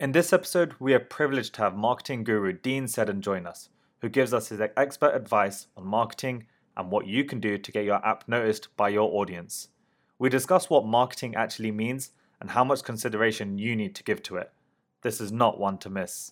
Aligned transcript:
In 0.00 0.12
this 0.12 0.32
episode, 0.32 0.74
we 0.78 0.94
are 0.94 1.00
privileged 1.00 1.54
to 1.54 1.62
have 1.62 1.74
marketing 1.74 2.22
guru 2.22 2.52
Dean 2.52 2.86
Seddon 2.86 3.20
join 3.20 3.48
us, 3.48 3.68
who 4.00 4.08
gives 4.08 4.32
us 4.32 4.48
his 4.48 4.60
expert 4.76 5.12
advice 5.12 5.66
on 5.76 5.88
marketing 5.88 6.46
and 6.76 6.88
what 6.88 7.08
you 7.08 7.24
can 7.24 7.40
do 7.40 7.58
to 7.58 7.72
get 7.72 7.84
your 7.84 8.06
app 8.06 8.22
noticed 8.28 8.68
by 8.76 8.90
your 8.90 9.12
audience. 9.12 9.70
We 10.16 10.28
discuss 10.28 10.70
what 10.70 10.86
marketing 10.86 11.34
actually 11.34 11.72
means 11.72 12.12
and 12.40 12.50
how 12.50 12.62
much 12.62 12.84
consideration 12.84 13.58
you 13.58 13.74
need 13.74 13.96
to 13.96 14.04
give 14.04 14.22
to 14.22 14.36
it. 14.36 14.52
This 15.02 15.20
is 15.20 15.32
not 15.32 15.58
one 15.58 15.78
to 15.78 15.90
miss. 15.90 16.30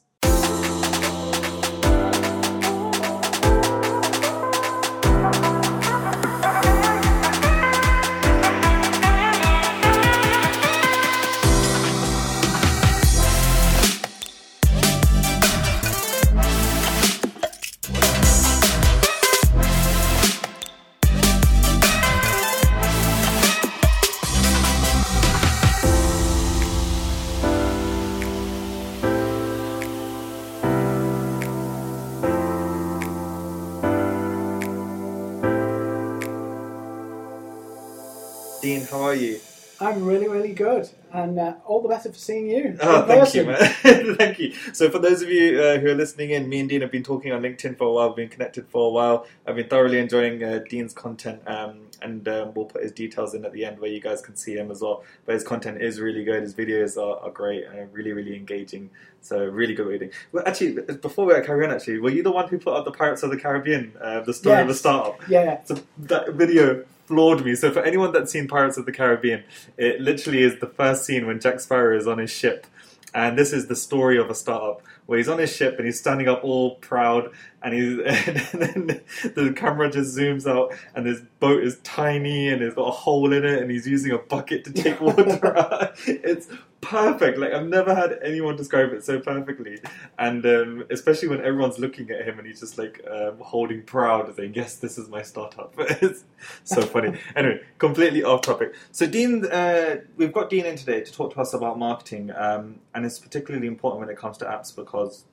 I'm 39.97 40.05
really, 40.05 40.29
really 40.29 40.53
good, 40.53 40.91
and 41.11 41.39
uh, 41.39 41.55
all 41.65 41.81
the 41.81 41.89
better 41.89 42.13
for 42.13 42.19
seeing 42.19 42.51
you. 42.51 42.77
Oh, 42.83 43.07
thank 43.07 43.35
you, 43.35 43.45
person. 43.45 44.07
man. 44.07 44.17
thank 44.19 44.39
you. 44.39 44.53
So, 44.75 44.91
for 44.91 44.99
those 44.99 45.23
of 45.23 45.31
you 45.31 45.59
uh, 45.59 45.79
who 45.79 45.89
are 45.89 45.95
listening 45.95 46.31
in, 46.31 46.51
me 46.51 46.61
and 46.61 46.69
Dean 46.69 46.83
have 46.83 46.93
been 46.93 47.03
talking 47.03 47.33
on 47.33 47.41
LinkedIn 47.41 47.79
for 47.79 47.85
a 47.85 47.93
while. 47.93 48.09
We've 48.09 48.17
been 48.17 48.29
connected 48.29 48.69
for 48.69 48.89
a 48.89 48.91
while. 48.91 49.27
I've 49.47 49.57
been 49.57 49.69
thoroughly 49.69 49.99
enjoying 49.99 50.45
uh, 50.45 50.61
Dean's 50.69 50.93
content, 50.93 51.41
um, 51.47 51.87
and 52.03 52.29
um, 52.29 52.53
we'll 52.53 52.67
put 52.67 52.83
his 52.83 52.93
details 52.93 53.33
in 53.33 53.47
at 53.47 53.55
the 53.55 53.65
end 53.65 53.79
where 53.79 53.91
you 53.91 54.03
guys 54.03 54.21
can 54.21 54.37
see 54.37 54.55
him 54.55 54.71
as 54.71 54.83
well. 54.83 55.03
But 55.25 55.37
his 55.37 55.45
content 55.45 55.81
is 55.81 55.99
really 55.99 56.25
good. 56.25 56.43
His 56.43 56.53
videos 56.53 57.03
are, 57.03 57.19
are 57.25 57.31
great 57.31 57.65
and 57.65 57.91
really, 57.95 58.13
really 58.13 58.37
engaging. 58.37 58.91
So, 59.23 59.47
really 59.47 59.73
good 59.73 59.87
reading. 59.87 60.11
Well, 60.33 60.45
actually, 60.47 60.83
before 60.83 61.25
we 61.25 61.41
carry 61.41 61.65
on, 61.65 61.73
actually, 61.73 62.01
were 62.01 62.11
you 62.11 62.23
the 62.23 62.33
one 62.33 62.49
who 62.49 62.59
put 62.59 62.75
up 62.75 62.85
the 62.85 62.93
Pirates 62.93 63.23
of 63.23 63.31
the 63.31 63.39
Caribbean, 63.39 63.95
uh, 63.99 64.21
the 64.21 64.35
story 64.35 64.61
of 64.61 64.69
a 64.69 64.75
startup? 64.75 65.27
Yeah, 65.27 65.65
So 65.65 65.81
that 66.01 66.35
video 66.35 66.85
floored 67.07 67.45
me. 67.45 67.55
So 67.55 67.71
for 67.71 67.83
anyone 67.83 68.13
that's 68.13 68.33
seen 68.33 68.49
Pirates 68.49 68.77
of 68.77 68.87
the 68.87 68.93
Caribbean, 68.93 69.45
it 69.77 70.01
literally 70.01 70.43
is 70.43 70.59
the 70.61 70.67
first 70.67 71.05
scene 71.05 71.27
when 71.27 71.41
Jack 71.41 71.61
Sparrow 71.61 71.97
is 71.97 72.07
on 72.07 72.19
his 72.19 72.31
ship. 72.31 72.67
And 73.15 73.39
this 73.39 73.53
is 73.53 73.67
the 73.67 73.77
story 73.77 74.19
of 74.19 74.29
a 74.29 74.35
startup 74.35 74.83
where 75.07 75.19
he's 75.19 75.29
on 75.29 75.39
his 75.39 75.55
ship 75.55 75.77
and 75.79 75.87
he's 75.87 75.99
standing 75.99 76.29
up 76.29 76.45
all 76.45 76.75
proud 76.77 77.31
and 77.63 77.73
he's 77.73 77.99
and 78.53 78.63
then 78.63 79.01
the 79.35 79.55
camera 79.57 79.91
just 79.91 80.17
zooms 80.17 80.47
out 80.47 80.75
and 80.95 81.07
his 81.07 81.23
boat 81.41 81.63
is 81.63 81.79
tiny 81.79 82.49
and 82.49 82.61
it's 82.61 82.75
got 82.75 82.89
a 82.89 82.91
hole 82.91 83.33
in 83.33 83.45
it 83.45 83.63
and 83.63 83.71
he's 83.71 83.87
using 83.87 84.13
a 84.13 84.19
bucket 84.19 84.65
to 84.65 84.73
take 84.73 85.01
water 85.01 85.57
out. 85.57 85.93
It's 86.07 86.49
perfect. 86.87 87.39
Like 87.39 87.53
I've 87.53 87.67
never 87.67 87.95
had 87.95 88.19
anyone 88.23 88.57
describe 88.57 88.93
it 88.93 89.05
so 89.05 89.21
perfectly. 89.21 89.79
And 90.19 90.45
um, 90.47 90.85
especially 90.91 91.29
when 91.29 91.41
everyone's 91.41 91.79
looking 91.79 92.11
at 92.11 92.27
him 92.27 92.39
and 92.39 92.47
he's 92.47 92.61
just 92.61 92.79
like 92.79 93.05
um, 93.11 93.39
holding 93.41 93.83
proud, 93.83 94.35
saying, 94.37 94.55
"Yes, 94.55 94.77
this 94.77 94.99
is 94.99 95.09
my 95.09 95.23
startup." 95.23 95.75
it's 95.79 96.25
so 96.65 96.83
funny. 96.83 97.19
anyway, 97.35 97.61
completely 97.79 98.23
off 98.23 98.43
topic. 98.43 98.75
So 98.93 99.07
Dean, 99.07 99.45
uh, 99.47 99.97
we've 100.17 100.33
got 100.33 100.51
Dean 100.51 100.67
in 100.67 100.77
today 100.77 101.01
to 101.01 101.13
talk 101.13 101.35
to 101.35 101.41
us 101.41 101.55
about 101.55 101.79
marketing, 101.79 102.31
um, 102.37 102.81
and 102.95 103.05
it's 103.05 103.19
particularly 103.19 103.67
important 103.67 104.01
when 104.01 104.09
it 104.09 104.17
comes 104.17 104.39
to 104.39 104.45
apps 104.45 104.75
because, 104.75 105.25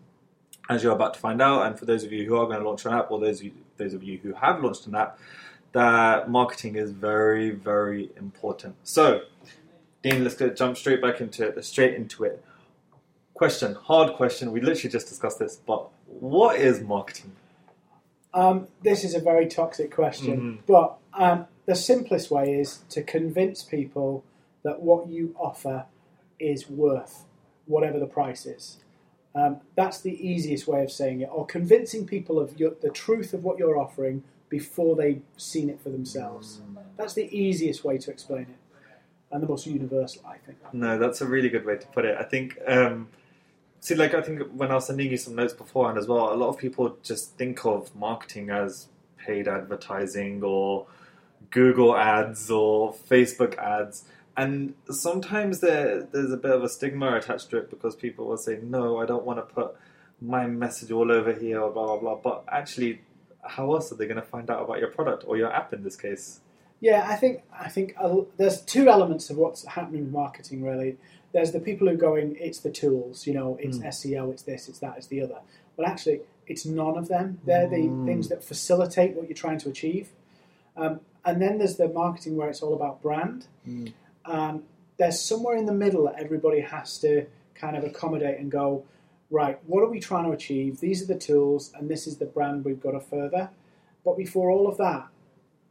as 0.69 0.83
you're 0.83 0.93
about 0.93 1.13
to 1.13 1.19
find 1.19 1.41
out, 1.41 1.65
and 1.65 1.77
for 1.77 1.85
those 1.85 2.03
of 2.03 2.11
you 2.11 2.25
who 2.25 2.35
are 2.35 2.45
going 2.45 2.59
to 2.59 2.67
launch 2.67 2.85
an 2.85 2.93
app, 2.93 3.11
or 3.11 3.19
those 3.19 3.39
of 3.39 3.45
you, 3.45 3.53
those 3.77 3.93
of 3.93 4.03
you 4.03 4.17
who 4.17 4.33
have 4.33 4.61
launched 4.63 4.87
an 4.87 4.95
app, 4.95 5.19
that 5.73 6.29
marketing 6.29 6.75
is 6.75 6.91
very, 6.91 7.51
very 7.51 8.11
important. 8.17 8.75
So, 8.83 9.21
Dean, 10.03 10.23
let's 10.23 10.35
go 10.35 10.49
jump 10.49 10.77
straight 10.77 11.01
back 11.01 11.21
into 11.21 11.47
it. 11.47 11.65
Straight 11.65 11.95
into 11.95 12.25
it. 12.25 12.43
Question, 13.33 13.73
hard 13.73 14.13
question. 14.15 14.51
We 14.51 14.61
literally 14.61 14.91
just 14.91 15.07
discussed 15.07 15.39
this, 15.39 15.55
but 15.55 15.87
what 16.05 16.57
is 16.59 16.81
marketing? 16.81 17.31
um, 18.35 18.67
this 18.81 19.03
is 19.03 19.13
a 19.13 19.19
very 19.19 19.45
toxic 19.47 19.91
question, 19.93 20.41
Mhm. 20.41 20.57
but 20.65 20.97
um, 21.13 21.45
the 21.67 21.75
simplest 21.75 22.31
way 22.31 22.59
is 22.59 22.79
to 22.89 23.03
convince 23.03 23.61
people 23.61 24.23
that 24.63 24.81
what 24.81 25.07
you 25.07 25.35
offer 25.39 25.85
is 26.39 26.67
worth 26.67 27.25
whatever 27.67 27.99
the 27.99 28.07
price 28.07 28.47
is. 28.47 28.77
Um, 29.35 29.61
that's 29.75 30.01
the 30.01 30.15
easiest 30.27 30.67
way 30.67 30.81
of 30.83 30.91
saying 30.91 31.21
it, 31.21 31.29
or 31.31 31.45
convincing 31.45 32.07
people 32.07 32.39
of 32.39 32.59
your, 32.59 32.71
the 32.81 32.89
truth 32.89 33.35
of 33.35 33.43
what 33.43 33.59
you're 33.59 33.77
offering 33.77 34.23
before 34.49 34.95
they've 34.95 35.21
seen 35.37 35.69
it 35.69 35.79
for 35.79 35.89
themselves. 35.91 36.59
That's 36.97 37.13
the 37.13 37.29
easiest 37.37 37.83
way 37.83 37.99
to 37.99 38.09
explain 38.09 38.43
it, 38.43 38.57
and 39.33 39.41
the 39.41 39.47
most 39.47 39.65
universal, 39.65 40.23
I 40.25 40.37
think. 40.37 40.57
No, 40.73 40.97
that's 40.97 41.19
a 41.21 41.25
really 41.25 41.49
good 41.49 41.65
way 41.65 41.77
to 41.77 41.87
put 41.87 42.05
it. 42.05 42.15
I 42.17 42.23
think, 42.23 42.57
um, 42.67 43.09
see, 43.79 43.95
like, 43.95 44.13
I 44.13 44.21
think 44.21 44.43
when 44.53 44.71
I 44.71 44.75
was 44.75 44.87
sending 44.87 45.09
you 45.09 45.17
some 45.17 45.35
notes 45.35 45.53
beforehand 45.53 45.97
as 45.97 46.07
well, 46.07 46.31
a 46.31 46.35
lot 46.35 46.49
of 46.49 46.57
people 46.57 46.97
just 47.03 47.35
think 47.35 47.65
of 47.65 47.93
marketing 47.95 48.51
as 48.51 48.87
paid 49.17 49.47
advertising 49.47 50.43
or 50.43 50.85
Google 51.49 51.97
ads 51.97 52.51
or 52.51 52.93
Facebook 52.93 53.57
ads. 53.57 54.05
And 54.37 54.75
sometimes 54.89 55.59
there, 55.59 56.03
there's 56.03 56.31
a 56.31 56.37
bit 56.37 56.51
of 56.51 56.63
a 56.63 56.69
stigma 56.69 57.15
attached 57.15 57.49
to 57.51 57.57
it 57.57 57.69
because 57.69 57.95
people 57.95 58.27
will 58.27 58.37
say, 58.37 58.59
no, 58.61 58.99
I 58.99 59.05
don't 59.05 59.25
want 59.25 59.39
to 59.39 59.53
put 59.53 59.75
my 60.21 60.47
message 60.47 60.91
all 60.91 61.11
over 61.11 61.33
here, 61.33 61.59
blah, 61.59 61.97
blah, 61.97 61.97
blah. 61.97 62.15
But 62.15 62.45
actually, 62.51 63.01
how 63.41 63.73
else 63.73 63.91
are 63.91 63.95
they 63.95 64.05
going 64.05 64.21
to 64.21 64.27
find 64.27 64.49
out 64.49 64.63
about 64.63 64.79
your 64.79 64.89
product 64.89 65.23
or 65.27 65.37
your 65.37 65.51
app 65.51 65.73
in 65.73 65.83
this 65.83 65.95
case? 65.95 66.39
Yeah, 66.83 67.05
I 67.09 67.15
think 67.15 67.43
I 67.57 67.69
think 67.69 67.95
there's 68.35 68.59
two 68.61 68.89
elements 68.89 69.29
of 69.29 69.37
what's 69.37 69.65
happening 69.65 70.03
with 70.03 70.11
marketing. 70.11 70.63
Really, 70.63 70.97
there's 71.31 71.53
the 71.53 71.61
people 71.61 71.87
who 71.87 71.95
go 71.95 72.15
in. 72.15 72.35
It's 72.37 72.59
the 72.59 72.71
tools, 72.71 73.25
you 73.25 73.33
know, 73.33 73.57
it's 73.61 73.77
Mm. 73.77 73.85
SEO, 73.87 74.31
it's 74.33 74.43
this, 74.43 74.67
it's 74.67 74.79
that, 74.79 74.95
it's 74.97 75.07
the 75.07 75.21
other. 75.21 75.39
But 75.77 75.87
actually, 75.87 76.19
it's 76.45 76.65
none 76.65 76.97
of 76.97 77.07
them. 77.07 77.39
They're 77.45 77.69
the 77.69 77.87
Mm. 77.87 78.05
things 78.05 78.27
that 78.27 78.43
facilitate 78.43 79.15
what 79.15 79.29
you're 79.29 79.33
trying 79.45 79.59
to 79.59 79.69
achieve. 79.69 80.09
Um, 80.75 80.99
and 81.23 81.41
then 81.41 81.57
there's 81.57 81.77
the 81.77 81.87
marketing 81.87 82.35
where 82.35 82.49
it's 82.49 82.61
all 82.61 82.73
about 82.73 83.01
brand. 83.01 83.47
Mm. 83.65 83.93
Um, 84.25 84.63
there's 84.97 85.19
somewhere 85.21 85.55
in 85.55 85.65
the 85.65 85.73
middle 85.85 86.03
that 86.03 86.15
everybody 86.19 86.59
has 86.59 86.99
to 86.99 87.27
kind 87.55 87.77
of 87.77 87.85
accommodate 87.85 88.39
and 88.39 88.51
go, 88.51 88.83
right, 89.31 89.57
what 89.67 89.81
are 89.83 89.89
we 89.89 90.01
trying 90.01 90.25
to 90.25 90.31
achieve? 90.31 90.81
These 90.81 91.01
are 91.01 91.05
the 91.13 91.19
tools, 91.29 91.71
and 91.75 91.89
this 91.89 92.07
is 92.07 92.17
the 92.17 92.25
brand 92.25 92.65
we've 92.65 92.81
got 92.81 92.91
to 92.91 92.99
further. 92.99 93.51
But 94.03 94.17
before 94.17 94.51
all 94.51 94.67
of 94.67 94.75
that, 94.79 95.07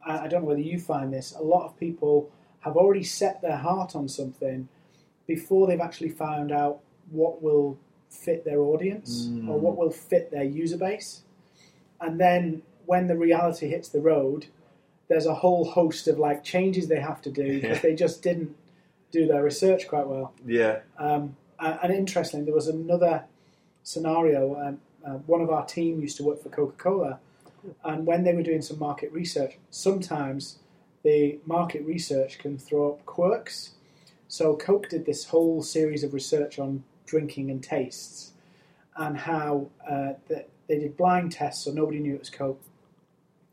I 0.05 0.19
I 0.25 0.27
don't 0.27 0.41
know 0.43 0.47
whether 0.47 0.61
you 0.61 0.79
find 0.79 1.13
this, 1.13 1.33
a 1.37 1.41
lot 1.43 1.65
of 1.65 1.77
people 1.79 2.29
have 2.61 2.75
already 2.77 3.03
set 3.03 3.41
their 3.41 3.57
heart 3.57 3.95
on 3.95 4.07
something 4.07 4.67
before 5.27 5.67
they've 5.67 5.81
actually 5.81 6.09
found 6.09 6.51
out 6.51 6.79
what 7.11 7.41
will 7.41 7.77
fit 8.09 8.45
their 8.45 8.59
audience 8.61 9.25
Mm. 9.27 9.49
or 9.49 9.59
what 9.59 9.75
will 9.77 9.89
fit 9.91 10.31
their 10.31 10.43
user 10.43 10.77
base. 10.77 11.23
And 11.99 12.19
then 12.19 12.61
when 12.85 13.07
the 13.07 13.17
reality 13.17 13.67
hits 13.69 13.89
the 13.89 14.01
road, 14.01 14.47
there's 15.09 15.25
a 15.25 15.33
whole 15.35 15.65
host 15.65 16.07
of 16.07 16.19
like 16.19 16.43
changes 16.43 16.87
they 16.87 16.99
have 16.99 17.21
to 17.23 17.31
do 17.31 17.43
because 17.61 17.77
Yeah. 17.77 17.81
they 17.81 17.95
just 17.95 18.21
didn't 18.21 18.55
do 19.11 19.25
their 19.27 19.43
research 19.43 19.87
quite 19.87 20.07
well. 20.07 20.33
Yeah. 20.45 20.79
Um, 20.97 21.35
and, 21.59 21.93
interestingly, 21.93 22.45
there 22.45 22.53
was 22.53 22.67
another 22.67 23.23
scenario. 23.83 24.55
Um, 24.59 24.79
uh, 25.05 25.17
one 25.27 25.41
of 25.41 25.49
our 25.49 25.65
team 25.65 26.01
used 26.01 26.17
to 26.17 26.23
work 26.23 26.41
for 26.41 26.49
Coca 26.49 26.75
Cola, 26.77 27.19
and 27.83 28.05
when 28.05 28.23
they 28.23 28.33
were 28.33 28.43
doing 28.43 28.61
some 28.61 28.79
market 28.79 29.11
research, 29.11 29.57
sometimes 29.69 30.59
the 31.03 31.39
market 31.45 31.83
research 31.85 32.39
can 32.39 32.57
throw 32.57 32.93
up 32.93 33.05
quirks. 33.05 33.71
So 34.27 34.55
Coke 34.55 34.89
did 34.89 35.05
this 35.05 35.25
whole 35.25 35.61
series 35.61 36.03
of 36.03 36.13
research 36.13 36.59
on 36.59 36.83
drinking 37.05 37.51
and 37.51 37.61
tastes, 37.61 38.31
and 38.95 39.17
how 39.17 39.67
uh, 39.89 40.13
they 40.27 40.79
did 40.79 40.97
blind 40.97 41.31
tests, 41.31 41.65
so 41.65 41.71
nobody 41.71 41.99
knew 41.99 42.15
it 42.15 42.19
was 42.19 42.29
Coke, 42.29 42.61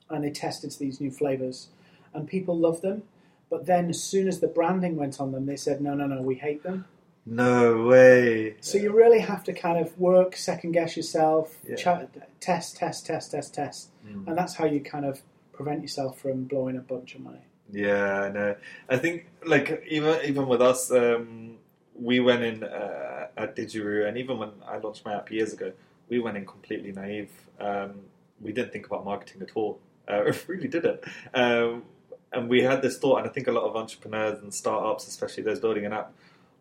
and 0.08 0.24
they 0.24 0.30
tested 0.30 0.72
these 0.72 1.00
new 1.00 1.10
flavors, 1.10 1.68
and 2.14 2.26
people 2.26 2.56
loved 2.56 2.82
them. 2.82 3.02
But 3.50 3.66
then, 3.66 3.90
as 3.90 4.02
soon 4.02 4.28
as 4.28 4.38
the 4.38 4.46
branding 4.46 4.96
went 4.96 5.20
on 5.20 5.32
them, 5.32 5.46
they 5.46 5.56
said, 5.56 5.80
"No, 5.80 5.94
no, 5.94 6.06
no, 6.06 6.22
we 6.22 6.36
hate 6.36 6.62
them." 6.62 6.86
No 7.30 7.84
way. 7.86 8.56
So 8.60 8.76
you 8.76 8.90
really 8.92 9.20
have 9.20 9.44
to 9.44 9.52
kind 9.52 9.78
of 9.78 9.96
work, 9.98 10.36
second 10.36 10.72
guess 10.72 10.96
yourself, 10.96 11.56
Yeah. 11.66 11.76
cha- 11.76 12.06
test, 12.40 12.76
test, 12.76 13.06
test, 13.06 13.30
test, 13.30 13.54
test, 13.54 13.90
Mm. 14.04 14.26
and 14.26 14.36
that's 14.36 14.56
how 14.56 14.66
you 14.66 14.80
kind 14.80 15.04
of 15.06 15.22
prevent 15.52 15.80
yourself 15.82 16.18
from 16.20 16.44
blowing 16.44 16.76
a 16.76 16.80
bunch 16.80 17.14
of 17.14 17.20
money. 17.20 17.44
Yeah, 17.70 18.22
I 18.22 18.28
know. 18.32 18.56
I 18.88 18.96
think 18.98 19.26
like 19.46 19.84
even 19.88 20.18
even 20.24 20.48
with 20.48 20.60
us, 20.60 20.90
um, 20.90 21.58
we 21.94 22.18
went 22.18 22.42
in 22.42 22.64
uh, 22.64 23.28
at 23.36 23.54
Digiruu, 23.54 24.08
and 24.08 24.18
even 24.18 24.38
when 24.38 24.50
I 24.66 24.78
launched 24.78 25.04
my 25.04 25.14
app 25.14 25.30
years 25.30 25.52
ago, 25.52 25.72
we 26.08 26.18
went 26.18 26.36
in 26.36 26.44
completely 26.46 26.90
naive. 26.90 27.30
Um, 27.60 27.92
we 28.40 28.52
didn't 28.52 28.72
think 28.72 28.86
about 28.86 29.04
marketing 29.04 29.40
at 29.42 29.50
all. 29.54 29.78
Uh, 30.08 30.22
we 30.48 30.54
really 30.56 30.68
didn't. 30.68 31.00
Um, 31.32 31.84
and 32.32 32.48
we 32.48 32.62
had 32.62 32.82
this 32.82 32.98
thought, 32.98 33.18
and 33.18 33.28
I 33.28 33.30
think 33.32 33.46
a 33.46 33.52
lot 33.52 33.64
of 33.68 33.76
entrepreneurs 33.76 34.40
and 34.42 34.52
startups, 34.52 35.06
especially 35.06 35.44
those 35.44 35.60
building 35.60 35.84
an 35.86 35.92
app, 35.92 36.12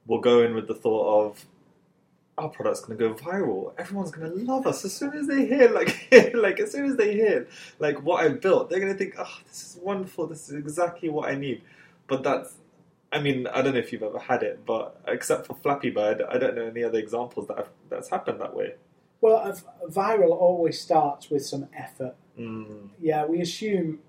will 0.09 0.19
go 0.19 0.41
in 0.41 0.55
with 0.55 0.67
the 0.67 0.73
thought 0.73 1.27
of, 1.27 1.45
our 2.37 2.49
product's 2.49 2.81
going 2.81 2.97
to 2.97 3.09
go 3.09 3.13
viral. 3.13 3.73
Everyone's 3.77 4.11
going 4.11 4.29
to 4.31 4.37
love 4.51 4.65
us 4.65 4.83
as 4.83 4.93
soon 4.93 5.13
as 5.13 5.27
they 5.27 5.45
hear, 5.45 5.69
like, 5.69 6.07
like 6.33 6.59
as 6.59 6.71
soon 6.71 6.85
as 6.85 6.97
they 6.97 7.13
hear, 7.13 7.47
like 7.79 8.01
what 8.01 8.25
I've 8.25 8.41
built, 8.41 8.69
they're 8.69 8.79
going 8.79 8.91
to 8.91 8.97
think, 8.97 9.15
oh, 9.17 9.37
this 9.47 9.61
is 9.61 9.79
wonderful. 9.81 10.25
This 10.25 10.49
is 10.49 10.55
exactly 10.55 11.09
what 11.09 11.29
I 11.29 11.35
need. 11.35 11.61
But 12.07 12.23
that's, 12.23 12.55
I 13.11 13.19
mean, 13.19 13.45
I 13.47 13.61
don't 13.61 13.73
know 13.73 13.79
if 13.79 13.91
you've 13.93 14.03
ever 14.03 14.19
had 14.19 14.41
it, 14.41 14.65
but 14.65 14.99
except 15.07 15.45
for 15.47 15.55
Flappy 15.55 15.91
Bird, 15.91 16.23
I 16.27 16.37
don't 16.37 16.55
know 16.55 16.65
any 16.65 16.83
other 16.83 16.97
examples 16.97 17.47
that 17.47 17.57
have, 17.57 17.69
that's 17.89 18.09
happened 18.09 18.41
that 18.41 18.55
way. 18.55 18.75
Well, 19.21 19.53
viral 19.87 20.31
always 20.31 20.79
starts 20.79 21.29
with 21.29 21.45
some 21.45 21.67
effort. 21.77 22.15
Mm. 22.39 22.89
Yeah, 22.99 23.25
we 23.25 23.41
assume, 23.41 23.99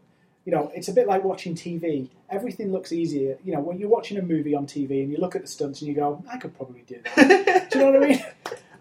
you 0.45 0.53
know, 0.53 0.71
it's 0.75 0.89
a 0.89 0.93
bit 0.93 1.07
like 1.07 1.23
watching 1.23 1.55
TV. 1.55 2.09
Everything 2.31 2.73
looks 2.73 2.93
easier. 2.93 3.39
You 3.45 3.53
know, 3.53 3.61
when 3.61 3.79
you're 3.79 3.89
watching 3.89 4.19
a 4.19 4.23
movie 4.23 4.55
on 4.55 4.67
TV 4.67 5.03
and 5.03 5.13
you 5.13 5.19
look 5.19 5.37
at 5.37 5.43
the 5.43 5.49
stunts 5.49 5.81
and 5.81 5.89
you 5.89 5.95
go, 5.95 6.25
I 6.31 6.39
could 6.39 6.57
probably 6.57 6.83
do 6.87 7.01
that. 7.17 7.69
do 7.71 7.79
you 7.79 7.85
know 7.85 7.99
what 7.99 8.03
I 8.03 8.09
mean? 8.09 8.25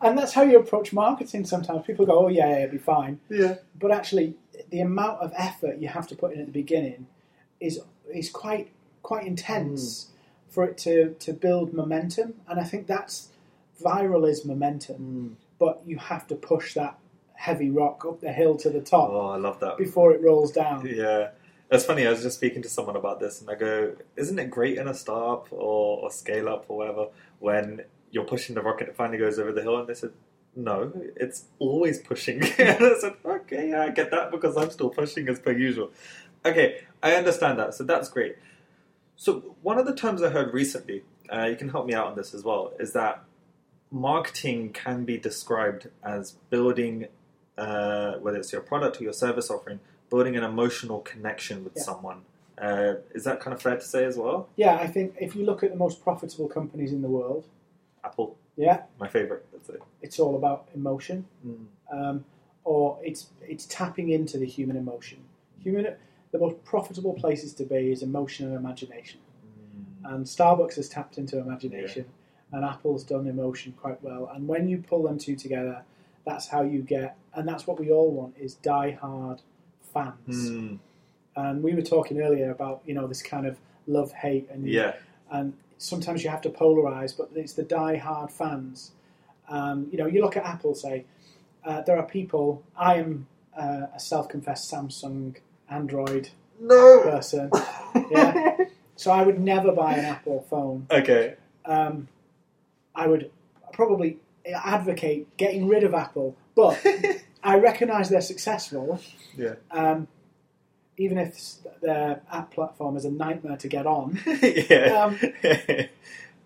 And 0.01 0.17
that's 0.17 0.33
how 0.33 0.43
you 0.43 0.57
approach 0.57 0.93
marketing 0.93 1.45
sometimes. 1.45 1.85
People 1.85 2.05
go, 2.05 2.25
oh, 2.25 2.27
yeah, 2.29 2.49
yeah, 2.49 2.57
it'll 2.59 2.71
be 2.71 2.77
fine. 2.77 3.19
yeah. 3.29 3.55
But 3.77 3.91
actually, 3.91 4.35
the 4.69 4.79
amount 4.79 5.19
of 5.19 5.33
effort 5.35 5.79
you 5.79 5.89
have 5.89 6.07
to 6.07 6.15
put 6.15 6.33
in 6.33 6.39
at 6.39 6.45
the 6.45 6.51
beginning 6.51 7.07
is 7.59 7.81
is 8.13 8.29
quite 8.29 8.71
quite 9.03 9.25
intense 9.25 10.05
mm. 10.05 10.53
for 10.53 10.63
it 10.63 10.77
to, 10.77 11.13
to 11.19 11.33
build 11.33 11.73
momentum. 11.73 12.35
And 12.47 12.59
I 12.59 12.63
think 12.63 12.87
that's 12.87 13.29
viral 13.83 14.29
is 14.29 14.45
momentum, 14.45 14.97
mm. 14.97 15.45
but 15.57 15.81
you 15.85 15.97
have 15.97 16.27
to 16.27 16.35
push 16.35 16.73
that 16.73 16.97
heavy 17.33 17.69
rock 17.69 18.05
up 18.05 18.19
the 18.19 18.31
hill 18.31 18.55
to 18.57 18.69
the 18.69 18.81
top 18.81 19.09
Oh, 19.11 19.27
I 19.27 19.37
love 19.37 19.59
that. 19.61 19.77
before 19.77 20.11
it 20.11 20.21
rolls 20.21 20.51
down. 20.51 20.85
Yeah. 20.85 21.29
That's 21.69 21.85
funny. 21.85 22.05
I 22.07 22.09
was 22.09 22.23
just 22.23 22.37
speaking 22.37 22.63
to 22.63 22.69
someone 22.69 22.95
about 22.95 23.19
this, 23.19 23.41
and 23.41 23.49
I 23.49 23.55
go, 23.55 23.95
"Isn't 24.15 24.39
it 24.39 24.49
great 24.49 24.77
in 24.77 24.87
a 24.87 24.93
startup 24.93 25.47
or, 25.51 25.99
or 26.03 26.11
scale 26.11 26.49
up 26.49 26.65
or 26.67 26.77
whatever 26.77 27.07
when 27.37 27.83
you're 28.11 28.25
pushing 28.25 28.55
the 28.55 28.61
rocket, 28.61 28.89
it 28.89 28.95
finally 28.95 29.19
goes 29.19 29.37
over 29.37 29.51
the 29.51 29.61
hill?" 29.61 29.77
And 29.77 29.87
they 29.87 29.93
said, 29.93 30.11
"No, 30.55 30.91
it's 31.15 31.45
always 31.59 31.99
pushing." 31.99 32.41
and 32.57 32.83
I 32.83 32.99
said, 32.99 33.13
"Okay, 33.23 33.69
yeah, 33.69 33.83
I 33.83 33.89
get 33.89 34.09
that 34.09 34.31
because 34.31 34.57
I'm 34.57 34.71
still 34.71 34.89
pushing 34.89 35.29
as 35.29 35.39
per 35.39 35.51
usual." 35.51 35.91
Okay, 36.43 36.81
I 37.03 37.13
understand 37.13 37.59
that. 37.59 37.75
So 37.75 37.83
that's 37.83 38.09
great. 38.09 38.37
So 39.15 39.55
one 39.61 39.77
of 39.77 39.85
the 39.85 39.93
terms 39.93 40.23
I 40.23 40.29
heard 40.29 40.53
recently, 40.53 41.03
uh, 41.31 41.45
you 41.45 41.55
can 41.55 41.69
help 41.69 41.85
me 41.85 41.93
out 41.93 42.07
on 42.07 42.15
this 42.15 42.33
as 42.33 42.43
well, 42.43 42.73
is 42.79 42.93
that 42.93 43.23
marketing 43.91 44.71
can 44.71 45.03
be 45.03 45.17
described 45.17 45.89
as 46.03 46.37
building, 46.49 47.07
uh, 47.57 48.13
whether 48.13 48.37
it's 48.37 48.51
your 48.51 48.61
product 48.61 49.01
or 49.01 49.03
your 49.03 49.13
service 49.13 49.51
offering, 49.51 49.81
building 50.09 50.35
an 50.35 50.43
emotional 50.43 50.99
connection 51.01 51.63
with 51.63 51.73
Yeah. 51.77 51.83
someone. 51.83 52.21
Uh, 52.57 52.95
is 53.13 53.23
that 53.23 53.39
kind 53.39 53.53
of 53.53 53.61
fair 53.61 53.75
to 53.75 53.81
say 53.81 54.03
as 54.05 54.17
well? 54.17 54.49
Yeah, 54.57 54.75
I 54.75 54.87
think 54.87 55.15
if 55.19 55.35
you 55.35 55.45
look 55.45 55.63
at 55.63 55.71
the 55.71 55.77
most 55.77 56.01
profitable 56.03 56.47
companies 56.49 56.91
in 56.91 57.01
the 57.01 57.07
world, 57.07 57.45
Apple, 58.03 58.35
yeah, 58.57 58.83
my 58.99 59.07
favorite. 59.07 59.45
That's 59.51 59.69
it. 59.69 59.81
it's 60.01 60.19
all 60.19 60.35
about 60.35 60.67
emotion, 60.75 61.25
Mm. 61.45 61.65
um, 61.91 62.25
or 62.65 62.99
it's 63.01 63.29
it's 63.47 63.65
tapping 63.67 64.09
into 64.09 64.37
the 64.37 64.45
human 64.45 64.75
emotion. 64.75 65.19
Human, 65.59 65.95
the 66.31 66.39
most 66.39 66.61
profitable 66.65 67.13
places 67.13 67.53
to 67.55 67.63
be 67.63 67.91
is 67.91 68.03
emotion 68.03 68.47
and 68.47 68.55
imagination. 68.55 69.19
And 70.03 70.25
Starbucks 70.25 70.75
has 70.75 70.87
tapped 70.89 71.17
into 71.17 71.37
imagination, 71.39 72.05
and 72.51 72.63
Apple's 72.65 73.03
done 73.03 73.27
emotion 73.27 73.73
quite 73.73 74.01
well. 74.03 74.29
And 74.33 74.47
when 74.47 74.67
you 74.67 74.79
pull 74.79 75.03
them 75.03 75.17
two 75.17 75.35
together, 75.35 75.83
that's 76.25 76.47
how 76.47 76.61
you 76.61 76.81
get, 76.81 77.17
and 77.33 77.47
that's 77.47 77.67
what 77.67 77.79
we 77.79 77.91
all 77.91 78.11
want 78.11 78.35
is 78.37 78.55
die-hard 78.55 79.41
fans. 79.93 80.49
Mm. 80.49 80.79
And 81.35 81.63
we 81.63 81.73
were 81.73 81.81
talking 81.81 82.19
earlier 82.21 82.51
about 82.51 82.81
you 82.85 82.93
know 82.93 83.07
this 83.07 83.21
kind 83.21 83.45
of 83.45 83.57
love 83.87 84.11
hate, 84.11 84.47
and 84.51 84.67
Yeah. 84.67 84.93
and 85.31 85.53
sometimes 85.77 86.23
you 86.23 86.29
have 86.29 86.41
to 86.41 86.49
polarize, 86.49 87.15
but 87.17 87.29
it's 87.35 87.53
the 87.53 87.63
die-hard 87.63 88.31
fans. 88.31 88.91
Um, 89.47 89.87
you 89.91 89.97
know, 89.97 90.05
you 90.05 90.21
look 90.21 90.35
at 90.37 90.43
Apple, 90.45 90.75
say 90.75 91.05
uh, 91.65 91.81
there 91.81 91.97
are 91.97 92.05
people. 92.05 92.63
I 92.77 92.95
am 92.95 93.27
uh, 93.57 93.87
a 93.95 93.99
self-confessed 93.99 94.71
Samsung 94.71 95.35
Android 95.69 96.29
No. 96.59 97.01
person, 97.03 97.49
yeah. 98.11 98.57
so 98.95 99.11
I 99.11 99.23
would 99.23 99.39
never 99.39 99.71
buy 99.71 99.93
an 99.93 100.05
Apple 100.05 100.45
phone. 100.49 100.85
okay. 100.91 101.35
Um, 101.65 102.07
I 102.95 103.07
would 103.07 103.31
probably 103.73 104.17
advocate 104.53 105.35
getting 105.37 105.67
rid 105.67 105.83
of 105.83 105.93
Apple, 105.93 106.35
but 106.55 106.83
I 107.43 107.57
recognise 107.57 108.09
they're 108.09 108.21
successful. 108.21 108.99
Yeah. 109.37 109.55
Um, 109.71 110.07
even 110.97 111.17
if 111.17 111.39
their 111.81 112.21
app 112.31 112.51
platform 112.51 112.97
is 112.97 113.05
a 113.05 113.11
nightmare 113.11 113.55
to 113.57 113.67
get 113.69 113.85
on, 113.87 114.19
yeah. 114.41 115.05
Um, 115.05 115.19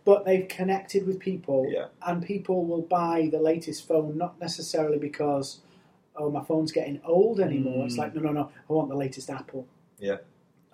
but 0.05 0.25
they've 0.25 0.47
connected 0.47 1.07
with 1.07 1.19
people, 1.19 1.67
Yeah. 1.71 1.87
and 2.05 2.23
people 2.23 2.65
will 2.65 2.81
buy 2.83 3.29
the 3.31 3.39
latest 3.39 3.87
phone 3.87 4.17
not 4.17 4.39
necessarily 4.39 4.97
because 4.99 5.59
oh 6.15 6.29
my 6.29 6.43
phone's 6.43 6.71
getting 6.71 7.01
old 7.03 7.39
anymore. 7.39 7.85
It's 7.85 7.95
Mm. 7.95 7.99
like 7.99 8.15
no, 8.15 8.21
no, 8.21 8.31
no, 8.31 8.49
I 8.69 8.73
want 8.73 8.89
the 8.89 8.95
latest 8.95 9.29
Apple. 9.31 9.65
Yeah. 9.97 10.17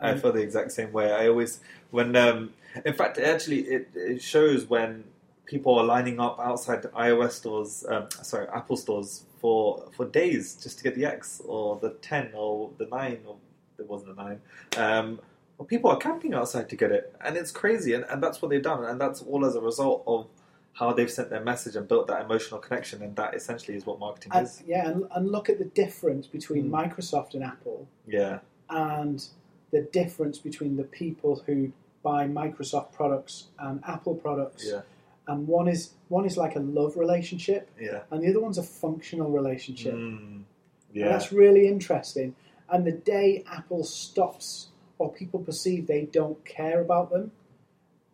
I 0.02 0.12
Um, 0.12 0.20
feel 0.20 0.32
the 0.34 0.42
exact 0.42 0.72
same 0.74 0.92
way. 0.94 1.12
I 1.12 1.28
always, 1.28 1.60
when, 1.92 2.16
um, 2.16 2.54
in 2.86 2.94
fact, 2.94 3.18
actually, 3.18 3.62
it, 3.62 3.90
it 3.96 4.22
shows 4.22 4.66
when 4.70 5.04
people 5.46 5.78
are 5.80 5.84
lining 5.86 6.20
up 6.22 6.40
outside 6.40 6.84
iOS 6.84 7.32
stores, 7.32 7.86
um, 7.88 8.08
sorry, 8.22 8.48
Apple 8.54 8.78
stores 8.78 9.24
for 9.40 9.86
for 9.96 10.06
days 10.06 10.56
just 10.56 10.78
to 10.80 10.84
get 10.84 10.96
the 10.96 11.06
X 11.06 11.42
or 11.46 11.78
the 11.80 11.92
10 12.02 12.32
or 12.36 12.72
the 12.78 12.86
9, 12.88 13.20
or 13.26 13.38
there 13.78 13.86
wasn't 13.86 14.12
a 14.12 14.16
9. 14.16 14.42
Um, 14.78 15.20
well, 15.58 15.66
people 15.66 15.90
are 15.90 15.98
camping 15.98 16.34
outside 16.34 16.70
to 16.70 16.76
get 16.76 16.92
it, 16.92 17.14
and 17.24 17.36
it's 17.38 17.52
crazy, 17.52 17.94
and, 17.94 18.06
and 18.06 18.22
that's 18.24 18.42
what 18.42 18.50
they've 18.50 18.62
done, 18.62 18.86
and 18.86 19.00
that's 19.00 19.22
all 19.24 19.46
as 19.46 19.56
a 19.56 19.62
result 19.62 20.04
of 20.08 20.28
how 20.74 20.94
they've 20.94 21.12
sent 21.12 21.30
their 21.30 21.44
message 21.44 21.76
and 21.76 21.88
built 21.88 22.08
that 22.08 22.22
emotional 22.22 22.60
connection, 22.60 23.02
and 23.02 23.16
that 23.18 23.34
essentially 23.36 23.76
is 23.76 23.86
what 23.86 24.00
marketing 24.00 24.32
And, 24.34 24.46
is. 24.46 24.64
yeah, 24.66 24.88
and, 24.88 25.06
and 25.16 25.30
look 25.32 25.50
at 25.50 25.58
the 25.60 25.66
difference 25.66 26.28
between 26.28 26.70
Mm. 26.70 26.72
Microsoft 26.72 27.34
and 27.34 27.44
Apple, 27.44 27.88
Yeah, 28.08 28.40
and 28.70 29.26
the 29.72 29.82
difference 29.82 30.38
between 30.38 30.78
the 30.78 30.84
people 30.84 31.44
who 31.46 31.72
buy 32.04 32.26
Microsoft 32.28 32.94
products 32.94 33.48
and 33.60 33.84
Apple 33.86 34.16
products. 34.16 34.66
yeah, 34.66 34.82
And 35.30 35.48
one 35.48 35.68
is 35.68 35.92
one 36.08 36.26
is 36.26 36.38
like 36.38 36.56
a 36.56 36.60
love 36.60 36.98
relationship, 36.98 37.70
yeah. 37.80 38.02
and 38.10 38.24
the 38.24 38.30
other 38.32 38.40
one's 38.42 38.58
a 38.58 38.64
functional 38.64 39.30
relationship. 39.30 39.94
Mm, 39.94 40.18
And 40.18 40.46
yeah. 40.92 41.10
that's 41.10 41.32
really 41.32 41.68
interesting. 41.68 42.36
And 42.68 42.86
the 42.86 42.94
day 42.94 43.44
Apple 43.48 43.84
stops 43.84 44.70
or 44.98 45.14
people 45.14 45.40
perceive 45.40 45.86
they 45.86 46.06
don't 46.06 46.44
care 46.46 46.82
about 46.82 47.12
them, 47.12 47.32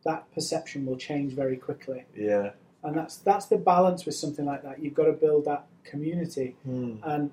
that 0.04 0.30
perception 0.34 0.86
will 0.86 0.98
change 0.98 1.32
very 1.32 1.56
quickly. 1.56 2.04
Yeah. 2.14 2.52
And 2.84 2.98
that's 2.98 3.16
that's 3.18 3.46
the 3.46 3.58
balance 3.58 4.06
with 4.06 4.16
something 4.16 4.46
like 4.46 4.64
that. 4.64 4.84
You've 4.84 4.94
got 4.94 5.06
to 5.06 5.14
build 5.14 5.46
that 5.46 5.66
community. 5.86 6.58
Mm. 6.68 7.00
And 7.04 7.32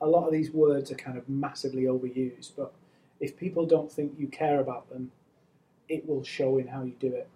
a 0.00 0.06
lot 0.06 0.26
of 0.26 0.32
these 0.32 0.50
words 0.50 0.90
are 0.90 0.96
kind 0.96 1.16
of 1.16 1.28
massively 1.28 1.84
overused, 1.84 2.50
but 2.56 2.72
if 3.20 3.36
people 3.36 3.66
don't 3.66 3.90
think 3.90 4.14
you 4.18 4.26
care 4.26 4.58
about 4.58 4.90
them, 4.90 5.12
it 5.88 6.08
will 6.08 6.24
show 6.24 6.58
in 6.58 6.66
how 6.66 6.82
you 6.82 6.94
do 6.98 7.14
it. 7.14 7.28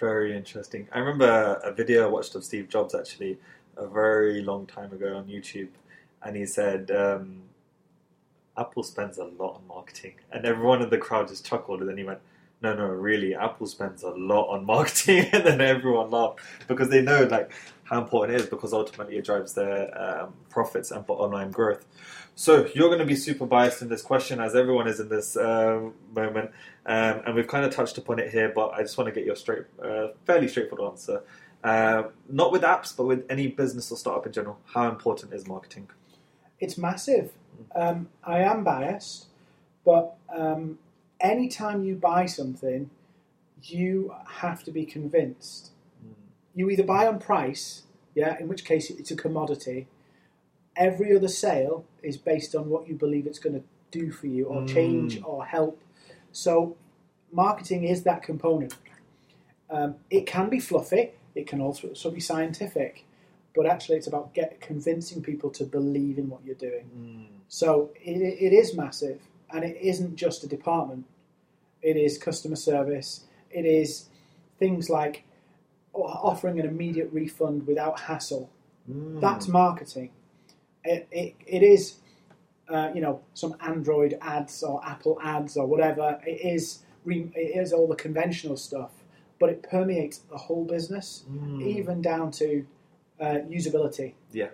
Very 0.00 0.34
interesting. 0.34 0.88
I 0.92 0.98
remember 0.98 1.60
a 1.62 1.72
video 1.74 2.04
I 2.04 2.06
watched 2.06 2.34
of 2.34 2.42
Steve 2.42 2.70
Jobs 2.70 2.94
actually 2.94 3.38
a 3.76 3.86
very 3.86 4.42
long 4.42 4.66
time 4.66 4.94
ago 4.94 5.14
on 5.14 5.26
YouTube, 5.26 5.68
and 6.22 6.34
he 6.34 6.46
said 6.46 6.90
um, 6.90 7.42
Apple 8.56 8.82
spends 8.82 9.18
a 9.18 9.24
lot 9.24 9.56
on 9.56 9.66
marketing, 9.68 10.14
and 10.32 10.46
everyone 10.46 10.80
in 10.80 10.88
the 10.88 10.96
crowd 10.96 11.28
just 11.28 11.44
chuckled, 11.44 11.80
and 11.80 11.88
then 11.90 11.98
he 11.98 12.04
went, 12.04 12.20
"No, 12.62 12.72
no, 12.74 12.86
really, 12.86 13.34
Apple 13.34 13.66
spends 13.66 14.02
a 14.02 14.08
lot 14.08 14.48
on 14.48 14.64
marketing," 14.64 15.26
and 15.34 15.44
then 15.44 15.60
everyone 15.60 16.10
laughed 16.10 16.40
because 16.66 16.88
they 16.88 17.02
know 17.02 17.24
like 17.24 17.52
how 17.84 18.00
important 18.00 18.38
it 18.38 18.44
is 18.44 18.48
because 18.48 18.72
ultimately 18.72 19.18
it 19.18 19.26
drives 19.26 19.52
their 19.52 19.90
um, 20.00 20.32
profits 20.48 20.92
and 20.92 21.04
bottom 21.04 21.32
line 21.32 21.50
growth. 21.50 21.84
So 22.34 22.66
you're 22.74 22.88
going 22.88 23.00
to 23.00 23.04
be 23.04 23.16
super 23.16 23.44
biased 23.44 23.82
in 23.82 23.88
this 23.88 24.02
question, 24.02 24.40
as 24.40 24.54
everyone 24.54 24.88
is 24.88 24.98
in 24.98 25.08
this 25.08 25.36
uh, 25.36 25.90
moment, 26.14 26.50
um, 26.86 27.22
and 27.26 27.34
we've 27.34 27.46
kind 27.46 27.64
of 27.64 27.74
touched 27.74 27.98
upon 27.98 28.18
it 28.18 28.30
here. 28.30 28.50
But 28.54 28.70
I 28.70 28.82
just 28.82 28.96
want 28.96 29.08
to 29.08 29.14
get 29.14 29.26
your 29.26 29.36
straight, 29.36 29.64
uh, 29.82 30.08
fairly 30.24 30.48
straightforward 30.48 30.90
answer. 30.90 31.22
Uh, 31.62 32.04
not 32.28 32.52
with 32.52 32.62
apps, 32.62 32.96
but 32.96 33.04
with 33.04 33.26
any 33.28 33.48
business 33.48 33.92
or 33.92 33.96
startup 33.96 34.26
in 34.26 34.32
general. 34.32 34.58
How 34.64 34.88
important 34.88 35.34
is 35.34 35.46
marketing? 35.46 35.90
It's 36.58 36.78
massive. 36.78 37.32
Um, 37.74 38.08
I 38.24 38.38
am 38.38 38.64
biased, 38.64 39.26
but 39.84 40.16
um, 40.34 40.78
anytime 41.20 41.84
you 41.84 41.94
buy 41.96 42.24
something, 42.26 42.90
you 43.62 44.14
have 44.26 44.64
to 44.64 44.70
be 44.70 44.86
convinced. 44.86 45.72
You 46.54 46.70
either 46.70 46.82
buy 46.82 47.06
on 47.06 47.18
price, 47.18 47.82
yeah, 48.14 48.38
in 48.40 48.48
which 48.48 48.64
case 48.64 48.90
it's 48.90 49.10
a 49.10 49.16
commodity. 49.16 49.86
Every 50.80 51.14
other 51.16 51.28
sale 51.28 51.84
is 52.02 52.16
based 52.16 52.54
on 52.54 52.68
what 52.68 52.88
you 52.88 52.94
believe 52.94 53.26
it's 53.26 53.38
going 53.38 53.54
to 53.60 53.64
do 53.90 54.10
for 54.10 54.26
you, 54.26 54.46
or 54.46 54.62
Mm. 54.62 54.66
change, 54.66 55.22
or 55.24 55.44
help. 55.44 55.80
So, 56.32 56.76
marketing 57.32 57.84
is 57.84 58.02
that 58.04 58.22
component. 58.22 58.74
Um, 59.68 59.96
it 60.10 60.26
can 60.26 60.48
be 60.48 60.58
fluffy. 60.58 61.10
It 61.34 61.46
can 61.46 61.60
also 61.60 62.10
be 62.10 62.20
scientific, 62.20 63.04
but 63.54 63.66
actually, 63.66 63.98
it's 63.98 64.06
about 64.08 64.34
get 64.34 64.60
convincing 64.60 65.22
people 65.22 65.50
to 65.50 65.64
believe 65.64 66.18
in 66.18 66.28
what 66.28 66.40
you're 66.44 66.54
doing. 66.70 66.90
So 67.48 67.90
it, 68.04 68.20
it 68.46 68.52
is 68.52 68.74
massive, 68.76 69.20
and 69.52 69.64
it 69.64 69.76
isn't 69.80 70.16
just 70.16 70.44
a 70.44 70.46
department. 70.46 71.04
It 71.82 71.96
is 71.96 72.16
customer 72.16 72.56
service. 72.56 73.24
It 73.50 73.66
is 73.66 74.08
things 74.58 74.88
like 74.88 75.24
offering 75.92 76.60
an 76.60 76.66
immediate 76.66 77.10
refund 77.12 77.66
without 77.66 78.00
hassle. 78.00 78.50
Mm. 78.90 79.20
That's 79.20 79.48
marketing. 79.48 80.10
It, 80.84 81.08
it, 81.10 81.34
it 81.46 81.62
is, 81.62 81.96
uh, 82.68 82.90
you 82.94 83.00
know, 83.00 83.20
some 83.34 83.54
Android 83.60 84.18
ads 84.20 84.62
or 84.62 84.80
Apple 84.86 85.18
ads 85.22 85.56
or 85.56 85.66
whatever. 85.66 86.18
It 86.26 86.40
is, 86.44 86.80
re, 87.04 87.30
it 87.34 87.58
is 87.58 87.72
all 87.72 87.86
the 87.88 87.96
conventional 87.96 88.56
stuff, 88.56 88.90
but 89.38 89.50
it 89.50 89.62
permeates 89.62 90.18
the 90.18 90.36
whole 90.38 90.64
business, 90.64 91.24
Mm. 91.30 91.62
even 91.66 92.02
down 92.02 92.30
to 92.32 92.64
uh, 93.20 93.38
usability. 93.48 94.14
Yeah. 94.32 94.48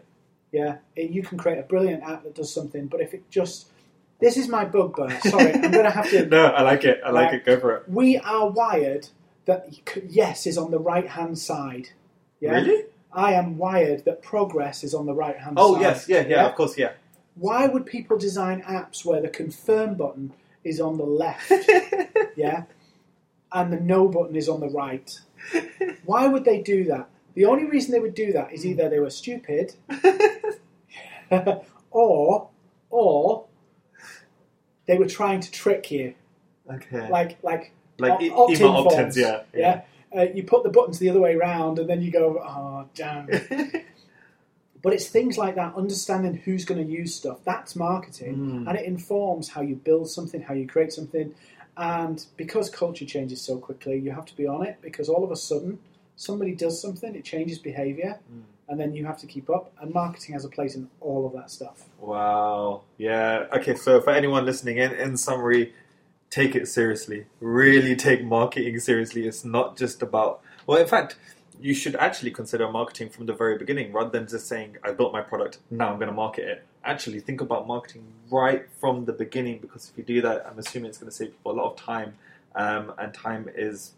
Yeah, 0.52 0.78
it, 0.94 1.10
you 1.10 1.22
can 1.22 1.38
create 1.38 1.58
a 1.58 1.62
brilliant 1.62 2.02
app 2.02 2.22
that 2.24 2.34
does 2.34 2.52
something, 2.52 2.86
but 2.86 3.00
if 3.00 3.12
it 3.14 3.28
just, 3.30 3.68
this 4.20 4.36
is 4.36 4.48
my 4.48 4.64
bugbear. 4.64 5.20
Sorry, 5.20 5.52
I'm 5.52 5.70
going 5.70 5.84
to 5.84 5.90
have 5.90 6.08
to. 6.10 6.26
no, 6.30 6.46
I 6.46 6.62
like 6.62 6.84
it. 6.84 7.00
I 7.04 7.10
like 7.10 7.32
it. 7.34 7.44
Go 7.44 7.60
for 7.60 7.76
it. 7.76 7.88
We 7.88 8.16
are 8.18 8.48
wired 8.48 9.08
that 9.44 9.68
yes 10.08 10.46
is 10.46 10.56
on 10.56 10.70
the 10.70 10.78
right 10.78 11.08
hand 11.08 11.38
side. 11.38 11.90
Yeah? 12.40 12.52
Really? 12.52 12.84
I 13.16 13.32
am 13.32 13.56
wired 13.58 14.04
that 14.04 14.22
progress 14.22 14.84
is 14.84 14.94
on 14.94 15.06
the 15.06 15.14
right 15.14 15.36
hand 15.38 15.54
Oh 15.58 15.74
side. 15.74 15.78
Oh, 15.78 15.88
yes, 15.88 16.08
yeah, 16.08 16.26
yeah, 16.28 16.46
Of 16.46 16.54
course, 16.54 16.76
yeah. 16.78 16.92
Why 17.34 17.66
would 17.66 17.86
people 17.86 18.16
design 18.18 18.62
apps 18.62 19.04
where 19.04 19.20
the 19.20 19.28
confirm 19.28 19.94
button 19.94 20.32
is 20.62 20.80
on 20.80 20.98
the 20.98 21.04
left? 21.04 21.50
yeah. 22.36 22.64
And 23.52 23.72
the 23.72 23.80
no 23.80 24.06
button 24.08 24.36
is 24.36 24.48
on 24.48 24.60
the 24.60 24.68
right. 24.68 25.18
Why 26.04 26.26
would 26.28 26.44
they 26.44 26.60
do 26.60 26.84
that? 26.84 27.08
The 27.34 27.46
only 27.46 27.64
reason 27.64 27.92
they 27.92 28.00
would 28.00 28.14
do 28.14 28.32
that 28.32 28.52
is 28.52 28.64
either 28.66 28.88
they 28.88 28.98
were 29.00 29.10
stupid 29.10 29.74
or 31.90 32.48
or 32.90 33.44
they 34.86 34.96
were 34.98 35.06
trying 35.08 35.40
to 35.40 35.50
trick 35.50 35.90
you. 35.90 36.14
okay. 36.72 37.08
Like 37.10 37.38
like 37.42 37.72
Like 37.98 38.20
o- 38.32 38.44
opt-in 38.44 38.56
email 38.60 38.76
opt-ins, 38.78 38.94
forms. 38.94 39.16
yeah, 39.18 39.42
Yeah. 39.54 39.82
Uh, 40.14 40.22
you 40.34 40.42
put 40.42 40.62
the 40.62 40.68
buttons 40.70 40.98
the 40.98 41.08
other 41.10 41.20
way 41.20 41.34
round 41.36 41.78
and 41.78 41.88
then 41.88 42.02
you 42.02 42.10
go, 42.10 42.38
oh, 42.38 42.88
damn. 42.94 43.28
But 44.82 44.92
it's 44.92 45.08
things 45.08 45.36
like 45.36 45.56
that, 45.56 45.74
understanding 45.74 46.34
who's 46.36 46.64
going 46.64 46.86
to 46.86 46.92
use 46.92 47.12
stuff. 47.12 47.38
That's 47.44 47.74
marketing. 47.74 48.36
Mm. 48.36 48.68
And 48.68 48.78
it 48.78 48.84
informs 48.84 49.48
how 49.48 49.60
you 49.60 49.74
build 49.74 50.08
something, 50.08 50.40
how 50.40 50.54
you 50.54 50.68
create 50.68 50.92
something. 50.92 51.34
And 51.76 52.24
because 52.36 52.70
culture 52.70 53.04
changes 53.04 53.40
so 53.40 53.58
quickly, 53.58 53.98
you 53.98 54.12
have 54.12 54.26
to 54.26 54.36
be 54.36 54.46
on 54.46 54.64
it 54.64 54.78
because 54.82 55.08
all 55.08 55.24
of 55.24 55.32
a 55.32 55.36
sudden 55.36 55.80
somebody 56.14 56.54
does 56.54 56.80
something, 56.80 57.16
it 57.16 57.24
changes 57.24 57.58
behavior, 57.58 58.20
Mm. 58.32 58.42
and 58.68 58.78
then 58.78 58.94
you 58.94 59.06
have 59.06 59.18
to 59.18 59.26
keep 59.26 59.50
up. 59.50 59.72
And 59.80 59.92
marketing 59.92 60.34
has 60.34 60.44
a 60.44 60.48
place 60.48 60.76
in 60.76 60.88
all 61.00 61.26
of 61.26 61.32
that 61.32 61.50
stuff. 61.50 61.88
Wow. 62.00 62.82
Yeah. 62.96 63.46
Okay. 63.54 63.74
So 63.74 64.00
for 64.00 64.10
anyone 64.10 64.44
listening, 64.44 64.76
in 64.78 64.92
in 64.92 65.16
summary, 65.16 65.74
take 66.30 66.54
it 66.54 66.68
seriously. 66.68 67.26
Really 67.40 67.96
take 67.96 68.24
marketing 68.24 68.78
seriously. 68.80 69.26
It's 69.26 69.44
not 69.44 69.76
just 69.76 70.02
about. 70.02 70.40
Well, 70.66 70.80
in 70.80 70.86
fact, 70.86 71.16
you 71.60 71.74
should 71.74 71.96
actually 71.96 72.30
consider 72.30 72.70
marketing 72.70 73.08
from 73.10 73.26
the 73.26 73.32
very 73.32 73.56
beginning, 73.56 73.92
rather 73.92 74.10
than 74.10 74.26
just 74.26 74.46
saying, 74.46 74.76
"I 74.82 74.92
built 74.92 75.12
my 75.12 75.22
product, 75.22 75.58
now 75.70 75.90
I'm 75.90 75.96
going 75.98 76.08
to 76.08 76.14
market 76.14 76.44
it." 76.46 76.64
Actually, 76.84 77.20
think 77.20 77.40
about 77.40 77.66
marketing 77.66 78.04
right 78.30 78.68
from 78.80 79.04
the 79.06 79.12
beginning, 79.12 79.58
because 79.58 79.90
if 79.90 79.98
you 79.98 80.04
do 80.04 80.20
that, 80.22 80.46
I'm 80.46 80.58
assuming 80.58 80.90
it's 80.90 80.98
going 80.98 81.10
to 81.10 81.16
save 81.16 81.32
people 81.32 81.52
a 81.52 81.56
lot 81.60 81.72
of 81.72 81.76
time, 81.76 82.14
um, 82.54 82.92
and 82.98 83.12
time 83.14 83.48
is. 83.54 83.92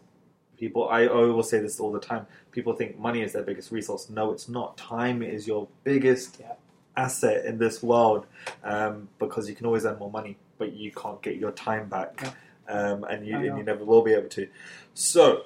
People, 0.57 0.89
I 0.89 1.07
always 1.07 1.47
say 1.47 1.59
this 1.59 1.79
all 1.79 1.89
the 1.93 2.01
time. 2.01 2.27
People 2.51 2.73
think 2.73 2.99
money 2.99 3.21
is 3.21 3.31
their 3.31 3.43
biggest 3.43 3.71
resource. 3.71 4.09
No, 4.09 4.33
it's 4.33 4.49
not. 4.49 4.75
Time 4.75 5.23
is 5.23 5.47
your 5.47 5.69
biggest 5.85 6.37
Yeah. 6.37 6.55
Asset 6.95 7.45
in 7.45 7.57
this 7.57 7.81
world 7.81 8.25
um, 8.63 9.09
because 9.19 9.49
you 9.49 9.55
can 9.55 9.65
always 9.65 9.85
earn 9.85 9.97
more 9.99 10.11
money, 10.11 10.37
but 10.57 10.73
you 10.73 10.91
can't 10.91 11.21
get 11.21 11.37
your 11.37 11.51
time 11.51 11.87
back, 11.87 12.35
um, 12.67 13.03
and 13.05 13.25
you 13.25 13.35
and 13.35 13.57
you 13.57 13.63
never 13.63 13.83
will 13.85 14.01
be 14.01 14.13
able 14.13 14.29
to. 14.29 14.47
So, 14.93 15.43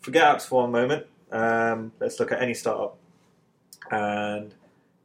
forget 0.00 0.24
apps 0.24 0.42
for 0.42 0.62
one 0.62 0.72
moment. 0.72 1.06
Um, 1.30 1.92
let's 2.00 2.18
look 2.18 2.32
at 2.32 2.42
any 2.42 2.54
startup. 2.54 2.96
And 3.90 4.54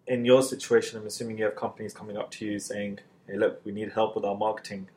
in 0.07 0.25
your 0.25 0.41
situation, 0.41 0.99
I'm 0.99 1.07
assuming 1.07 1.37
you 1.37 1.45
have 1.45 1.55
companies 1.55 1.93
coming 1.93 2.17
up 2.17 2.31
to 2.31 2.45
you 2.45 2.59
saying, 2.59 2.99
"Hey, 3.27 3.37
look, 3.37 3.61
we 3.65 3.71
need 3.71 3.91
help 3.91 4.15
with 4.15 4.25
our 4.25 4.35
marketing." 4.35 4.89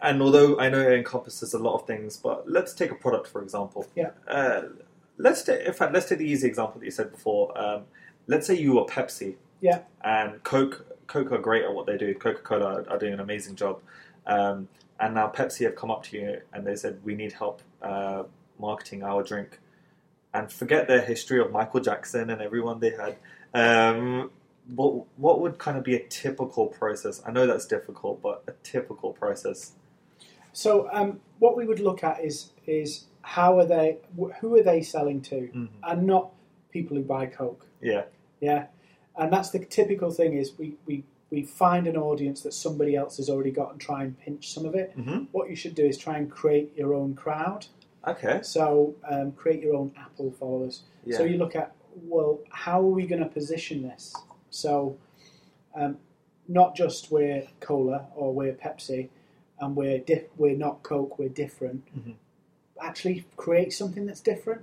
And 0.00 0.20
although 0.20 0.58
I 0.58 0.68
know 0.68 0.80
it 0.80 0.92
encompasses 0.92 1.54
a 1.54 1.58
lot 1.58 1.74
of 1.74 1.86
things, 1.86 2.16
but 2.16 2.50
let's 2.50 2.74
take 2.74 2.90
a 2.90 2.94
product 2.94 3.28
for 3.28 3.42
example. 3.42 3.86
Yeah. 3.94 4.10
Uh, 4.28 4.62
let's 5.18 5.42
take, 5.42 5.66
in 5.66 5.72
fact, 5.72 5.94
let's 5.94 6.08
take 6.08 6.18
the 6.18 6.26
easy 6.26 6.46
example 6.46 6.80
that 6.80 6.84
you 6.84 6.90
said 6.90 7.10
before. 7.10 7.56
Um, 7.58 7.84
let's 8.26 8.46
say 8.46 8.54
you 8.54 8.74
were 8.74 8.84
Pepsi. 8.84 9.36
Yeah. 9.60 9.80
And 10.02 10.42
Coke, 10.44 10.86
Coke 11.06 11.32
are 11.32 11.38
great 11.38 11.64
at 11.64 11.72
what 11.72 11.86
they 11.86 11.96
do. 11.96 12.14
Coca 12.14 12.40
Cola 12.42 12.64
are, 12.82 12.90
are 12.90 12.98
doing 12.98 13.14
an 13.14 13.20
amazing 13.20 13.56
job. 13.56 13.80
Um, 14.26 14.68
and 14.98 15.14
now 15.14 15.28
Pepsi 15.28 15.64
have 15.64 15.76
come 15.76 15.90
up 15.90 16.02
to 16.04 16.16
you 16.16 16.40
and 16.52 16.66
they 16.66 16.74
said, 16.76 17.00
"We 17.04 17.14
need 17.14 17.32
help 17.32 17.62
uh, 17.82 18.24
marketing 18.58 19.02
our 19.02 19.22
drink." 19.22 19.60
And 20.34 20.50
forget 20.52 20.88
their 20.88 21.00
history 21.00 21.40
of 21.40 21.50
Michael 21.52 21.80
Jackson 21.80 22.28
and 22.30 22.42
everyone 22.42 22.80
they 22.80 22.90
had. 22.90 23.16
Um, 23.54 24.30
what 24.74 25.04
what 25.16 25.40
would 25.40 25.58
kind 25.58 25.76
of 25.78 25.84
be 25.84 25.94
a 25.94 26.06
typical 26.08 26.66
process? 26.66 27.22
I 27.26 27.30
know 27.30 27.46
that's 27.46 27.66
difficult, 27.66 28.20
but 28.22 28.42
a 28.48 28.52
typical 28.62 29.12
process. 29.12 29.72
So 30.52 30.88
um, 30.92 31.20
what 31.38 31.56
we 31.56 31.66
would 31.66 31.80
look 31.80 32.02
at 32.02 32.24
is 32.24 32.52
is 32.66 33.04
how 33.22 33.58
are 33.58 33.66
they, 33.66 33.98
who 34.40 34.54
are 34.56 34.62
they 34.62 34.82
selling 34.82 35.20
to, 35.20 35.48
Mhm. 35.54 35.68
and 35.82 36.06
not 36.06 36.30
people 36.70 36.96
who 36.96 37.02
buy 37.02 37.26
Coke. 37.26 37.66
Yeah. 37.80 38.04
Yeah, 38.40 38.66
and 39.18 39.32
that's 39.32 39.50
the 39.50 39.58
typical 39.64 40.10
thing 40.10 40.34
is 40.34 40.52
we, 40.58 40.74
we, 40.86 41.04
we 41.30 41.42
find 41.42 41.86
an 41.86 41.96
audience 41.96 42.42
that 42.42 42.52
somebody 42.52 42.94
else 42.96 43.16
has 43.16 43.28
already 43.28 43.50
got 43.50 43.72
and 43.72 43.80
try 43.80 44.02
and 44.04 44.18
pinch 44.18 44.52
some 44.52 44.64
of 44.66 44.74
it. 44.74 44.92
hmm 44.94 45.24
What 45.32 45.48
you 45.50 45.56
should 45.56 45.74
do 45.74 45.84
is 45.84 45.96
try 45.98 46.18
and 46.18 46.30
create 46.30 46.72
your 46.76 46.94
own 46.94 47.14
crowd. 47.14 47.66
Okay. 48.06 48.40
So 48.42 48.94
um, 49.10 49.32
create 49.32 49.60
your 49.62 49.74
own 49.74 49.92
Apple 49.98 50.30
followers. 50.38 50.82
Yeah. 51.04 51.16
So 51.18 51.24
you 51.24 51.38
look 51.38 51.56
at 51.56 51.72
well, 52.02 52.40
how 52.50 52.80
are 52.80 52.84
we 53.00 53.06
going 53.06 53.22
to 53.22 53.28
position 53.28 53.82
this? 53.82 54.14
So 54.50 54.96
um, 55.74 55.96
not 56.46 56.76
just 56.76 57.10
we're 57.10 57.44
cola 57.60 58.06
or 58.14 58.32
we're 58.34 58.52
Pepsi, 58.52 59.08
and 59.60 59.74
we're 59.74 59.98
di- 60.00 60.26
we're 60.36 60.56
not 60.56 60.82
Coke, 60.82 61.18
we're 61.18 61.30
different. 61.30 61.82
Mhm. 61.98 62.14
Actually, 62.80 63.24
create 63.36 63.72
something 63.72 64.04
that's 64.06 64.20
different. 64.20 64.60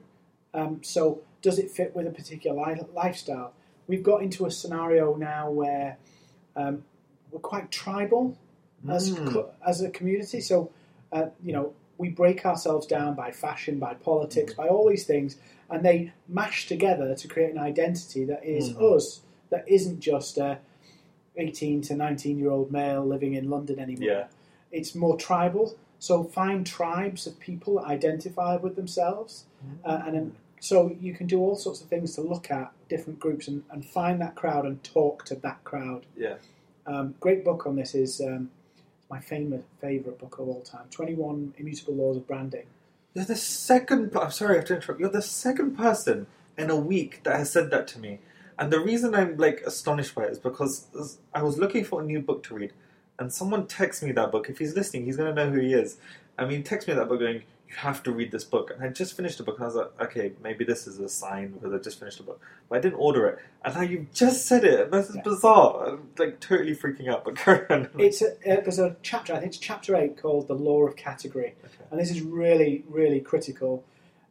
Um, 0.54 0.82
so 0.84 1.22
does 1.42 1.58
it 1.58 1.72
fit 1.72 1.96
with 1.96 2.06
a 2.08 2.12
particular 2.12 2.56
li- 2.76 2.82
lifestyle? 2.94 3.54
We've 3.88 4.04
got 4.04 4.22
into 4.24 4.46
a 4.46 4.52
scenario 4.52 5.16
now 5.16 5.52
where 5.52 5.98
um, 6.56 6.84
we're 7.32 7.40
quite 7.40 7.72
tribal 7.72 8.38
as 8.90 9.12
Mm. 9.12 9.50
as 9.66 9.82
a 9.82 9.90
community. 9.90 10.42
So 10.42 10.72
uh, 11.12 11.28
you 11.44 11.54
know 11.54 11.74
we 11.98 12.10
break 12.10 12.46
ourselves 12.46 12.86
down 12.88 13.16
by 13.16 13.32
fashion, 13.32 13.80
by 13.80 13.94
politics, 13.94 14.54
by 14.54 14.68
all 14.68 14.90
these 14.90 15.06
things, 15.06 15.38
and 15.70 15.86
they 15.86 16.12
mash 16.28 16.68
together 16.68 17.16
to 17.16 17.28
create 17.28 17.52
an 17.52 17.60
identity 17.60 18.26
that 18.26 18.44
is 18.44 18.74
Mm. 18.74 18.96
us. 18.96 19.22
That 19.50 19.64
isn't 19.68 20.00
just 20.00 20.38
a 20.38 20.60
eighteen 21.38 21.82
to 21.84 21.96
nineteen 21.96 22.38
year 22.40 22.50
old 22.52 22.72
male 22.72 23.06
living 23.06 23.34
in 23.34 23.50
London 23.50 23.80
anymore. 23.80 24.04
Yeah. 24.10 24.28
It's 24.72 24.96
more 24.96 25.18
tribal. 25.18 25.76
So 26.00 26.24
find 26.24 26.66
tribes 26.66 27.28
of 27.28 27.40
people 27.40 27.76
that 27.76 27.86
identify 27.86 28.58
with 28.58 28.76
themselves, 28.76 29.46
uh, 29.86 30.02
and 30.06 30.36
so 30.64 30.96
you 31.02 31.14
can 31.14 31.28
do 31.28 31.42
all 31.42 31.58
sorts 31.58 31.82
of 31.82 31.90
things 31.90 32.16
to 32.16 32.22
look 32.22 32.50
at 32.50 32.72
different 32.88 33.20
groups 33.20 33.50
and, 33.50 33.64
and 33.70 33.84
find 33.84 34.22
that 34.22 34.34
crowd 34.36 34.66
and 34.66 34.82
talk 34.82 35.26
to 35.26 35.36
that 35.36 35.62
crowd. 35.66 36.06
Yeah. 36.16 36.36
Um, 36.86 37.16
great 37.20 37.44
book 37.44 37.68
on 37.68 37.76
this 37.76 37.94
is 37.94 38.22
um, 38.22 38.50
my 39.10 39.20
famous 39.20 39.66
favorite 39.82 40.20
book 40.20 40.40
of 40.40 40.48
all 40.48 40.62
time: 40.62 40.86
Twenty 40.90 41.16
One 41.16 41.54
Immutable 41.58 41.96
Laws 41.96 42.16
of 42.16 42.26
Branding. 42.26 42.64
You're 43.14 43.26
the 43.26 43.36
second. 43.36 44.16
I'm 44.16 44.32
sorry, 44.32 44.56
I 44.56 44.58
have 44.60 44.68
to 44.68 44.76
interrupt. 44.76 45.02
You're 45.02 45.10
the 45.10 45.22
second 45.22 45.78
person 45.78 46.28
in 46.58 46.70
a 46.70 46.78
week 46.78 47.24
that 47.24 47.36
has 47.36 47.52
said 47.52 47.70
that 47.72 47.86
to 47.90 48.00
me, 48.00 48.20
and 48.58 48.72
the 48.72 48.80
reason 48.80 49.14
I'm 49.14 49.36
like 49.36 49.64
astonished 49.66 50.16
by 50.16 50.24
it 50.24 50.32
is 50.32 50.40
because 50.40 50.88
I 51.34 51.44
was 51.44 51.58
looking 51.58 51.84
for 51.84 52.00
a 52.00 52.06
new 52.06 52.22
book 52.22 52.42
to 52.44 52.56
read, 52.56 52.72
and 53.20 53.34
someone 53.34 53.68
texted 53.68 54.04
me 54.04 54.14
that 54.14 54.32
book. 54.32 54.50
If 54.50 54.60
he's 54.60 54.76
listening, 54.78 55.04
he's 55.04 55.18
gonna 55.18 55.34
know 55.34 55.52
who 55.52 55.60
he 55.60 55.74
is. 55.74 55.98
I 56.38 56.46
mean, 56.46 56.64
text 56.64 56.88
me 56.88 56.94
that 56.94 57.10
book 57.10 57.20
going, 57.20 57.44
"You 57.74 57.80
have 57.80 58.04
to 58.04 58.12
read 58.12 58.32
this 58.32 58.44
book." 58.44 58.72
And 58.72 58.84
I 58.84 58.90
just 58.90 59.16
finished 59.18 59.38
the 59.40 59.44
book, 59.44 59.56
and 59.56 59.64
I 59.64 59.68
was 59.68 59.76
like, 59.76 60.02
"Okay, 60.02 60.34
maybe 60.44 60.64
this 60.64 60.86
is 60.88 61.00
a 61.00 61.10
sign 61.10 61.52
because 61.54 61.74
I 61.74 61.78
just 61.80 62.00
finished 62.00 62.18
the 62.20 62.24
book." 62.24 62.40
But 62.70 62.78
I 62.78 62.82
didn't 62.82 63.00
order 63.00 63.26
it, 63.28 63.40
and 63.66 63.74
now 63.76 63.82
you've 63.82 64.14
just 64.14 64.46
said 64.46 64.64
it. 64.64 64.92
This 64.92 65.10
is 65.10 65.16
Yeah. 65.16 65.22
bizarre. 65.24 65.88
I'm 65.90 66.10
like 66.20 66.40
totally 66.40 66.76
freaking 66.76 67.08
out. 67.10 67.26
But 67.26 67.36
carry 67.44 67.66
on. 67.70 67.90
It's 67.98 68.22
a, 68.22 68.32
uh, 68.34 68.62
there's 68.62 68.80
a 68.80 68.96
chapter, 69.02 69.34
I 69.34 69.38
think 69.40 69.50
it's 69.50 69.58
chapter 69.58 69.96
eight, 69.96 70.18
called 70.22 70.48
"The 70.48 70.56
Law 70.56 70.84
of 70.84 70.96
Category," 70.96 71.56
Okay. 71.66 71.84
and 71.92 72.00
this 72.00 72.12
is 72.12 72.22
really, 72.22 72.84
really 72.88 73.20
critical. 73.20 73.84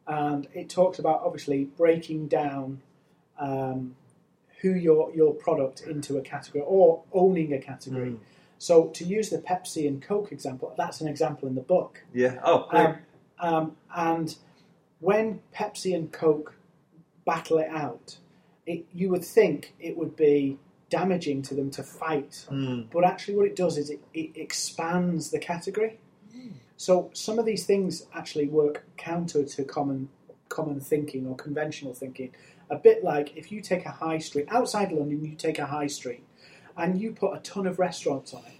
And 0.07 0.47
it 0.53 0.69
talks 0.69 0.99
about 0.99 1.21
obviously 1.23 1.65
breaking 1.65 2.27
down 2.27 2.81
um, 3.39 3.95
who 4.61 4.69
your 4.71 5.13
your 5.13 5.33
product 5.33 5.81
into 5.81 6.17
a 6.17 6.21
category 6.21 6.63
or 6.65 7.03
owning 7.11 7.53
a 7.53 7.59
category. 7.59 8.11
Mm. 8.11 8.19
So 8.59 8.85
to 8.87 9.03
use 9.03 9.29
the 9.29 9.39
Pepsi 9.39 9.87
and 9.87 10.01
Coke 10.01 10.31
example, 10.31 10.73
that's 10.77 11.01
an 11.01 11.07
example 11.09 11.49
in 11.49 11.55
the 11.55 11.61
book. 11.61 12.01
Yeah. 12.13 12.39
Oh. 12.45 12.67
Um, 12.71 12.97
um, 13.43 13.75
and 13.93 14.35
when 14.99 15.41
Pepsi 15.53 15.93
and 15.93 16.11
Coke 16.11 16.55
battle 17.25 17.57
it 17.57 17.69
out, 17.69 18.17
it, 18.65 18.85
you 18.93 19.09
would 19.09 19.25
think 19.25 19.73
it 19.79 19.97
would 19.97 20.15
be 20.15 20.57
damaging 20.89 21.41
to 21.43 21.53
them 21.53 21.69
to 21.71 21.83
fight. 21.83 22.45
Mm. 22.49 22.87
But 22.91 23.03
actually, 23.03 23.35
what 23.35 23.45
it 23.45 23.55
does 23.55 23.77
is 23.77 23.89
it, 23.89 23.99
it 24.13 24.31
expands 24.35 25.29
the 25.31 25.39
category. 25.39 25.99
So 26.77 27.09
some 27.13 27.39
of 27.39 27.45
these 27.45 27.65
things 27.65 28.07
actually 28.13 28.47
work 28.47 28.83
counter 28.97 29.45
to 29.45 29.63
common 29.63 30.09
common 30.49 30.79
thinking 30.79 31.25
or 31.27 31.35
conventional 31.35 31.93
thinking. 31.93 32.31
A 32.69 32.75
bit 32.75 33.03
like 33.03 33.35
if 33.37 33.51
you 33.51 33.61
take 33.61 33.85
a 33.85 33.91
high 33.91 34.17
street 34.17 34.47
outside 34.49 34.91
London, 34.91 35.23
you 35.23 35.35
take 35.35 35.59
a 35.59 35.65
high 35.65 35.87
street, 35.87 36.23
and 36.75 36.99
you 36.99 37.11
put 37.11 37.33
a 37.35 37.39
ton 37.39 37.67
of 37.67 37.79
restaurants 37.79 38.33
on 38.33 38.43
it. 38.45 38.59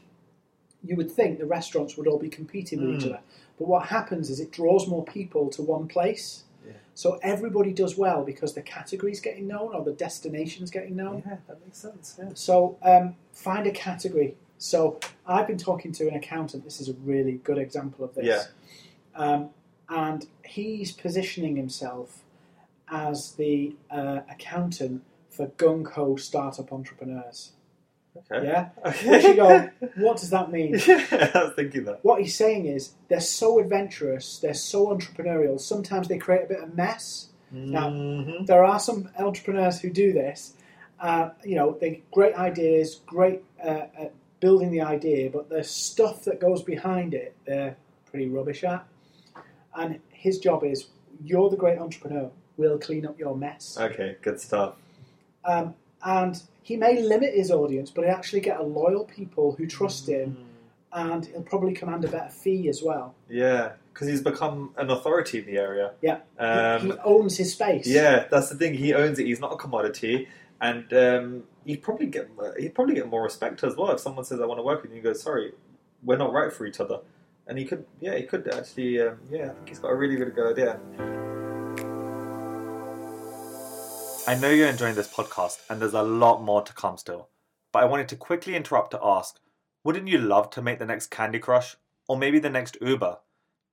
You 0.83 0.95
would 0.97 1.09
think 1.11 1.39
the 1.39 1.45
restaurants 1.45 1.95
would 1.97 2.07
all 2.07 2.19
be 2.19 2.29
competing 2.29 2.81
with 2.81 2.95
each 2.97 3.03
Mm. 3.05 3.09
other, 3.11 3.21
but 3.57 3.67
what 3.67 3.87
happens 3.87 4.29
is 4.29 4.39
it 4.39 4.51
draws 4.51 4.87
more 4.87 5.03
people 5.03 5.49
to 5.51 5.61
one 5.61 5.87
place. 5.87 6.43
Yeah. 6.65 6.73
So 6.93 7.19
everybody 7.23 7.71
does 7.73 7.97
well 7.97 8.23
because 8.23 8.53
the 8.53 8.61
category's 8.61 9.19
getting 9.19 9.47
known 9.47 9.73
or 9.75 9.83
the 9.83 9.93
destination's 9.93 10.71
getting 10.71 10.95
known. 10.95 11.23
Yeah, 11.25 11.37
that 11.47 11.63
makes 11.65 11.77
sense. 11.77 12.15
Yeah. 12.19 12.29
So 12.33 12.77
um, 12.81 13.15
find 13.31 13.65
a 13.67 13.71
category. 13.71 14.35
So 14.57 14.99
I've 15.25 15.47
been 15.47 15.57
talking 15.57 15.91
to 15.93 16.07
an 16.07 16.15
accountant. 16.15 16.63
This 16.63 16.79
is 16.79 16.89
a 16.89 16.93
really 16.93 17.33
good 17.43 17.57
example 17.57 18.05
of 18.05 18.15
this. 18.15 18.25
Yeah. 18.25 18.43
Um, 19.15 19.49
and 19.89 20.25
he's 20.45 20.91
positioning 20.91 21.55
himself 21.57 22.23
as 22.89 23.33
the 23.33 23.75
uh, 23.91 24.21
accountant 24.29 25.03
for 25.29 25.47
gung 25.47 25.91
ho 25.91 26.15
startup 26.15 26.71
entrepreneurs. 26.71 27.51
Okay. 28.31 28.45
Yeah. 28.47 28.69
Okay. 28.85 29.09
Which 29.09 29.23
you 29.23 29.35
go, 29.35 29.69
what 29.97 30.17
does 30.17 30.29
that 30.29 30.51
mean? 30.51 30.73
yeah, 30.87 31.31
I 31.33 31.43
was 31.45 31.53
thinking 31.55 31.85
that. 31.85 31.99
What 32.03 32.21
he's 32.21 32.35
saying 32.35 32.65
is 32.67 32.93
they're 33.07 33.19
so 33.19 33.59
adventurous, 33.59 34.37
they're 34.39 34.53
so 34.53 34.87
entrepreneurial. 34.87 35.59
Sometimes 35.59 36.07
they 36.07 36.17
create 36.17 36.43
a 36.43 36.47
bit 36.47 36.59
of 36.63 36.75
mess. 36.75 37.27
Now, 37.51 37.89
Mhm. 37.89 38.47
there 38.47 38.63
are 38.63 38.79
some 38.79 39.09
entrepreneurs 39.19 39.79
who 39.79 39.89
do 39.91 40.11
this. 40.13 40.53
Uh, 40.99 41.29
you 41.43 41.55
know, 41.55 41.77
they 41.79 42.01
great 42.11 42.33
ideas, 42.35 43.01
great 43.05 43.43
uh, 43.63 43.85
at 43.99 44.11
building 44.39 44.71
the 44.71 44.81
idea, 44.81 45.29
but 45.29 45.49
the 45.49 45.63
stuff 45.63 46.23
that 46.25 46.39
goes 46.39 46.63
behind 46.63 47.13
it, 47.13 47.35
they're 47.45 47.75
pretty 48.09 48.27
rubbish 48.27 48.63
at. 48.63 48.85
And 49.75 49.99
his 50.09 50.39
job 50.39 50.63
is, 50.63 50.87
you're 51.23 51.49
the 51.49 51.57
great 51.57 51.77
entrepreneur. 51.79 52.29
We'll 52.57 52.77
clean 52.79 53.05
up 53.05 53.17
your 53.19 53.35
mess. 53.35 53.77
Okay, 53.79 54.17
good 54.21 54.39
stuff. 54.39 54.75
Um, 55.45 55.75
and 56.03 56.41
he 56.63 56.77
may 56.77 57.01
limit 57.01 57.33
his 57.33 57.51
audience, 57.51 57.91
but 57.91 58.05
he'll 58.05 58.13
actually 58.13 58.39
get 58.41 58.59
a 58.59 58.63
loyal 58.63 59.03
people 59.05 59.53
who 59.55 59.67
trust 59.67 60.07
him, 60.07 60.37
and 60.91 61.25
he'll 61.25 61.41
probably 61.43 61.73
command 61.73 62.05
a 62.05 62.07
better 62.07 62.29
fee 62.29 62.67
as 62.69 62.81
well. 62.81 63.13
Yeah, 63.29 63.73
because 63.93 64.07
he's 64.07 64.21
become 64.21 64.73
an 64.77 64.89
authority 64.89 65.39
in 65.39 65.45
the 65.45 65.57
area. 65.57 65.91
Yeah, 66.01 66.19
Um, 66.39 66.81
he 66.87 66.93
owns 67.03 67.37
his 67.37 67.51
space. 67.53 67.85
Yeah, 67.87 68.25
that's 68.31 68.49
the 68.49 68.55
thing. 68.55 68.73
He 68.73 68.93
owns 68.93 69.19
it. 69.19 69.25
He's 69.27 69.39
not 69.39 69.53
a 69.53 69.57
commodity, 69.57 70.27
and 70.61 70.91
um, 70.93 71.43
he'd 71.65 71.83
probably 71.83 72.07
get 72.07 72.29
he'd 72.57 72.73
probably 72.73 72.95
get 72.95 73.07
more 73.09 73.23
respect 73.23 73.63
as 73.63 73.75
well 73.75 73.91
if 73.91 73.99
someone 73.99 74.25
says, 74.25 74.39
"I 74.39 74.45
want 74.45 74.59
to 74.59 74.63
work 74.63 74.81
with 74.81 74.91
you." 74.91 74.97
And 74.97 75.05
you 75.05 75.11
go, 75.11 75.17
"Sorry, 75.17 75.51
we're 76.03 76.17
not 76.17 76.31
right 76.31 76.51
for 76.51 76.65
each 76.65 76.79
other." 76.79 76.99
And 77.45 77.57
he 77.57 77.65
could, 77.65 77.85
yeah, 77.99 78.15
he 78.15 78.23
could 78.23 78.47
actually, 78.53 79.01
um, 79.01 79.17
yeah. 79.29 79.47
I 79.47 79.49
think 79.49 79.67
he's 79.67 79.79
got 79.79 79.89
a 79.89 79.95
really, 79.95 80.15
really 80.15 80.31
good 80.31 80.53
idea. 80.53 81.22
I 84.25 84.35
know 84.35 84.49
you're 84.49 84.69
enjoying 84.69 84.95
this 84.95 85.13
podcast, 85.13 85.59
and 85.69 85.81
there's 85.81 85.93
a 85.93 86.01
lot 86.01 86.41
more 86.41 86.61
to 86.61 86.73
come 86.73 86.97
still. 86.97 87.29
But 87.73 87.83
I 87.83 87.87
wanted 87.87 88.07
to 88.09 88.15
quickly 88.15 88.55
interrupt 88.55 88.91
to 88.91 88.99
ask: 89.03 89.39
Wouldn't 89.83 90.07
you 90.07 90.17
love 90.17 90.49
to 90.51 90.61
make 90.61 90.79
the 90.79 90.85
next 90.85 91.07
Candy 91.07 91.39
Crush, 91.39 91.75
or 92.07 92.17
maybe 92.17 92.39
the 92.39 92.49
next 92.49 92.77
Uber? 92.79 93.17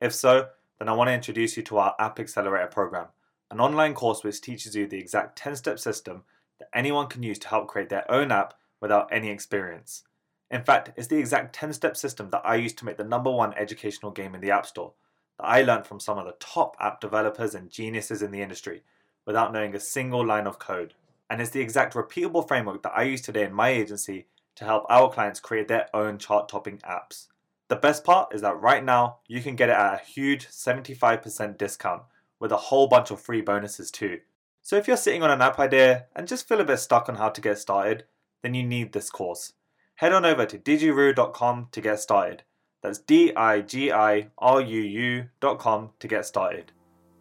If 0.00 0.12
so, 0.12 0.48
then 0.78 0.88
I 0.88 0.92
want 0.92 1.08
to 1.08 1.14
introduce 1.14 1.56
you 1.56 1.62
to 1.64 1.78
our 1.78 1.94
App 2.00 2.18
Accelerator 2.18 2.66
program 2.66 3.08
an 3.50 3.60
online 3.60 3.94
course 3.94 4.22
which 4.22 4.40
teaches 4.40 4.76
you 4.76 4.86
the 4.86 4.98
exact 4.98 5.36
10 5.36 5.56
step 5.56 5.78
system 5.78 6.22
that 6.58 6.68
anyone 6.74 7.08
can 7.08 7.22
use 7.22 7.38
to 7.38 7.48
help 7.48 7.68
create 7.68 7.88
their 7.88 8.10
own 8.10 8.30
app 8.30 8.54
without 8.80 9.08
any 9.12 9.28
experience. 9.28 10.04
In 10.50 10.62
fact, 10.62 10.90
it's 10.96 11.08
the 11.08 11.18
exact 11.18 11.54
10 11.54 11.72
step 11.72 11.96
system 11.96 12.30
that 12.30 12.42
I 12.44 12.56
used 12.56 12.78
to 12.78 12.84
make 12.84 12.96
the 12.96 13.04
number 13.04 13.30
one 13.30 13.54
educational 13.54 14.12
game 14.12 14.34
in 14.34 14.40
the 14.40 14.50
App 14.50 14.66
Store 14.66 14.94
that 15.38 15.46
I 15.46 15.62
learned 15.62 15.86
from 15.86 16.00
some 16.00 16.18
of 16.18 16.26
the 16.26 16.36
top 16.40 16.76
app 16.80 17.00
developers 17.00 17.54
and 17.54 17.70
geniuses 17.70 18.22
in 18.22 18.30
the 18.30 18.42
industry 18.42 18.82
without 19.26 19.52
knowing 19.52 19.74
a 19.74 19.80
single 19.80 20.24
line 20.24 20.46
of 20.46 20.58
code. 20.58 20.94
And 21.28 21.40
it's 21.40 21.50
the 21.50 21.60
exact 21.60 21.94
repeatable 21.94 22.46
framework 22.46 22.82
that 22.82 22.92
I 22.96 23.02
use 23.02 23.20
today 23.20 23.44
in 23.44 23.52
my 23.52 23.68
agency 23.68 24.26
to 24.56 24.64
help 24.64 24.84
our 24.88 25.10
clients 25.10 25.40
create 25.40 25.68
their 25.68 25.88
own 25.94 26.18
chart 26.18 26.48
topping 26.48 26.78
apps. 26.78 27.28
The 27.68 27.76
best 27.76 28.02
part 28.02 28.34
is 28.34 28.40
that 28.42 28.60
right 28.60 28.84
now 28.84 29.18
you 29.28 29.40
can 29.40 29.54
get 29.54 29.68
it 29.68 29.76
at 29.76 29.94
a 29.94 30.04
huge 30.04 30.48
75% 30.48 31.56
discount 31.56 32.02
with 32.40 32.50
a 32.50 32.56
whole 32.56 32.88
bunch 32.88 33.10
of 33.10 33.20
free 33.20 33.42
bonuses 33.42 33.90
too. 33.90 34.18
So 34.62 34.76
if 34.76 34.88
you're 34.88 34.96
sitting 34.96 35.22
on 35.22 35.30
an 35.30 35.40
app 35.40 35.58
idea 35.58 36.06
and 36.16 36.26
just 36.26 36.48
feel 36.48 36.60
a 36.60 36.64
bit 36.64 36.78
stuck 36.78 37.08
on 37.08 37.14
how 37.14 37.28
to 37.28 37.40
get 37.40 37.58
started, 37.58 38.04
then 38.42 38.54
you 38.54 38.64
need 38.64 38.92
this 38.92 39.08
course. 39.08 39.52
Head 39.96 40.12
on 40.12 40.24
over 40.24 40.46
to 40.46 40.58
digiruu.com 40.58 41.68
to 41.72 41.80
get 41.80 42.00
started. 42.00 42.42
That's 42.82 42.98
D 42.98 43.34
I 43.36 43.60
G 43.60 43.92
I 43.92 44.30
R 44.38 44.60
U 44.60 44.80
U.com 44.80 45.90
to 45.98 46.08
get 46.08 46.24
started. 46.24 46.72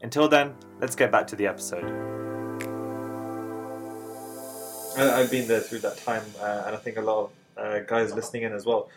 Until 0.01 0.29
then, 0.29 0.55
let's 0.79 0.95
get 0.95 1.12
back 1.12 1.27
to 1.27 1.35
the 1.35 1.47
episode. 1.47 1.83
I've 4.97 5.29
been 5.29 5.47
there 5.47 5.59
through 5.59 5.79
that 5.79 5.97
time, 5.97 6.23
uh, 6.41 6.63
and 6.67 6.75
I 6.75 6.79
think 6.79 6.97
a 6.97 7.01
lot 7.01 7.25
of 7.25 7.31
uh, 7.57 7.79
guys 7.81 8.13
listening 8.13 8.43
in 8.43 8.53
as 8.53 8.65
well, 8.65 8.89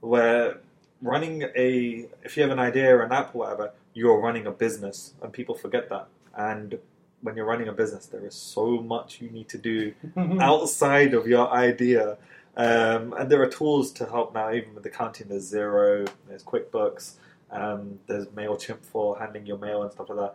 where 0.00 0.58
running 1.02 1.42
a, 1.56 2.06
if 2.22 2.36
you 2.36 2.42
have 2.42 2.50
an 2.50 2.58
idea 2.58 2.96
or 2.96 3.02
an 3.02 3.12
app 3.12 3.34
or 3.34 3.38
whatever, 3.38 3.72
you're 3.94 4.20
running 4.20 4.46
a 4.46 4.50
business, 4.50 5.14
and 5.22 5.32
people 5.32 5.54
forget 5.54 5.88
that. 5.90 6.08
And 6.36 6.78
when 7.22 7.36
you're 7.36 7.46
running 7.46 7.68
a 7.68 7.72
business, 7.72 8.06
there 8.06 8.24
is 8.26 8.34
so 8.34 8.78
much 8.78 9.20
you 9.20 9.30
need 9.30 9.48
to 9.50 9.58
do 9.58 9.94
outside 10.40 11.14
of 11.14 11.26
your 11.28 11.50
idea. 11.50 12.16
Um, 12.56 13.12
and 13.14 13.30
there 13.30 13.42
are 13.42 13.48
tools 13.48 13.92
to 13.92 14.06
help 14.06 14.34
now, 14.34 14.52
even 14.52 14.74
with 14.74 14.82
the 14.82 14.90
accounting. 14.90 15.28
There's 15.28 15.52
Xero, 15.52 16.08
there's 16.28 16.42
QuickBooks, 16.44 17.14
um, 17.50 17.98
there's 18.06 18.26
MailChimp 18.28 18.84
for 18.84 19.18
handling 19.18 19.46
your 19.46 19.58
mail 19.58 19.82
and 19.82 19.92
stuff 19.92 20.08
like 20.08 20.18
that. 20.18 20.34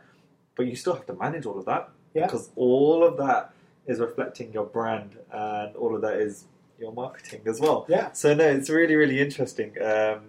But 0.56 0.68
you 0.68 0.76
still 0.76 0.94
have 0.94 1.06
to 1.08 1.14
manage 1.14 1.46
all 1.46 1.58
of 1.58 1.66
that 1.66 1.90
Yeah. 2.14 2.26
because 2.26 2.50
all 2.56 3.04
of 3.04 3.18
that 3.18 3.54
is 3.88 4.00
reflecting 4.00 4.52
your 4.54 4.66
brand 4.66 5.18
and 5.32 5.76
all 5.76 5.96
of 5.96 6.02
that 6.02 6.18
is 6.18 6.46
your 6.80 6.92
marketing 6.94 7.42
as 7.46 7.60
well. 7.60 7.86
Yeah. 7.90 8.12
So, 8.12 8.34
no, 8.34 8.46
it's 8.48 8.70
really, 8.70 8.96
really 8.96 9.20
interesting. 9.20 9.72
Um, 9.82 10.22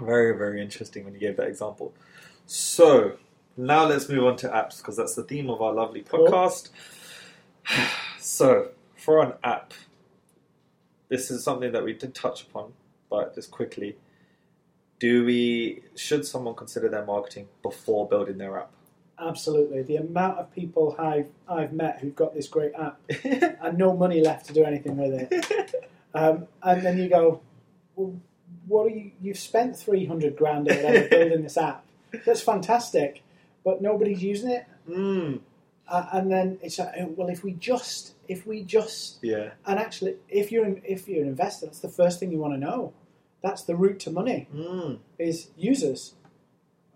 very, 0.00 0.36
very 0.36 0.62
interesting 0.62 1.04
when 1.04 1.12
you 1.14 1.20
gave 1.20 1.36
that 1.38 1.48
example. 1.48 1.92
So, 2.46 3.14
now 3.56 3.84
let's 3.86 4.08
move 4.08 4.24
on 4.24 4.36
to 4.36 4.48
apps 4.48 4.78
because 4.78 4.96
that's 4.96 5.14
the 5.14 5.24
theme 5.24 5.50
of 5.50 5.60
our 5.60 5.72
lovely 5.72 6.02
Cool. 6.02 6.26
podcast. 6.28 6.70
So, 8.20 8.70
for 8.94 9.22
an 9.22 9.32
app, 9.42 9.72
this 11.08 11.30
is 11.30 11.42
something 11.42 11.72
that 11.72 11.82
we 11.82 11.94
did 11.94 12.14
touch 12.14 12.42
upon, 12.42 12.72
but 13.10 13.34
just 13.34 13.50
quickly. 13.50 13.96
Do 14.98 15.24
we 15.24 15.82
should 15.94 16.26
someone 16.26 16.54
consider 16.54 16.88
their 16.88 17.04
marketing 17.04 17.48
before 17.62 18.08
building 18.08 18.38
their 18.38 18.58
app? 18.58 18.70
Absolutely. 19.20 19.82
The 19.82 19.96
amount 19.96 20.38
of 20.38 20.52
people 20.54 20.94
I've, 20.98 21.28
I've 21.48 21.72
met 21.72 21.98
who've 22.00 22.14
got 22.14 22.34
this 22.34 22.46
great 22.48 22.72
app 22.74 23.00
and 23.24 23.76
no 23.76 23.96
money 23.96 24.20
left 24.20 24.46
to 24.46 24.52
do 24.52 24.64
anything 24.64 24.96
with 24.96 25.12
it. 25.32 25.74
Um, 26.14 26.46
and 26.62 26.84
then 26.84 26.98
you 26.98 27.08
go, 27.08 27.40
well, 27.96 28.14
what 28.66 28.86
are 28.86 28.90
you? 28.90 29.10
You've 29.20 29.38
spent 29.38 29.76
three 29.76 30.06
hundred 30.06 30.36
grand 30.36 30.70
or 30.70 30.74
whatever 30.74 31.08
building 31.10 31.42
this 31.42 31.56
app. 31.56 31.84
That's 32.24 32.40
fantastic, 32.40 33.22
but 33.64 33.82
nobody's 33.82 34.22
using 34.22 34.50
it. 34.50 34.66
mm, 34.88 35.40
Uh, 35.88 36.06
and 36.12 36.30
then 36.30 36.58
it's 36.62 36.78
like, 36.78 36.92
oh, 37.00 37.12
well, 37.16 37.28
if 37.28 37.42
we 37.44 37.52
just, 37.52 38.14
if 38.28 38.46
we 38.46 38.62
just, 38.62 39.18
yeah. 39.22 39.50
and 39.66 39.78
actually, 39.78 40.16
if 40.28 40.50
you're 40.52 40.64
an, 40.64 40.80
if 40.84 41.08
you're 41.08 41.22
an 41.22 41.28
investor, 41.28 41.66
that's 41.66 41.80
the 41.80 41.88
first 41.88 42.18
thing 42.20 42.30
you 42.32 42.38
want 42.38 42.54
to 42.54 42.58
know. 42.60 42.92
That's 43.42 43.62
the 43.62 43.76
route 43.76 44.00
to 44.00 44.10
money 44.10 44.48
Mm, 44.54 44.98
is 45.18 45.50
users, 45.56 46.14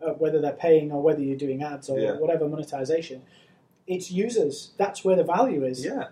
uh, 0.04 0.10
whether 0.14 0.40
they're 0.40 0.52
paying 0.52 0.90
or 0.90 1.00
whether 1.02 1.20
you're 1.22 1.36
doing 1.38 1.62
ads 1.62 1.88
or 1.88 1.98
Yeah. 1.98 2.12
whatever 2.18 2.48
monetization. 2.48 3.22
It's 3.86 4.10
users. 4.10 4.72
That's 4.76 5.04
where 5.04 5.16
the 5.16 5.24
value 5.24 5.64
is. 5.64 5.84
yeah. 5.84 6.08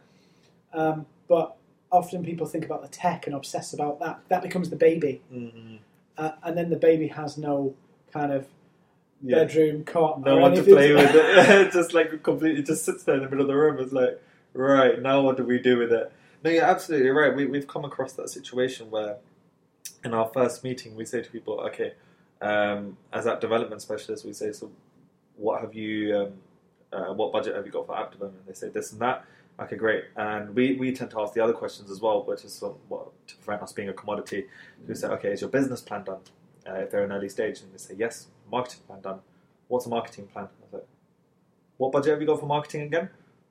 Um, 0.72 1.06
but 1.28 1.56
often 1.90 2.24
people 2.24 2.46
think 2.46 2.64
about 2.64 2.82
the 2.82 2.88
tech 2.88 3.26
and 3.26 3.34
obsess 3.34 3.72
about 3.72 3.98
that. 4.00 4.20
That 4.28 4.42
becomes 4.42 4.70
the 4.70 4.76
baby, 4.76 5.20
Mm, 5.32 5.78
uh, 6.16 6.32
and 6.44 6.56
then 6.56 6.70
the 6.70 6.76
baby 6.76 7.08
has 7.08 7.36
no 7.36 7.74
kind 8.12 8.32
of 8.32 8.46
yeah. 9.22 9.36
bedroom 9.44 9.84
cot. 9.84 10.20
No 10.20 10.36
one 10.38 10.54
to 10.54 10.62
play 10.62 10.92
with 10.94 11.10
it. 11.14 11.14
it 11.66 11.72
just 11.72 11.92
like 11.92 12.22
completely 12.22 12.62
just 12.62 12.84
sits 12.84 13.02
there 13.02 13.16
in 13.16 13.22
the 13.22 13.28
middle 13.28 13.42
of 13.42 13.48
the 13.48 13.56
room. 13.56 13.78
It's 13.80 13.92
like, 13.92 14.22
right 14.54 15.00
now, 15.02 15.22
what 15.22 15.36
do 15.36 15.44
we 15.44 15.58
do 15.58 15.78
with 15.78 15.92
it? 15.92 16.12
No, 16.44 16.50
you're 16.50 16.64
absolutely 16.64 17.10
right. 17.10 17.34
We, 17.34 17.46
we've 17.46 17.66
come 17.68 17.84
across 17.84 18.12
that 18.14 18.30
situation 18.30 18.90
where, 18.90 19.16
in 20.04 20.14
our 20.14 20.28
first 20.32 20.64
meeting, 20.64 20.96
we 20.96 21.04
say 21.04 21.22
to 21.22 21.30
people, 21.30 21.60
okay, 21.60 21.92
um, 22.40 22.96
as 23.12 23.26
app 23.26 23.40
development 23.40 23.82
specialists, 23.82 24.24
we 24.24 24.32
say, 24.32 24.52
so 24.52 24.70
what 25.36 25.60
have 25.60 25.74
you, 25.74 26.16
um, 26.16 26.32
uh, 26.92 27.12
what 27.12 27.32
budget 27.32 27.54
have 27.54 27.66
you 27.66 27.72
got 27.72 27.86
for 27.86 27.98
app 27.98 28.12
development? 28.12 28.46
They 28.46 28.54
say 28.54 28.68
this 28.68 28.92
and 28.92 29.00
that. 29.00 29.24
Okay, 29.60 29.76
great. 29.76 30.04
And 30.16 30.54
we, 30.54 30.76
we 30.76 30.92
tend 30.92 31.10
to 31.10 31.20
ask 31.20 31.34
the 31.34 31.44
other 31.44 31.52
questions 31.52 31.90
as 31.90 32.00
well, 32.00 32.24
which 32.24 32.44
is 32.44 32.62
what, 32.88 33.10
to 33.28 33.36
prevent 33.36 33.62
us 33.62 33.72
being 33.72 33.90
a 33.90 33.92
commodity. 33.92 34.46
We 34.88 34.94
say, 34.94 35.08
okay, 35.08 35.32
is 35.32 35.42
your 35.42 35.50
business 35.50 35.82
plan 35.82 36.04
done? 36.04 36.20
Uh, 36.66 36.74
if 36.74 36.90
they're 36.90 37.04
in 37.04 37.12
early 37.12 37.28
stage, 37.28 37.60
and 37.60 37.72
they 37.72 37.78
say 37.78 37.94
yes, 37.96 38.26
marketing 38.50 38.82
plan 38.86 39.00
done. 39.00 39.20
What's 39.68 39.86
a 39.86 39.88
marketing 39.88 40.26
plan? 40.26 40.48
I 40.74 40.78
what 41.78 41.92
budget 41.92 42.10
have 42.10 42.20
you 42.20 42.26
got 42.26 42.38
for 42.38 42.46
marketing 42.46 42.82
again? 42.82 43.08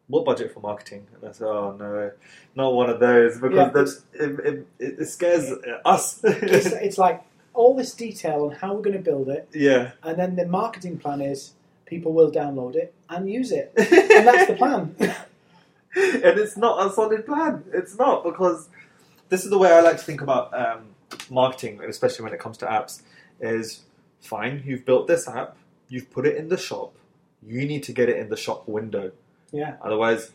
What 0.09 0.25
budget 0.25 0.53
for 0.53 0.59
marketing? 0.59 1.07
And 1.15 1.29
I 1.29 1.31
said, 1.31 1.47
oh 1.47 1.75
no, 1.79 2.11
not 2.55 2.73
one 2.73 2.89
of 2.89 2.99
those 2.99 3.39
because 3.39 3.55
Yeah. 3.57 3.69
that's, 3.73 4.01
it, 4.13 4.39
it, 4.79 4.99
it 5.01 5.05
scares 5.07 5.49
us. 5.85 6.19
it's, 6.23 6.65
it's 6.67 6.97
like 6.97 7.23
all 7.53 7.75
this 7.75 7.93
detail 7.93 8.45
on 8.45 8.51
how 8.51 8.73
we're 8.73 8.81
going 8.81 8.97
to 8.97 9.03
build 9.03 9.29
it, 9.29 9.47
yeah, 9.53 9.91
and 10.03 10.17
then 10.17 10.35
the 10.35 10.45
marketing 10.45 10.97
plan 10.97 11.21
is 11.21 11.53
people 11.85 12.13
will 12.13 12.31
download 12.31 12.75
it 12.75 12.93
and 13.09 13.29
use 13.29 13.51
it, 13.51 13.71
and 13.77 14.27
that's 14.27 14.47
the 14.47 14.55
plan. 14.55 14.95
and 14.99 16.39
it's 16.39 16.55
not 16.57 16.85
a 16.85 16.93
solid 16.93 17.25
plan. 17.25 17.63
It's 17.73 17.95
not 17.97 18.23
because 18.23 18.69
this 19.29 19.43
is 19.43 19.49
the 19.49 19.57
way 19.57 19.71
I 19.71 19.81
like 19.81 19.97
to 19.97 20.03
think 20.03 20.21
about 20.21 20.53
um, 20.53 20.87
marketing, 21.29 21.81
especially 21.87 22.23
when 22.23 22.33
it 22.33 22.39
comes 22.39 22.57
to 22.59 22.65
apps. 22.65 23.01
Is 23.41 23.81
fine. 24.21 24.63
You've 24.65 24.85
built 24.85 25.07
this 25.07 25.27
app. 25.27 25.55
You've 25.87 26.09
put 26.11 26.25
it 26.27 26.35
in 26.37 26.49
the 26.49 26.57
shop. 26.57 26.93
You 27.41 27.65
need 27.65 27.83
to 27.83 27.93
get 27.93 28.09
it 28.09 28.17
in 28.17 28.29
the 28.29 28.37
shop 28.37 28.67
window. 28.67 29.11
Yeah, 29.51 29.75
Otherwise, 29.81 30.31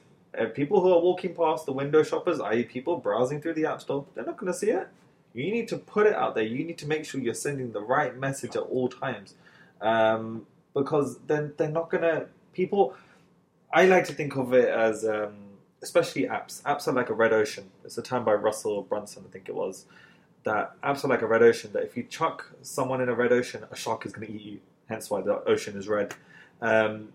people 0.54 0.80
who 0.80 0.92
are 0.92 1.00
walking 1.00 1.34
past 1.34 1.66
the 1.66 1.72
window 1.72 2.02
shoppers, 2.02 2.40
i.e., 2.40 2.64
people 2.64 2.96
browsing 2.96 3.40
through 3.40 3.54
the 3.54 3.66
app 3.66 3.80
store, 3.80 4.04
they're 4.14 4.24
not 4.24 4.36
going 4.36 4.52
to 4.52 4.58
see 4.58 4.70
it. 4.70 4.88
You 5.32 5.50
need 5.50 5.68
to 5.68 5.76
put 5.76 6.06
it 6.06 6.14
out 6.14 6.34
there. 6.34 6.44
You 6.44 6.64
need 6.64 6.78
to 6.78 6.86
make 6.86 7.04
sure 7.04 7.20
you're 7.20 7.34
sending 7.34 7.72
the 7.72 7.80
right 7.80 8.16
message 8.16 8.56
at 8.56 8.62
all 8.62 8.88
times, 8.88 9.34
um, 9.80 10.46
because 10.74 11.18
then 11.26 11.54
they're 11.56 11.68
not 11.68 11.90
going 11.90 12.02
to. 12.02 12.26
People, 12.52 12.94
I 13.72 13.86
like 13.86 14.04
to 14.06 14.12
think 14.12 14.36
of 14.36 14.52
it 14.54 14.68
as, 14.68 15.04
um, 15.04 15.34
especially 15.82 16.22
apps. 16.22 16.62
Apps 16.62 16.86
are 16.86 16.92
like 16.92 17.10
a 17.10 17.14
red 17.14 17.32
ocean. 17.32 17.70
It's 17.84 17.98
a 17.98 18.02
term 18.02 18.24
by 18.24 18.34
Russell 18.34 18.82
Brunson, 18.82 19.24
I 19.28 19.32
think 19.32 19.48
it 19.48 19.54
was. 19.54 19.86
That 20.44 20.80
apps 20.82 21.04
are 21.04 21.08
like 21.08 21.22
a 21.22 21.26
red 21.26 21.42
ocean. 21.42 21.72
That 21.72 21.82
if 21.82 21.96
you 21.96 22.04
chuck 22.04 22.52
someone 22.62 23.00
in 23.00 23.08
a 23.08 23.14
red 23.14 23.32
ocean, 23.32 23.64
a 23.70 23.76
shark 23.76 24.06
is 24.06 24.12
going 24.12 24.28
to 24.28 24.32
eat 24.32 24.42
you. 24.42 24.60
Hence 24.88 25.10
why 25.10 25.22
the 25.22 25.42
ocean 25.44 25.76
is 25.76 25.88
red. 25.88 26.14
Um, 26.60 27.08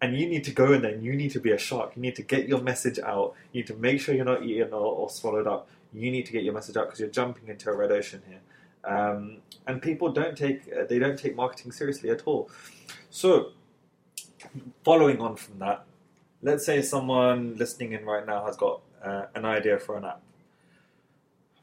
and 0.00 0.16
you 0.16 0.26
need 0.26 0.44
to 0.44 0.52
go 0.52 0.72
in 0.72 0.82
there 0.82 0.92
and 0.92 1.04
you 1.04 1.14
need 1.14 1.30
to 1.32 1.40
be 1.40 1.52
a 1.52 1.58
shark. 1.58 1.92
You 1.96 2.02
need 2.02 2.16
to 2.16 2.22
get 2.22 2.48
your 2.48 2.60
message 2.60 2.98
out. 2.98 3.34
You 3.52 3.60
need 3.60 3.66
to 3.68 3.74
make 3.74 4.00
sure 4.00 4.14
you're 4.14 4.24
not 4.24 4.44
eaten 4.44 4.72
or, 4.72 4.86
or 4.86 5.10
swallowed 5.10 5.46
up. 5.46 5.68
You 5.92 6.10
need 6.10 6.26
to 6.26 6.32
get 6.32 6.42
your 6.42 6.52
message 6.52 6.76
out 6.76 6.86
because 6.86 7.00
you're 7.00 7.08
jumping 7.08 7.48
into 7.48 7.70
a 7.70 7.74
red 7.74 7.92
ocean 7.92 8.22
here. 8.28 8.40
Um, 8.84 9.38
and 9.66 9.80
people 9.80 10.12
don't 10.12 10.36
take 10.36 10.62
uh, 10.68 10.84
they 10.88 10.98
don't 10.98 11.18
take 11.18 11.34
marketing 11.34 11.72
seriously 11.72 12.10
at 12.10 12.22
all. 12.26 12.50
So, 13.10 13.52
following 14.84 15.20
on 15.20 15.36
from 15.36 15.58
that, 15.60 15.86
let's 16.42 16.66
say 16.66 16.82
someone 16.82 17.56
listening 17.56 17.92
in 17.92 18.04
right 18.04 18.26
now 18.26 18.44
has 18.44 18.56
got 18.56 18.82
uh, 19.02 19.26
an 19.34 19.44
idea 19.44 19.78
for 19.78 19.96
an 19.96 20.04
app. 20.04 20.20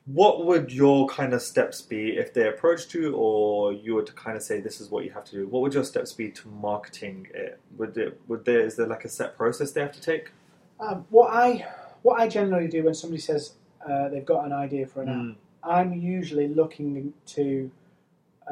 What 0.05 0.45
would 0.45 0.71
your 0.71 1.07
kind 1.07 1.33
of 1.33 1.41
steps 1.41 1.81
be 1.81 2.17
if 2.17 2.33
they 2.33 2.47
approached 2.47 2.93
you, 2.95 3.13
or 3.15 3.71
you 3.71 3.93
were 3.93 4.03
to 4.03 4.13
kind 4.13 4.35
of 4.35 4.41
say 4.43 4.59
this 4.59 4.81
is 4.81 4.89
what 4.89 5.05
you 5.05 5.11
have 5.11 5.23
to 5.25 5.31
do? 5.31 5.47
What 5.47 5.61
would 5.61 5.73
your 5.73 5.83
steps 5.83 6.11
be 6.11 6.29
to 6.31 6.47
marketing 6.47 7.27
it? 7.33 7.59
Would 7.77 7.95
it 7.97 8.19
would 8.27 8.43
there 8.45 8.61
is 8.61 8.75
there 8.75 8.87
like 8.87 9.05
a 9.05 9.09
set 9.09 9.37
process 9.37 9.71
they 9.71 9.81
have 9.81 9.91
to 9.93 10.01
take? 10.01 10.31
um, 10.79 11.05
what 11.11 11.31
I 11.31 11.67
what 12.01 12.19
I 12.19 12.27
generally 12.27 12.67
do 12.67 12.83
when 12.83 12.95
somebody 12.95 13.21
says 13.21 13.53
uh, 13.87 14.09
they've 14.09 14.25
got 14.25 14.45
an 14.45 14.51
idea 14.53 14.87
for 14.87 15.03
an 15.03 15.09
app, 15.09 15.15
Mm, 15.15 15.35
I'm 15.63 15.93
usually 15.93 16.47
looking 16.47 17.13
to 17.27 17.69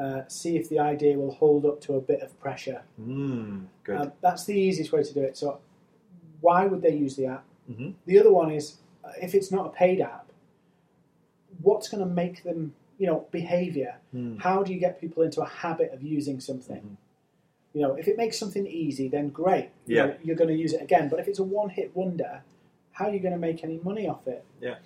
uh, 0.00 0.22
see 0.28 0.56
if 0.56 0.68
the 0.68 0.78
idea 0.78 1.18
will 1.18 1.32
hold 1.34 1.66
up 1.66 1.80
to 1.82 1.94
a 1.94 2.00
bit 2.00 2.20
of 2.20 2.38
pressure. 2.40 2.82
mm, 3.00 3.64
good. 3.82 3.96
Um, 4.00 4.12
that's 4.20 4.44
the 4.44 4.54
easiest 4.54 4.92
way 4.92 5.02
to 5.02 5.12
do 5.12 5.22
it. 5.22 5.36
So, 5.36 5.58
why 6.40 6.66
would 6.66 6.80
they 6.82 6.94
use 6.94 7.16
the 7.16 7.26
app? 7.26 7.44
hmm 7.66 7.90
The 8.06 8.20
other 8.20 8.30
one 8.32 8.52
is 8.52 8.76
uh, 9.04 9.10
if 9.20 9.34
it's 9.34 9.50
not 9.50 9.66
a 9.66 9.70
paid 9.70 10.00
app, 10.00 10.29
what's 11.62 11.88
going 11.88 12.02
to 12.02 12.08
make 12.12 12.42
them, 12.42 12.74
you 12.98 13.06
know, 13.06 13.26
behavior? 13.30 13.96
Mm. 14.14 14.40
How 14.40 14.62
do 14.62 14.72
you 14.72 14.80
get 14.80 15.00
people 15.00 15.22
into 15.22 15.40
a 15.42 15.46
habit 15.46 15.92
of 15.92 16.02
using 16.02 16.40
something? 16.40 16.80
Mhm. 16.82 16.96
You 17.72 17.82
know, 17.82 17.94
if 17.94 18.08
it 18.08 18.16
makes 18.16 18.36
something 18.38 18.66
easy, 18.66 19.08
then 19.08 19.28
great. 19.28 19.70
You 19.86 19.96
know, 19.96 20.14
you're 20.24 20.36
going 20.36 20.48
to 20.48 20.56
use 20.56 20.72
it 20.72 20.82
again. 20.82 21.08
But 21.08 21.20
if 21.20 21.28
it's 21.28 21.38
a 21.38 21.44
one-hit 21.44 21.94
wonder, 21.94 22.42
how 22.92 23.06
are 23.06 23.12
you 23.12 23.20
going 23.20 23.32
to 23.34 23.38
make 23.38 23.62
any 23.62 23.78
money 23.84 24.08
off 24.08 24.26
it? 24.26 24.44
Yeah. 24.60 24.76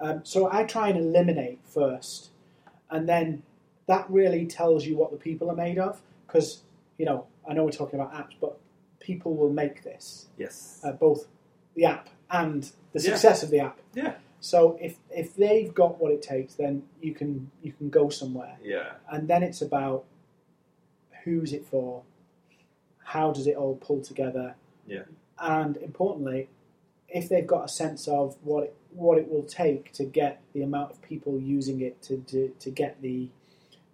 Um, 0.00 0.20
so 0.24 0.52
I 0.52 0.64
try 0.64 0.88
and 0.88 0.98
eliminate 0.98 1.60
first, 1.64 2.30
and 2.90 3.08
then 3.08 3.42
that 3.86 4.04
really 4.10 4.44
tells 4.46 4.84
you 4.84 4.96
what 4.96 5.10
the 5.10 5.16
people 5.16 5.50
are 5.50 5.56
made 5.56 5.78
of. 5.78 6.02
Because 6.26 6.62
you 6.98 7.06
know, 7.06 7.26
I 7.48 7.54
know 7.54 7.64
we're 7.64 7.70
talking 7.72 7.98
about 7.98 8.12
apps, 8.12 8.34
but 8.40 8.58
people 9.00 9.34
will 9.34 9.50
make 9.52 9.82
this 9.82 10.28
Yes. 10.38 10.80
uh, 10.84 10.92
both 10.92 11.26
the 11.74 11.84
app 11.86 12.08
and 12.30 12.62
the 12.92 13.00
Yeah. 13.00 13.10
success 13.12 13.42
of 13.42 13.50
the 13.50 13.60
app. 13.60 13.78
yeah. 13.94 14.14
So 14.44 14.76
if 14.78 14.98
if 15.10 15.34
they've 15.34 15.72
got 15.72 15.98
what 15.98 16.12
it 16.12 16.20
takes, 16.20 16.52
then 16.54 16.82
you 17.00 17.14
can 17.14 17.50
you 17.62 17.72
can 17.72 17.88
go 17.88 18.10
somewhere, 18.10 18.58
Yeah. 18.62 18.92
and 19.10 19.26
then 19.26 19.42
it's 19.42 19.62
about 19.62 20.04
who's 21.24 21.54
it 21.54 21.64
for, 21.64 22.02
how 22.98 23.32
does 23.32 23.46
it 23.46 23.56
all 23.56 23.76
pull 23.76 24.02
together, 24.02 24.56
Yeah. 24.86 25.04
and 25.38 25.78
importantly, 25.78 26.50
if 27.08 27.30
they've 27.30 27.46
got 27.46 27.64
a 27.64 27.68
sense 27.68 28.06
of 28.06 28.36
what 28.44 28.64
it, 28.64 28.76
what 28.92 29.16
it 29.16 29.30
will 29.30 29.44
take 29.44 29.92
to 29.92 30.04
get 30.04 30.42
the 30.52 30.60
amount 30.62 30.90
of 30.90 31.00
people 31.00 31.40
using 31.40 31.80
it 31.80 32.02
to, 32.02 32.18
to 32.26 32.48
to 32.58 32.70
get 32.70 33.00
the 33.00 33.30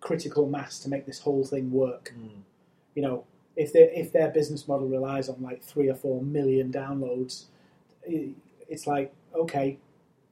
critical 0.00 0.48
mass 0.48 0.80
to 0.80 0.88
make 0.88 1.06
this 1.06 1.20
whole 1.20 1.44
thing 1.44 1.70
work. 1.70 2.12
Mm. 2.18 2.40
You 2.96 3.02
know, 3.02 3.24
if 3.54 3.72
their 3.72 3.88
if 3.90 4.10
their 4.12 4.30
business 4.30 4.66
model 4.66 4.88
relies 4.88 5.28
on 5.28 5.40
like 5.40 5.62
three 5.62 5.88
or 5.88 5.94
four 5.94 6.20
million 6.22 6.72
downloads, 6.72 7.44
it's 8.04 8.88
like 8.88 9.12
okay, 9.32 9.78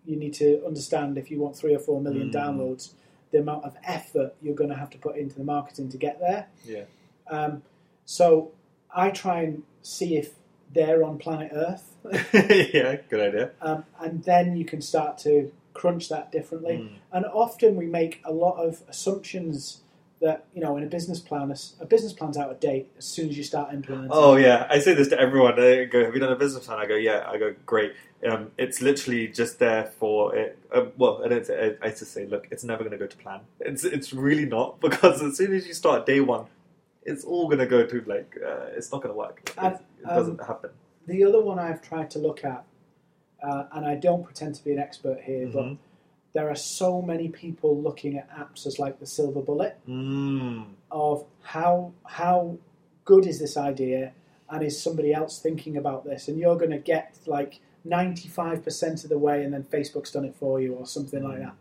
you 0.08 0.16
need 0.16 0.34
to 0.34 0.62
understand 0.66 1.18
if 1.18 1.30
you 1.30 1.38
want 1.38 1.54
three 1.56 1.74
or 1.74 1.78
four 1.78 2.00
million 2.00 2.30
Mm. 2.30 2.34
downloads, 2.34 2.92
the 3.30 3.38
amount 3.38 3.64
of 3.64 3.76
effort 3.84 4.34
you're 4.42 4.54
going 4.54 4.70
to 4.70 4.76
have 4.76 4.90
to 4.90 4.98
put 4.98 5.16
into 5.16 5.36
the 5.36 5.44
marketing 5.44 5.88
to 5.90 5.98
get 5.98 6.18
there. 6.18 6.48
Yeah. 6.64 6.84
Um, 7.30 7.62
so 8.06 8.50
I 8.94 9.10
try 9.10 9.42
and 9.42 9.62
see 9.82 10.16
if 10.16 10.32
they're 10.72 11.02
on 11.04 11.18
planet 11.18 11.50
Earth, 11.52 11.94
yeah. 12.32 12.96
Good 13.10 13.20
idea. 13.28 13.50
um, 13.60 13.84
and 14.00 14.22
then 14.24 14.56
you 14.56 14.64
can 14.64 14.80
start 14.80 15.18
to 15.18 15.52
crunch 15.74 16.08
that 16.08 16.32
differently. 16.32 16.76
Mm. 16.78 16.90
And 17.12 17.26
often 17.26 17.76
we 17.76 17.86
make 17.86 18.20
a 18.24 18.32
lot 18.32 18.56
of 18.56 18.82
assumptions 18.88 19.82
that 20.20 20.46
you 20.52 20.60
know 20.60 20.76
in 20.76 20.82
a 20.82 20.86
business 20.86 21.20
plan, 21.20 21.54
a 21.80 21.84
business 21.84 22.12
plan's 22.12 22.36
out 22.36 22.50
of 22.50 22.60
date 22.60 22.90
as 22.98 23.04
soon 23.04 23.28
as 23.28 23.36
you 23.36 23.44
start 23.44 23.72
implementing. 23.72 24.10
Oh 24.12 24.36
yeah, 24.36 24.66
I 24.68 24.78
say 24.78 24.94
this 24.94 25.08
to 25.08 25.18
everyone. 25.18 25.60
I 25.60 25.84
go, 25.84 26.04
"Have 26.04 26.14
you 26.14 26.20
done 26.20 26.32
a 26.32 26.36
business 26.36 26.66
plan?" 26.66 26.78
I 26.78 26.86
go, 26.86 26.96
"Yeah." 26.96 27.24
I 27.28 27.38
go, 27.38 27.54
"Great." 27.66 27.94
Um, 28.28 28.50
it's 28.58 28.82
literally 28.82 29.28
just 29.28 29.60
there 29.60 29.84
for 29.84 30.34
it. 30.34 30.58
Um, 30.72 30.92
well, 30.96 31.22
I 31.24 31.28
don't. 31.28 31.46
Say, 31.46 31.76
I, 31.80 31.86
I 31.86 31.90
just 31.90 32.12
say, 32.12 32.26
"Look, 32.26 32.48
it's 32.50 32.64
never 32.64 32.80
going 32.80 32.92
to 32.92 32.98
go 32.98 33.06
to 33.06 33.16
plan." 33.16 33.40
It's 33.60 33.84
it's 33.84 34.12
really 34.12 34.46
not 34.46 34.80
because 34.86 35.22
as 35.22 35.36
soon 35.36 35.54
as 35.54 35.66
you 35.66 35.74
start 35.74 36.06
day 36.06 36.20
one, 36.20 36.46
it's 37.04 37.24
all 37.24 37.46
going 37.46 37.58
to 37.58 37.66
go 37.66 37.86
to 37.86 38.00
like 38.06 38.36
uh, 38.44 38.66
it's 38.76 38.90
not 38.90 39.02
going 39.02 39.14
to 39.14 39.18
work. 39.18 39.40
It, 39.46 39.54
And, 39.58 39.74
it 39.74 40.06
doesn't 40.06 40.40
um, 40.40 40.46
happen. 40.46 40.70
The 41.06 41.24
other 41.24 41.40
one 41.40 41.58
I've 41.58 41.80
tried 41.80 42.10
to 42.10 42.18
look 42.18 42.44
at, 42.44 42.64
uh, 43.42 43.64
and 43.72 43.86
I 43.86 43.94
don't 43.94 44.24
pretend 44.24 44.56
to 44.56 44.64
be 44.64 44.72
an 44.72 44.78
expert 44.78 45.20
here, 45.20 45.48
but 45.48 45.64
Mhm. 45.64 45.78
There 46.34 46.48
are 46.50 46.54
so 46.56 47.00
many 47.02 47.28
people 47.28 47.80
looking 47.80 48.16
at 48.18 48.30
apps 48.30 48.66
as 48.66 48.78
like 48.78 49.00
the 49.00 49.06
silver 49.06 49.40
bullet 49.40 49.76
Mm. 49.88 50.66
of 50.90 51.24
how 51.42 51.92
how 52.04 52.56
good 53.04 53.26
is 53.26 53.38
this 53.38 53.56
idea, 53.56 54.12
and 54.50 54.62
is 54.62 54.80
somebody 54.80 55.12
else 55.14 55.38
thinking 55.40 55.76
about 55.76 56.04
this, 56.04 56.28
and 56.28 56.38
you're 56.38 56.56
going 56.58 56.70
to 56.70 56.78
get 56.78 57.18
like 57.26 57.60
ninety 57.84 58.28
five 58.28 58.62
percent 58.62 59.04
of 59.04 59.10
the 59.10 59.18
way, 59.18 59.42
and 59.44 59.52
then 59.54 59.62
Facebook's 59.64 60.10
done 60.12 60.24
it 60.24 60.34
for 60.36 60.60
you 60.60 60.74
or 60.74 60.86
something 60.86 61.22
like 61.22 61.38
Mm. 61.38 61.44
that. 61.44 61.54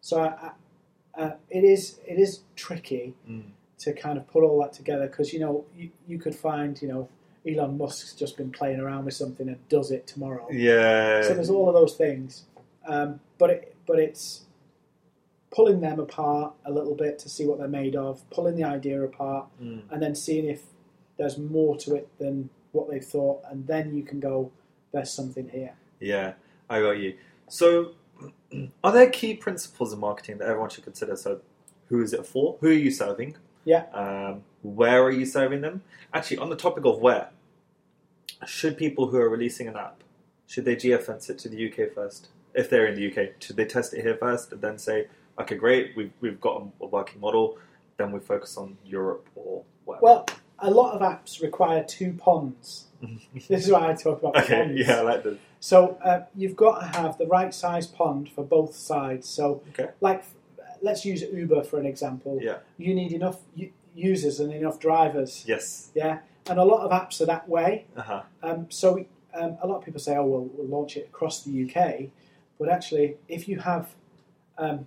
So 0.00 0.20
I, 0.20 0.26
I, 0.26 1.22
uh, 1.22 1.36
it 1.50 1.64
is 1.64 1.98
it 2.06 2.18
is 2.18 2.40
tricky 2.56 3.14
Mm. 3.28 3.42
to 3.78 3.92
kind 3.92 4.16
of 4.18 4.26
put 4.26 4.42
all 4.42 4.60
that 4.62 4.72
together 4.72 5.06
because 5.06 5.32
you 5.32 5.40
know 5.40 5.64
you, 5.76 5.90
you 6.08 6.18
could 6.18 6.34
find 6.34 6.80
you 6.80 6.88
know 6.88 7.08
Elon 7.46 7.78
Musk's 7.78 8.14
just 8.14 8.36
been 8.36 8.50
playing 8.50 8.80
around 8.80 9.04
with 9.04 9.14
something 9.14 9.46
and 9.48 9.68
does 9.68 9.90
it 9.92 10.06
tomorrow. 10.06 10.48
Yeah. 10.50 11.22
So 11.22 11.34
there's 11.34 11.50
all 11.50 11.68
of 11.68 11.74
those 11.74 11.94
things, 11.94 12.44
um, 12.86 13.20
but 13.38 13.50
it, 13.50 13.76
but 13.86 13.98
it's 13.98 14.42
pulling 15.50 15.80
them 15.80 15.98
apart 16.00 16.52
a 16.64 16.70
little 16.72 16.94
bit 16.94 17.18
to 17.20 17.28
see 17.28 17.46
what 17.46 17.58
they're 17.58 17.68
made 17.68 17.96
of, 17.96 18.28
pulling 18.30 18.56
the 18.56 18.64
idea 18.64 19.02
apart, 19.02 19.46
Mm. 19.62 19.82
and 19.90 20.02
then 20.02 20.14
seeing 20.14 20.46
if 20.46 20.62
there's 21.18 21.38
more 21.38 21.76
to 21.78 21.94
it 21.94 22.08
than 22.18 22.50
what 22.72 22.90
they've 22.90 23.04
thought, 23.04 23.40
and 23.50 23.66
then 23.66 23.94
you 23.96 24.02
can 24.02 24.20
go, 24.20 24.50
there's 24.92 25.10
something 25.10 25.48
here. 25.48 25.74
Yeah, 26.00 26.34
I 26.68 26.80
got 26.80 26.92
you. 26.98 27.16
So, 27.48 27.92
are 28.84 28.92
there 28.92 29.08
key 29.08 29.34
principles 29.34 29.92
in 29.92 30.00
marketing 30.00 30.38
that 30.38 30.48
everyone 30.48 30.68
should 30.70 30.84
consider? 30.84 31.16
So, 31.16 31.40
who 31.88 32.02
is 32.02 32.12
it 32.12 32.26
for? 32.26 32.56
Who 32.60 32.68
are 32.68 32.72
you 32.72 32.90
serving? 32.90 33.36
Yeah. 33.64 33.84
Um, 33.94 34.42
where 34.62 35.02
are 35.02 35.10
you 35.10 35.24
serving 35.24 35.60
them? 35.60 35.82
Actually, 36.12 36.38
on 36.38 36.50
the 36.50 36.56
topic 36.56 36.84
of 36.84 36.98
where, 37.00 37.30
should 38.46 38.76
people 38.76 39.08
who 39.08 39.16
are 39.18 39.28
releasing 39.28 39.68
an 39.68 39.76
app 39.76 40.02
should 40.48 40.64
they 40.64 40.76
geofence 40.76 41.28
it 41.30 41.38
to 41.38 41.48
the 41.48 41.68
UK 41.68 41.92
first? 41.92 42.28
If 42.56 42.70
they're 42.70 42.86
in 42.86 42.94
the 42.94 43.06
UK, 43.10 43.34
should 43.40 43.56
they 43.56 43.66
test 43.66 43.94
it 43.94 44.02
here 44.02 44.16
first 44.16 44.50
and 44.52 44.60
then 44.60 44.78
say, 44.78 45.06
okay, 45.38 45.56
great, 45.56 45.92
we've 45.96 46.12
we've 46.20 46.40
got 46.40 46.66
a, 46.80 46.86
working 46.86 47.20
model, 47.20 47.58
then 47.98 48.10
we 48.12 48.20
focus 48.20 48.56
on 48.56 48.76
Europe 48.84 49.28
or 49.34 49.62
whatever? 49.84 50.02
Well, 50.04 50.26
a 50.58 50.70
lot 50.70 50.94
of 50.94 51.02
apps 51.02 51.42
require 51.42 51.84
two 51.84 52.12
ponds. 52.14 52.84
This 53.48 53.66
is 53.66 53.70
why 53.70 53.90
I 53.90 53.94
talk 53.94 54.20
about 54.20 54.36
okay, 54.42 54.62
ponds. 54.64 54.80
yeah, 54.80 54.96
I 54.96 55.02
like 55.02 55.22
this. 55.22 55.38
So 55.60 55.98
uh, 56.02 56.20
you've 56.34 56.56
got 56.56 56.80
to 56.80 56.86
have 56.98 57.18
the 57.18 57.26
right 57.26 57.52
size 57.54 57.86
pond 57.86 58.30
for 58.30 58.42
both 58.42 58.74
sides. 58.74 59.28
So, 59.28 59.62
Okay. 59.70 59.90
like, 60.00 60.24
let's 60.80 61.04
use 61.04 61.20
Uber 61.22 61.62
for 61.64 61.78
an 61.78 61.84
example. 61.86 62.38
Yeah. 62.40 62.58
You 62.78 62.94
need 62.94 63.12
enough 63.12 63.38
users 63.94 64.40
and 64.40 64.50
enough 64.52 64.78
drivers. 64.80 65.44
Yes. 65.46 65.90
Yeah, 65.94 66.20
and 66.48 66.58
a 66.58 66.64
lot 66.64 66.80
of 66.86 66.90
apps 66.90 67.20
are 67.20 67.26
that 67.26 67.48
way. 67.48 67.84
Uh 67.96 68.02
huh. 68.02 68.22
Um, 68.42 68.66
so 68.70 69.04
um, 69.34 69.58
a 69.62 69.66
lot 69.66 69.78
of 69.78 69.84
people 69.84 70.00
say, 70.00 70.16
"Oh, 70.16 70.24
we'll, 70.24 70.48
we'll 70.54 70.68
launch 70.78 70.96
it 70.96 71.06
across 71.12 71.42
the 71.44 71.52
UK," 71.64 72.08
but 72.58 72.68
actually, 72.68 73.16
if 73.28 73.48
you 73.48 73.58
have 73.60 73.94
um, 74.58 74.86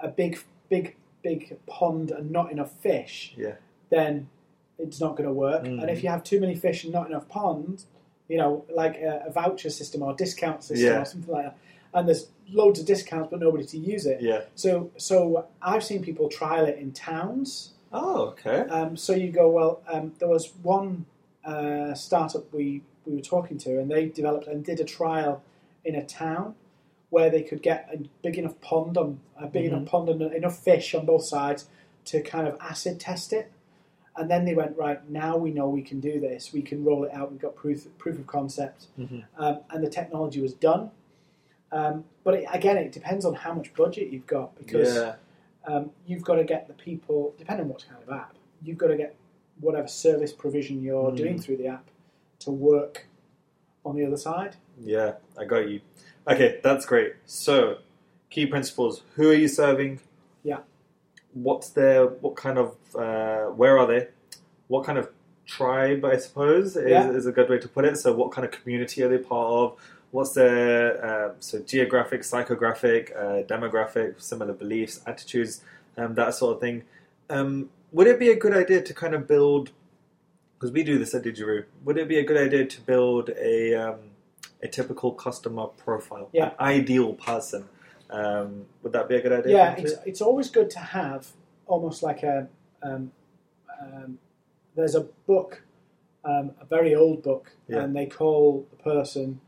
a 0.00 0.08
big, 0.08 0.38
big, 0.68 0.96
big 1.22 1.56
pond 1.66 2.10
and 2.10 2.30
not 2.30 2.52
enough 2.52 2.72
fish, 2.80 3.34
Yeah. 3.36 3.54
then 3.90 4.28
it's 4.78 5.00
not 5.00 5.16
going 5.16 5.28
to 5.28 5.32
work. 5.32 5.64
Mm. 5.64 5.80
And 5.80 5.90
if 5.90 6.02
you 6.02 6.08
have 6.08 6.22
too 6.24 6.40
many 6.40 6.54
fish 6.54 6.84
and 6.84 6.92
not 6.92 7.08
enough 7.08 7.28
pond, 7.28 7.84
you 8.28 8.36
know, 8.38 8.64
like 8.74 8.96
a, 8.96 9.24
a 9.26 9.30
voucher 9.32 9.70
system 9.70 10.02
or 10.02 10.14
discount 10.14 10.62
system 10.64 10.86
Yeah. 10.86 11.00
or 11.02 11.04
something 11.04 11.32
like 11.32 11.44
that, 11.44 11.58
and 11.92 12.08
there's 12.08 12.28
loads 12.50 12.80
of 12.80 12.86
discounts 12.86 13.28
but 13.30 13.40
nobody 13.40 13.64
to 13.64 13.78
use 13.78 14.04
it. 14.06 14.20
Yeah. 14.20 14.42
So, 14.54 14.90
so 14.96 15.46
I've 15.62 15.84
seen 15.84 16.02
people 16.02 16.28
trial 16.28 16.64
it 16.66 16.78
in 16.78 16.92
towns. 16.92 17.72
Oh, 17.92 18.28
okay. 18.28 18.60
Um, 18.68 18.96
so 18.96 19.12
you 19.14 19.30
go, 19.30 19.48
well, 19.48 19.80
um, 19.88 20.12
there 20.18 20.28
was 20.28 20.52
one 20.62 21.06
uh, 21.44 21.94
startup 21.94 22.52
we, 22.52 22.82
we 23.06 23.14
were 23.14 23.20
talking 23.22 23.56
to, 23.58 23.78
and 23.78 23.88
they 23.90 24.06
developed 24.06 24.48
and 24.48 24.64
did 24.64 24.80
a 24.80 24.84
trial 24.84 25.42
in 25.84 25.94
a 25.94 26.04
town 26.04 26.54
where 27.10 27.30
they 27.30 27.42
could 27.42 27.62
get 27.62 27.88
a 27.92 27.98
big 28.22 28.38
enough 28.38 28.60
pond 28.60 28.96
on 28.98 29.20
a 29.36 29.46
big 29.46 29.66
enough 29.66 29.84
pond 29.86 30.08
and 30.08 30.22
enough 30.34 30.58
fish 30.58 30.94
on 30.94 31.06
both 31.06 31.24
sides 31.24 31.68
to 32.06 32.20
kind 32.22 32.48
of 32.48 32.56
acid 32.60 32.98
test 32.98 33.32
it. 33.32 33.50
And 34.16 34.30
then 34.30 34.44
they 34.44 34.54
went 34.54 34.76
right 34.76 35.08
now. 35.10 35.36
We 35.36 35.50
know 35.50 35.68
we 35.68 35.82
can 35.82 36.00
do 36.00 36.20
this. 36.20 36.52
We 36.52 36.62
can 36.62 36.84
roll 36.84 37.04
it 37.04 37.12
out. 37.12 37.30
We've 37.32 37.40
got 37.40 37.54
proof 37.56 37.86
proof 37.98 38.18
of 38.18 38.26
concept, 38.26 38.86
Mhm. 38.98 39.24
um, 39.36 39.58
and 39.70 39.82
the 39.84 39.90
technology 39.90 40.40
was 40.40 40.54
done. 40.54 40.90
Um, 41.72 42.04
but 42.22 42.34
it, 42.34 42.44
again, 42.52 42.76
it 42.76 42.92
depends 42.92 43.24
on 43.24 43.34
how 43.34 43.52
much 43.52 43.74
budget 43.74 44.10
you've 44.12 44.26
got 44.26 44.54
because 44.56 44.94
Yeah. 44.94 45.14
um, 45.66 45.90
you've 46.06 46.22
got 46.22 46.36
to 46.36 46.44
get 46.44 46.68
the 46.68 46.74
people, 46.74 47.34
depending 47.38 47.64
on 47.64 47.70
what 47.70 47.84
kind 47.88 48.00
of 48.02 48.08
app, 48.10 48.36
you've 48.62 48.78
got 48.78 48.88
to 48.88 48.96
get 48.96 49.14
whatever 49.60 49.88
service 49.88 50.32
provision 50.32 50.82
you're 50.82 51.10
Mm. 51.10 51.16
doing 51.16 51.38
through 51.40 51.56
the 51.56 51.66
app 51.66 51.86
to 52.40 52.50
work 52.52 53.06
on 53.84 53.96
the 53.96 54.04
other 54.04 54.16
side. 54.16 54.56
Yeah, 54.82 55.14
I 55.38 55.44
got 55.44 55.68
you. 55.68 55.80
Okay, 56.28 56.60
that's 56.62 56.86
great. 56.86 57.14
So, 57.26 57.78
key 58.30 58.46
principles. 58.46 59.02
Who 59.16 59.30
are 59.30 59.34
you 59.34 59.48
serving? 59.48 60.00
Yeah. 60.42 60.58
What's 61.32 61.68
their, 61.70 62.06
what 62.06 62.36
kind 62.36 62.58
of, 62.58 62.76
uh, 62.94 63.46
where 63.50 63.78
are 63.78 63.86
they? 63.86 64.08
What 64.68 64.84
kind 64.84 64.98
of 64.98 65.10
tribe, 65.46 66.04
I 66.04 66.16
suppose, 66.16 66.76
is, 66.76 66.88
Yeah. 66.88 67.10
is 67.10 67.26
a 67.26 67.32
good 67.32 67.48
way 67.50 67.58
to 67.58 67.68
put 67.68 67.84
it. 67.84 67.96
So, 67.98 68.12
what 68.14 68.32
kind 68.32 68.44
of 68.44 68.50
community 68.50 69.02
are 69.02 69.08
they 69.08 69.18
part 69.18 69.52
of? 69.52 69.78
What's 70.12 70.32
their, 70.32 71.04
uh, 71.04 71.32
so 71.40 71.58
geographic, 71.60 72.22
psychographic, 72.22 73.14
uh, 73.16 73.42
demographic, 73.46 74.20
similar 74.22 74.52
beliefs, 74.52 75.00
attitudes, 75.06 75.60
um, 75.96 76.14
that 76.14 76.34
sort 76.34 76.54
of 76.54 76.60
thing. 76.60 76.84
Um, 77.28 77.70
would 77.92 78.06
it 78.06 78.18
be 78.18 78.30
a 78.30 78.36
good 78.36 78.54
idea 78.56 78.80
to 78.82 78.94
kind 78.94 79.14
of 79.14 79.26
build, 79.26 79.70
because 80.64 80.72
we 80.72 80.82
do 80.82 80.98
this 80.98 81.14
at 81.14 81.22
Digiruu, 81.24 81.64
would 81.84 81.98
it 81.98 82.08
be 82.08 82.18
a 82.18 82.24
good 82.24 82.38
idea 82.38 82.64
to 82.64 82.80
build 82.80 83.28
a, 83.38 83.74
um, 83.74 83.96
a 84.62 84.68
typical 84.68 85.12
customer 85.12 85.66
profile, 85.66 86.30
Yeah. 86.32 86.46
an 86.46 86.52
ideal 86.58 87.12
person. 87.12 87.68
Um, 88.08 88.64
would 88.82 88.92
that 88.94 89.06
be 89.06 89.16
a 89.16 89.20
good 89.20 89.32
idea? 89.32 89.52
Yeah, 89.52 89.74
it's, 89.76 89.92
it's 90.06 90.22
always 90.22 90.48
good 90.48 90.70
to 90.70 90.78
have 90.78 91.28
almost 91.66 92.02
like 92.02 92.22
a. 92.22 92.48
Um, 92.82 93.12
um, 93.78 94.18
there's 94.74 94.94
a 94.94 95.02
book, 95.26 95.62
um, 96.24 96.52
a 96.60 96.64
very 96.64 96.94
old 96.94 97.22
book, 97.22 97.52
Yeah. 97.68 97.80
and 97.82 97.94
they 97.94 98.06
call 98.06 98.66
the 98.70 98.76
person 98.82 99.40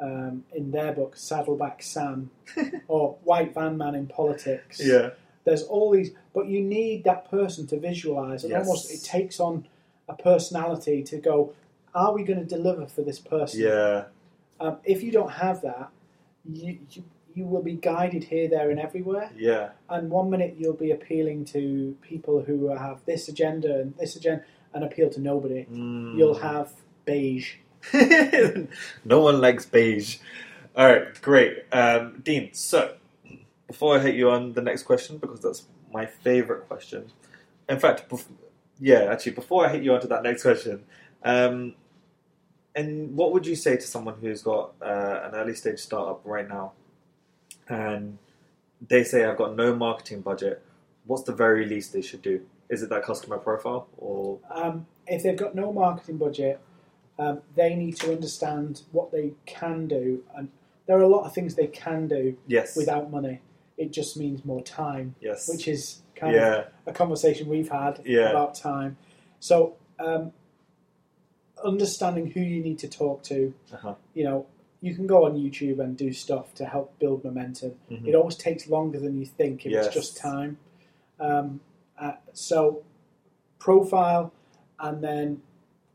um, 0.00 0.44
in 0.54 0.70
their 0.70 0.92
book 0.92 1.16
Saddleback 1.16 1.82
Sam 1.82 2.30
or 2.88 3.16
White 3.24 3.52
Van 3.54 3.76
Man 3.76 3.94
in 3.94 4.06
Politics. 4.06 4.80
yeah, 4.82 5.10
there's 5.44 5.64
all 5.64 5.90
these, 5.90 6.12
but 6.34 6.46
you 6.46 6.62
need 6.62 7.04
that 7.04 7.30
person 7.30 7.66
to 7.66 7.78
visualize, 7.78 8.42
and 8.44 8.52
Yes. 8.52 8.66
almost 8.66 8.90
it 8.90 9.02
takes 9.04 9.38
on 9.38 9.66
a 10.08 10.14
personality 10.14 11.02
to 11.04 11.16
go. 11.18 11.52
Are 11.94 12.12
we 12.14 12.22
going 12.24 12.38
to 12.38 12.44
deliver 12.44 12.86
for 12.86 13.02
this 13.02 13.18
person? 13.18 13.60
yeah, 13.60 14.04
Um, 14.60 14.78
if 14.84 15.02
you 15.02 15.12
don't 15.12 15.32
have 15.32 15.62
that, 15.62 15.90
you, 16.44 16.78
you 16.90 17.04
you 17.34 17.46
will 17.46 17.62
be 17.62 17.72
guided 17.72 18.24
here, 18.24 18.46
there, 18.46 18.70
and 18.70 18.78
everywhere. 18.78 19.30
yeah, 19.34 19.70
And 19.88 20.10
one 20.10 20.28
minute 20.28 20.56
you'll 20.58 20.74
be 20.74 20.90
appealing 20.90 21.46
to 21.46 21.96
people 22.02 22.42
who 22.42 22.68
have 22.68 23.02
this 23.06 23.26
agenda 23.28 23.80
and 23.80 23.96
this 23.96 24.16
agenda, 24.16 24.44
and 24.74 24.84
appeal 24.84 25.08
to 25.10 25.20
nobody. 25.20 25.64
Mm. 25.64 26.18
You'll 26.18 26.38
have 26.38 26.72
beige. 27.06 27.54
no 29.04 29.20
one 29.20 29.40
likes 29.40 29.64
beige. 29.64 30.18
All 30.76 30.86
right, 30.86 31.20
great, 31.22 31.64
um, 31.72 32.20
Dean. 32.22 32.50
So, 32.52 32.96
before 33.66 33.96
I 33.98 34.00
hit 34.00 34.14
you 34.14 34.30
on 34.30 34.52
the 34.52 34.62
next 34.62 34.82
question, 34.82 35.18
because 35.18 35.40
that's 35.40 35.64
my 35.92 36.06
favorite 36.06 36.68
question. 36.68 37.12
In 37.68 37.78
fact, 37.78 38.10
yeah, 38.78 39.04
actually, 39.10 39.32
before 39.32 39.66
I 39.66 39.72
hit 39.72 39.82
you 39.82 39.94
onto 39.94 40.08
that 40.08 40.22
next 40.22 40.42
question, 40.42 40.84
um, 41.24 41.74
and 42.74 43.16
what 43.16 43.32
would 43.32 43.46
you 43.46 43.54
say 43.54 43.76
to 43.76 43.82
someone 43.82 44.16
who's 44.20 44.42
got 44.42 44.72
uh, 44.80 45.20
an 45.24 45.34
early 45.34 45.54
stage 45.54 45.78
startup 45.78 46.20
right 46.24 46.48
now, 46.48 46.72
and 47.68 48.18
they 48.88 49.04
say 49.04 49.24
I've 49.24 49.36
got 49.36 49.56
no 49.56 49.74
marketing 49.74 50.22
budget? 50.22 50.62
What's 51.04 51.24
the 51.24 51.32
very 51.34 51.66
least 51.66 51.92
they 51.92 52.02
should 52.02 52.22
do? 52.22 52.40
Is 52.68 52.82
it 52.82 52.88
that 52.90 53.02
customer 53.02 53.38
profile 53.38 53.88
or 53.98 54.38
Um, 54.50 54.86
if 55.06 55.22
they've 55.22 55.36
got 55.36 55.54
no 55.54 55.72
marketing 55.72 56.16
budget, 56.16 56.60
um, 57.18 57.42
they 57.54 57.74
need 57.74 57.96
to 57.96 58.12
understand 58.12 58.82
what 58.92 59.12
they 59.12 59.32
can 59.44 59.86
do, 59.86 60.24
and 60.34 60.48
there 60.86 60.96
are 60.98 61.02
a 61.02 61.08
lot 61.08 61.24
of 61.24 61.34
things 61.34 61.54
they 61.54 61.66
can 61.66 62.08
do 62.08 62.36
yes? 62.46 62.76
without 62.76 63.10
money. 63.10 63.40
It 63.76 63.92
just 63.92 64.16
means 64.16 64.44
more 64.44 64.62
time, 64.62 65.14
yes, 65.20 65.48
which 65.48 65.68
is 65.68 66.01
kind 66.22 66.36
of 66.36 66.40
yeah, 66.40 66.64
a 66.86 66.92
conversation 66.92 67.48
we've 67.48 67.68
had 67.70 68.00
Yeah. 68.04 68.30
about 68.30 68.54
time. 68.54 68.96
So, 69.40 69.74
um, 69.98 70.32
understanding 71.64 72.26
who 72.30 72.40
you 72.40 72.62
need 72.62 72.78
to 72.80 72.88
talk 72.88 73.22
to, 73.24 73.52
uh-huh. 73.72 73.94
you 74.14 74.24
know, 74.24 74.46
you 74.80 74.94
can 74.94 75.06
go 75.06 75.24
on 75.26 75.34
YouTube 75.34 75.78
and 75.80 75.96
do 75.96 76.12
stuff 76.12 76.54
to 76.54 76.64
help 76.64 76.98
build 76.98 77.24
momentum. 77.24 77.72
Mhm. 77.90 78.08
It 78.08 78.14
always 78.14 78.36
takes 78.36 78.68
longer 78.68 78.98
than 78.98 79.18
you 79.18 79.26
think 79.26 79.64
if 79.66 79.72
Yes. 79.72 79.86
it's 79.86 79.94
just 79.94 80.16
time. 80.16 80.58
Um, 81.20 81.60
uh, 81.98 82.14
so, 82.32 82.82
profile 83.58 84.32
and 84.80 85.02
then 85.02 85.42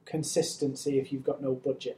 consistency 0.05 0.99
if 0.99 1.11
you've 1.11 1.23
got 1.23 1.41
no 1.41 1.53
budget. 1.53 1.97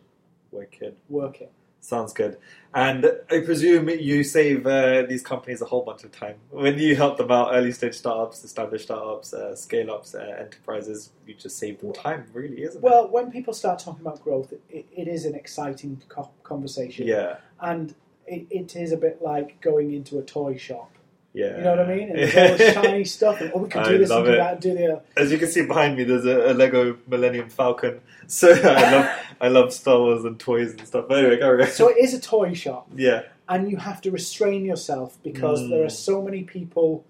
wicked. 0.51 0.95
Work 1.09 1.41
it. 1.41 1.51
Sounds 1.81 2.13
good. 2.13 2.37
And 2.73 3.05
I 3.31 3.39
presume 3.39 3.89
you 3.89 4.23
save 4.23 4.67
uh, 4.67 5.03
these 5.03 5.23
companies 5.23 5.61
a 5.61 5.65
whole 5.65 5.83
bunch 5.83 6.03
of 6.03 6.11
time. 6.11 6.35
When 6.51 6.77
you 6.77 6.95
help 6.95 7.17
them 7.17 7.31
out, 7.31 7.49
early 7.51 7.71
stage 7.71 7.95
startups, 7.95 8.43
established 8.43 8.85
startups, 8.85 9.33
uh, 9.33 9.55
scale 9.55 9.89
ups, 9.89 10.13
uh, 10.13 10.35
enterprises, 10.39 11.11
you 11.25 11.33
just 11.33 11.57
save 11.57 11.79
them 11.79 11.93
time, 11.93 12.25
really, 12.31 12.63
isn't 12.63 12.81
Well, 12.81 13.07
when 13.07 13.31
people 13.31 13.53
start 13.53 13.79
talking 13.79 14.01
about 14.01 14.23
growth, 14.23 14.53
it, 14.69 14.85
it 14.95 15.07
is 15.07 15.25
an 15.25 15.33
exciting 15.33 16.01
co- 16.09 16.31
conversation. 16.43 17.07
Yeah, 17.07 17.37
And 17.59 17.95
it, 18.27 18.45
it 18.51 18.75
is 18.75 18.91
a 18.91 18.97
bit 18.97 19.21
like 19.21 19.59
going 19.61 19.93
into 19.93 20.19
a 20.19 20.23
toy 20.23 20.57
shop. 20.57 20.91
Yeah. 21.33 21.57
You 21.57 21.63
know 21.63 21.71
what 21.71 21.79
I 21.81 21.95
mean? 21.95 22.09
And 22.09 22.17
there's 22.17 22.51
all 22.51 22.57
this 22.57 22.73
shiny 22.85 23.05
stuff, 23.05 23.41
and 23.41 23.51
oh, 23.53 23.59
we 23.59 23.69
can 23.69 23.83
do 23.83 23.95
I 23.95 23.97
this 23.97 24.09
and 24.11 24.25
do 24.25 24.31
it. 24.31 24.37
that 24.37 24.51
and 24.53 24.61
do 24.61 24.73
the. 24.73 25.01
As 25.17 25.31
you 25.31 25.37
can 25.37 25.47
see 25.47 25.65
behind 25.65 25.95
me, 25.97 26.03
there's 26.03 26.25
a, 26.25 26.51
a 26.51 26.53
Lego 26.53 26.97
Millennium 27.07 27.49
Falcon. 27.49 28.01
So 28.31 28.51
I 28.51 28.91
love, 28.91 29.09
I 29.41 29.47
love 29.47 29.73
Star 29.73 29.97
Wars 29.97 30.23
and 30.23 30.39
toys 30.39 30.69
and 30.73 30.85
stuff. 30.87 31.05
But 31.09 31.17
anyway, 31.17 31.37
carry 31.39 31.63
on. 31.63 31.69
So 31.71 31.87
it 31.89 31.97
is 31.97 32.13
a 32.13 32.21
toy 32.21 32.53
shop, 32.53 32.87
yeah, 32.95 33.23
and 33.47 33.71
you 33.71 33.77
have 33.77 34.01
to 34.01 34.11
restrain 34.11 34.65
yourself 34.65 35.17
because 35.23 35.61
Mm. 35.61 35.69
there 35.71 35.83
are 35.83 35.89
so 35.89 36.21
many 36.21 36.43
people 36.43 37.05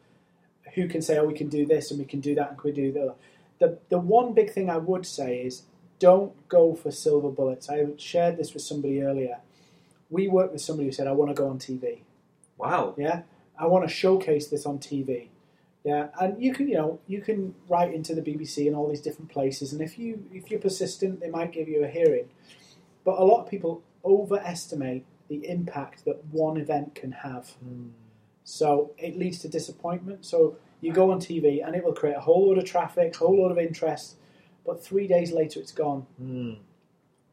who 0.76 0.88
can 0.88 1.02
say, 1.02 1.18
"Oh, 1.18 1.26
we 1.26 1.34
can 1.34 1.50
do 1.50 1.66
this 1.66 1.92
and 1.92 2.00
we 2.00 2.06
can 2.06 2.22
do 2.22 2.36
that 2.36 2.52
and 2.52 2.62
we 2.62 2.72
do 2.72 2.94
that." 2.94 3.16
The 3.60 3.80
the 3.90 4.00
one 4.00 4.32
big 4.34 4.52
thing 4.54 4.70
I 4.70 4.78
would 4.78 5.06
say 5.06 5.40
is 5.42 5.64
don't 6.00 6.32
go 6.48 6.74
for 6.74 6.90
silver 6.90 7.30
bullets. 7.30 7.70
I 7.70 7.86
shared 7.98 8.38
this 8.38 8.54
with 8.54 8.64
somebody 8.64 9.02
earlier. 9.02 9.40
We 10.10 10.30
worked 10.30 10.54
with 10.54 10.62
somebody 10.62 10.86
who 10.88 10.94
said, 10.94 11.08
"I 11.08 11.12
want 11.12 11.32
to 11.32 11.36
go 11.36 11.50
on 11.50 11.60
TV." 11.60 12.00
wow. 12.58 12.94
Yeah, 12.98 13.24
I 13.60 13.68
want 13.68 13.88
to 13.88 13.94
showcase 13.94 14.48
this 14.48 14.66
on 14.66 14.80
TV. 14.80 15.28
Yeah, 15.84 16.08
and 16.20 16.42
you 16.42 16.54
can, 16.54 16.68
you 16.68 16.76
know, 16.76 17.00
you 17.08 17.22
can 17.22 17.56
write 17.68 17.94
into 17.94 18.16
the 18.16 18.22
BBC 18.22 18.68
and 18.68 18.76
all 18.76 18.90
these 18.90 19.02
different 19.02 19.30
places, 19.30 19.74
and 19.74 19.82
if 19.82 20.00
you 20.00 20.26
if 20.34 20.50
you're 20.50 20.60
persistent, 20.60 21.20
they 21.20 21.30
might 21.30 21.52
give 21.52 21.68
you 21.68 21.84
a 21.84 21.88
hearing. 21.88 22.30
But 23.06 23.20
a 23.20 23.24
lot 23.24 23.44
of 23.44 23.50
people 23.50 23.82
overestimate 24.04 25.06
the 25.30 25.48
impact 25.48 26.06
that 26.06 26.24
one 26.32 26.58
event 26.58 26.96
can 26.96 27.12
have. 27.12 27.54
Mm. 27.66 27.92
So 28.44 28.92
it 28.98 29.18
leads 29.18 29.40
to 29.40 29.48
disappointment. 29.48 30.26
So 30.26 30.58
you 30.82 30.92
go 30.92 31.12
on 31.12 31.20
TV 31.20 31.66
and 31.66 31.76
it 31.76 31.84
will 31.84 31.94
create 31.94 32.18
a 32.18 32.22
whole 32.22 32.48
load 32.48 32.58
of 32.58 32.66
traffic, 32.66 33.16
a 33.16 33.18
whole 33.20 33.42
load 33.42 33.52
of 33.52 33.58
interest, 33.58 34.16
but 34.66 34.84
three 34.84 35.08
days 35.08 35.32
later 35.32 35.60
it's 35.60 35.72
gone. 35.72 36.08
Mm. 36.22 36.58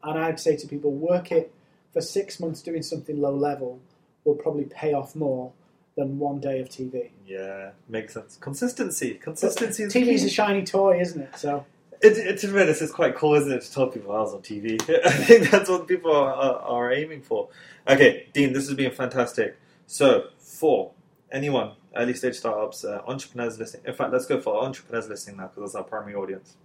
And 0.03 0.19
I'd 0.19 0.39
say 0.39 0.55
to 0.55 0.67
people, 0.67 0.91
work 0.91 1.31
it 1.31 1.51
for 1.91 2.01
six 2.01 2.39
months 2.39 2.61
doing 2.61 2.83
something 2.83 3.19
low 3.19 3.35
level 3.35 3.79
will 4.23 4.35
probably 4.35 4.65
pay 4.65 4.93
off 4.93 5.15
more 5.15 5.51
than 5.97 6.19
one 6.19 6.39
day 6.39 6.61
of 6.61 6.69
TV. 6.69 7.09
Yeah, 7.25 7.71
makes 7.89 8.13
sense. 8.13 8.37
Consistency. 8.39 9.15
Consistency 9.15 9.83
is 9.83 9.93
TV's 9.93 10.21
key. 10.21 10.27
a 10.27 10.29
shiny 10.29 10.63
toy, 10.63 11.01
isn't 11.01 11.21
it? 11.21 11.35
So 11.35 11.65
It, 12.01 12.17
it, 12.17 12.39
to 12.39 12.53
be 12.53 12.61
honest, 12.61 12.81
it's 12.81 12.91
quite 12.91 13.15
cool, 13.15 13.33
isn't 13.33 13.51
it, 13.51 13.61
to 13.63 13.73
tell 13.73 13.87
people 13.87 14.15
I 14.15 14.19
was 14.19 14.33
on 14.33 14.41
TV? 14.41 14.79
I 15.05 15.11
think 15.11 15.49
that's 15.49 15.69
what 15.69 15.87
people 15.87 16.15
are, 16.15 16.33
are, 16.33 16.59
are 16.59 16.93
aiming 16.93 17.23
for. 17.23 17.49
Okay, 17.87 18.27
Dean, 18.31 18.53
this 18.53 18.67
has 18.67 18.77
been 18.77 18.91
fantastic. 18.91 19.57
So, 19.87 20.27
for 20.37 20.91
anyone, 21.31 21.73
early 21.95 22.13
stage 22.13 22.35
startups, 22.35 22.85
uh, 22.85 23.01
entrepreneurs 23.07 23.57
listening, 23.57 23.83
in 23.87 23.93
fact, 23.93 24.13
let's 24.13 24.27
go 24.27 24.39
for 24.39 24.63
entrepreneurs 24.63 25.09
listening 25.09 25.37
now 25.37 25.47
because 25.47 25.73
that's 25.73 25.75
our 25.75 25.83
primary 25.83 26.15
audience. 26.15 26.55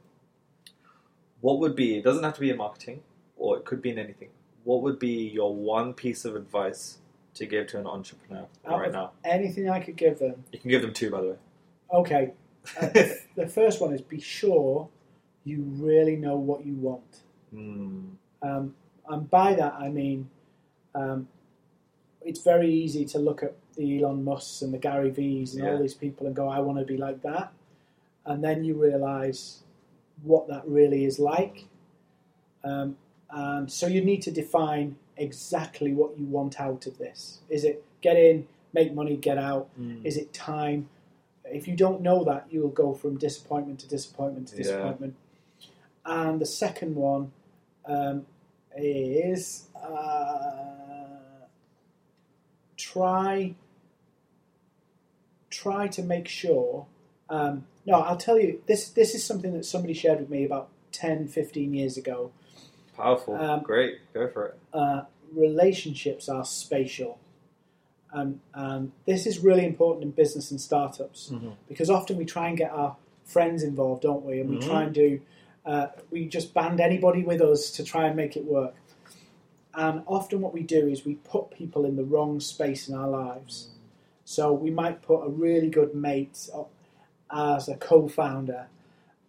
What 1.40 1.58
would 1.60 1.74
be, 1.74 1.96
it 1.96 2.04
doesn't 2.04 2.22
have 2.22 2.34
to 2.34 2.40
be 2.40 2.50
in 2.50 2.58
marketing, 2.58 3.00
or 3.36 3.56
it 3.56 3.64
could 3.64 3.80
be 3.80 3.90
in 3.90 3.98
anything, 3.98 4.28
what 4.64 4.82
would 4.82 4.98
be 4.98 5.28
your 5.28 5.54
one 5.54 5.94
piece 5.94 6.24
of 6.24 6.36
advice 6.36 6.98
to 7.34 7.46
give 7.46 7.66
to 7.68 7.78
an 7.78 7.86
entrepreneur 7.86 8.46
Out 8.66 8.78
right 8.80 8.88
of- 8.88 8.92
now? 8.92 9.12
anything 9.24 9.68
I 9.70 9.80
could 9.80 9.96
give 9.96 10.18
them. 10.18 10.44
You 10.52 10.58
can 10.58 10.70
give 10.70 10.82
them 10.82 10.92
two, 10.92 11.10
by 11.10 11.20
the 11.20 11.28
way. 11.28 11.36
Okay, 11.92 12.32
uh, 12.80 12.86
the, 12.88 13.18
the 13.36 13.46
first 13.46 13.80
one 13.80 13.92
is 13.92 14.00
be 14.00 14.20
sure 14.20 14.88
you 15.44 15.62
really 15.76 16.16
know 16.16 16.36
what 16.36 16.64
you 16.64 16.74
want. 16.74 17.20
Mm. 17.54 18.10
Um, 18.42 18.74
and 19.08 19.28
by 19.30 19.54
that 19.54 19.74
I 19.74 19.88
mean 19.88 20.30
um, 20.94 21.28
it's 22.22 22.40
very 22.42 22.70
easy 22.72 23.04
to 23.06 23.18
look 23.18 23.42
at 23.42 23.54
the 23.76 23.98
Elon 24.02 24.22
Musks 24.24 24.62
and 24.62 24.72
the 24.72 24.78
Gary 24.78 25.10
V's 25.10 25.54
and 25.54 25.64
Yeah. 25.64 25.72
all 25.72 25.78
these 25.80 25.94
people 25.94 26.26
and 26.26 26.36
go, 26.36 26.48
I 26.48 26.60
want 26.60 26.78
to 26.78 26.84
be 26.84 26.96
like 26.96 27.22
that. 27.22 27.52
And 28.26 28.44
then 28.44 28.64
you 28.64 28.74
realize 28.80 29.62
what 30.22 30.46
that 30.48 30.62
really 30.66 31.04
is 31.04 31.18
like. 31.18 31.64
Um, 32.62 32.96
and 33.30 33.70
so 33.70 33.86
you 33.86 34.04
need 34.04 34.22
to 34.22 34.30
define 34.30 34.96
exactly 35.22 35.92
what 35.94 36.18
you 36.18 36.26
want 36.26 36.60
out 36.60 36.86
of 36.86 36.98
this. 36.98 37.38
Is 37.48 37.64
it 37.64 37.84
get 38.00 38.16
in, 38.16 38.46
make 38.72 38.92
money, 38.92 39.16
get 39.16 39.38
out? 39.38 39.68
Mm. 39.80 40.04
Is 40.04 40.16
it 40.16 40.32
time? 40.32 40.88
If 41.44 41.66
you 41.68 41.76
don't 41.76 42.00
know 42.02 42.24
that, 42.24 42.46
you'll 42.50 42.68
go 42.68 42.92
from 42.94 43.16
disappointment 43.18 43.80
to 43.80 43.88
disappointment 43.88 44.48
to 44.48 44.56
Yeah. 44.56 44.62
disappointment. 44.62 45.14
And 46.04 46.40
the 46.40 46.46
second 46.46 46.96
one 46.96 47.32
um, 47.86 48.26
is 48.76 49.68
uh, 49.76 51.06
try 52.76 53.54
try 55.50 55.86
to 55.88 56.02
make 56.02 56.26
sure. 56.28 56.86
Um, 57.28 57.66
no, 57.86 57.94
I'll 58.00 58.16
tell 58.16 58.38
you 58.38 58.62
this. 58.66 58.88
This 58.88 59.14
is 59.14 59.24
something 59.24 59.52
that 59.54 59.64
somebody 59.64 59.94
shared 59.94 60.20
with 60.20 60.30
me 60.30 60.44
about 60.44 60.68
10, 60.92 61.28
15 61.28 61.74
years 61.74 61.96
ago. 61.96 62.30
Powerful. 62.96 63.36
Um, 63.36 63.62
Great. 63.62 63.98
Go 64.14 64.28
for 64.28 64.46
it. 64.46 64.58
uh, 64.72 65.02
relationships 65.34 66.28
are 66.28 66.44
spatial. 66.44 67.18
Um, 68.12 68.40
and 68.52 68.92
this 69.06 69.26
is 69.26 69.38
really 69.38 69.64
important 69.64 70.04
in 70.04 70.10
business 70.10 70.50
and 70.50 70.60
startups 70.60 71.30
Mhm. 71.32 71.54
because 71.68 71.88
often 71.88 72.16
we 72.18 72.24
try 72.26 72.48
and 72.48 72.58
get 72.58 72.70
our 72.70 72.96
friends 73.24 73.62
involved, 73.62 74.02
don't 74.02 74.24
we? 74.24 74.40
And 74.40 74.50
we 74.50 74.56
Mhm. 74.56 74.66
try 74.68 74.82
and 74.84 74.94
do, 74.94 75.20
uh, 75.64 75.88
we 76.10 76.26
just 76.26 76.52
band 76.52 76.80
anybody 76.80 77.22
with 77.22 77.40
us 77.40 77.70
to 77.72 77.84
try 77.84 78.06
and 78.06 78.16
make 78.16 78.36
it 78.36 78.44
work. 78.44 78.74
And 79.74 80.02
often 80.06 80.42
what 80.42 80.52
we 80.52 80.62
do 80.62 80.86
is 80.88 81.06
we 81.06 81.14
put 81.14 81.50
people 81.50 81.86
in 81.86 81.96
the 81.96 82.04
wrong 82.04 82.40
space 82.40 82.88
in 82.88 82.94
our 82.94 83.08
lives. 83.08 83.70
So 84.24 84.52
we 84.52 84.70
might 84.70 85.00
put 85.00 85.24
a 85.24 85.30
really 85.30 85.70
good 85.70 85.94
mate 85.94 86.50
as 87.30 87.68
a 87.68 87.76
co 87.76 88.08
founder, 88.08 88.68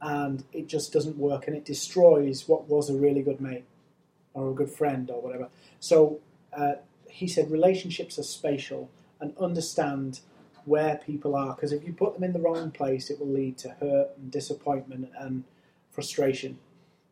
and 0.02 0.44
it 0.52 0.68
just 0.68 0.92
doesn't 0.92 1.18
work 1.18 1.48
and 1.48 1.56
it 1.56 1.64
destroys 1.64 2.50
what 2.50 2.68
was 2.68 2.90
a 2.90 2.94
really 2.94 3.22
good 3.22 3.40
mate 3.40 3.64
or 4.34 4.50
a 4.50 4.54
good 4.54 4.70
friend 4.70 5.10
or 5.10 5.22
whatever. 5.22 5.50
So 5.80 6.20
uh, 6.56 6.74
he 7.10 7.28
said 7.28 7.52
relationships 7.52 8.18
are 8.18 8.24
spatial 8.24 8.90
and 9.20 9.36
understand 9.38 10.22
where 10.66 10.96
people 10.98 11.36
are 11.36 11.56
because 11.56 11.72
if 11.72 11.84
you 11.84 11.94
put 11.94 12.14
them 12.14 12.24
in 12.24 12.34
the 12.34 12.40
wrong 12.40 12.72
place, 12.72 13.10
it 13.10 13.20
will 13.20 13.28
lead 13.32 13.58
to 13.60 13.70
hurt 13.70 14.10
and 14.18 14.32
disappointment 14.32 15.10
and 15.18 15.44
frustration. 15.92 16.58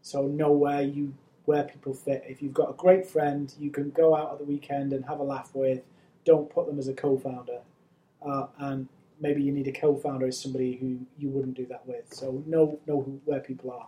So 0.02 0.24
know 0.24 0.52
where 0.52 0.82
you 0.82 1.14
where 1.46 1.64
people 1.64 1.94
fit. 1.94 2.24
If 2.28 2.42
you've 2.42 2.54
got 2.54 2.70
a 2.70 2.74
great 2.74 3.08
friend, 3.08 3.54
you 3.60 3.72
can 3.72 3.90
go 3.92 4.16
out 4.16 4.32
at 4.34 4.38
the 4.40 4.46
weekend 4.46 4.94
and 4.94 5.04
have 5.06 5.20
a 5.20 5.24
laugh 5.24 5.52
with. 5.54 5.82
Don't 6.24 6.50
put 6.50 6.68
them 6.68 6.78
as 6.78 6.88
a 6.88 6.94
co-founder, 6.94 7.62
uh, 8.24 8.46
and 8.60 8.88
maybe 9.20 9.42
you 9.42 9.52
need 9.52 9.68
a 9.68 9.72
co-founder 9.72 10.28
as 10.28 10.40
somebody 10.40 10.76
who 10.76 11.00
you 11.18 11.30
wouldn't 11.30 11.56
do 11.56 11.66
that 11.66 11.86
with. 11.88 12.14
So 12.14 12.44
know 12.46 12.80
know 12.88 13.02
who, 13.02 13.20
where 13.26 13.40
people 13.40 13.72
are. 13.72 13.88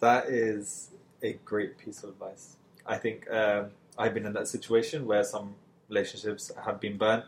That 0.00 0.26
is 0.28 0.90
a 1.22 1.34
great 1.44 1.78
piece 1.78 2.02
of 2.02 2.10
advice. 2.10 2.56
I 2.88 2.96
think 2.96 3.30
um, 3.30 3.66
I've 3.96 4.14
been 4.14 4.26
in 4.26 4.32
that 4.32 4.48
situation 4.48 5.06
where 5.06 5.22
some 5.22 5.54
relationships 5.88 6.50
have 6.64 6.80
been 6.80 6.96
burnt. 6.96 7.24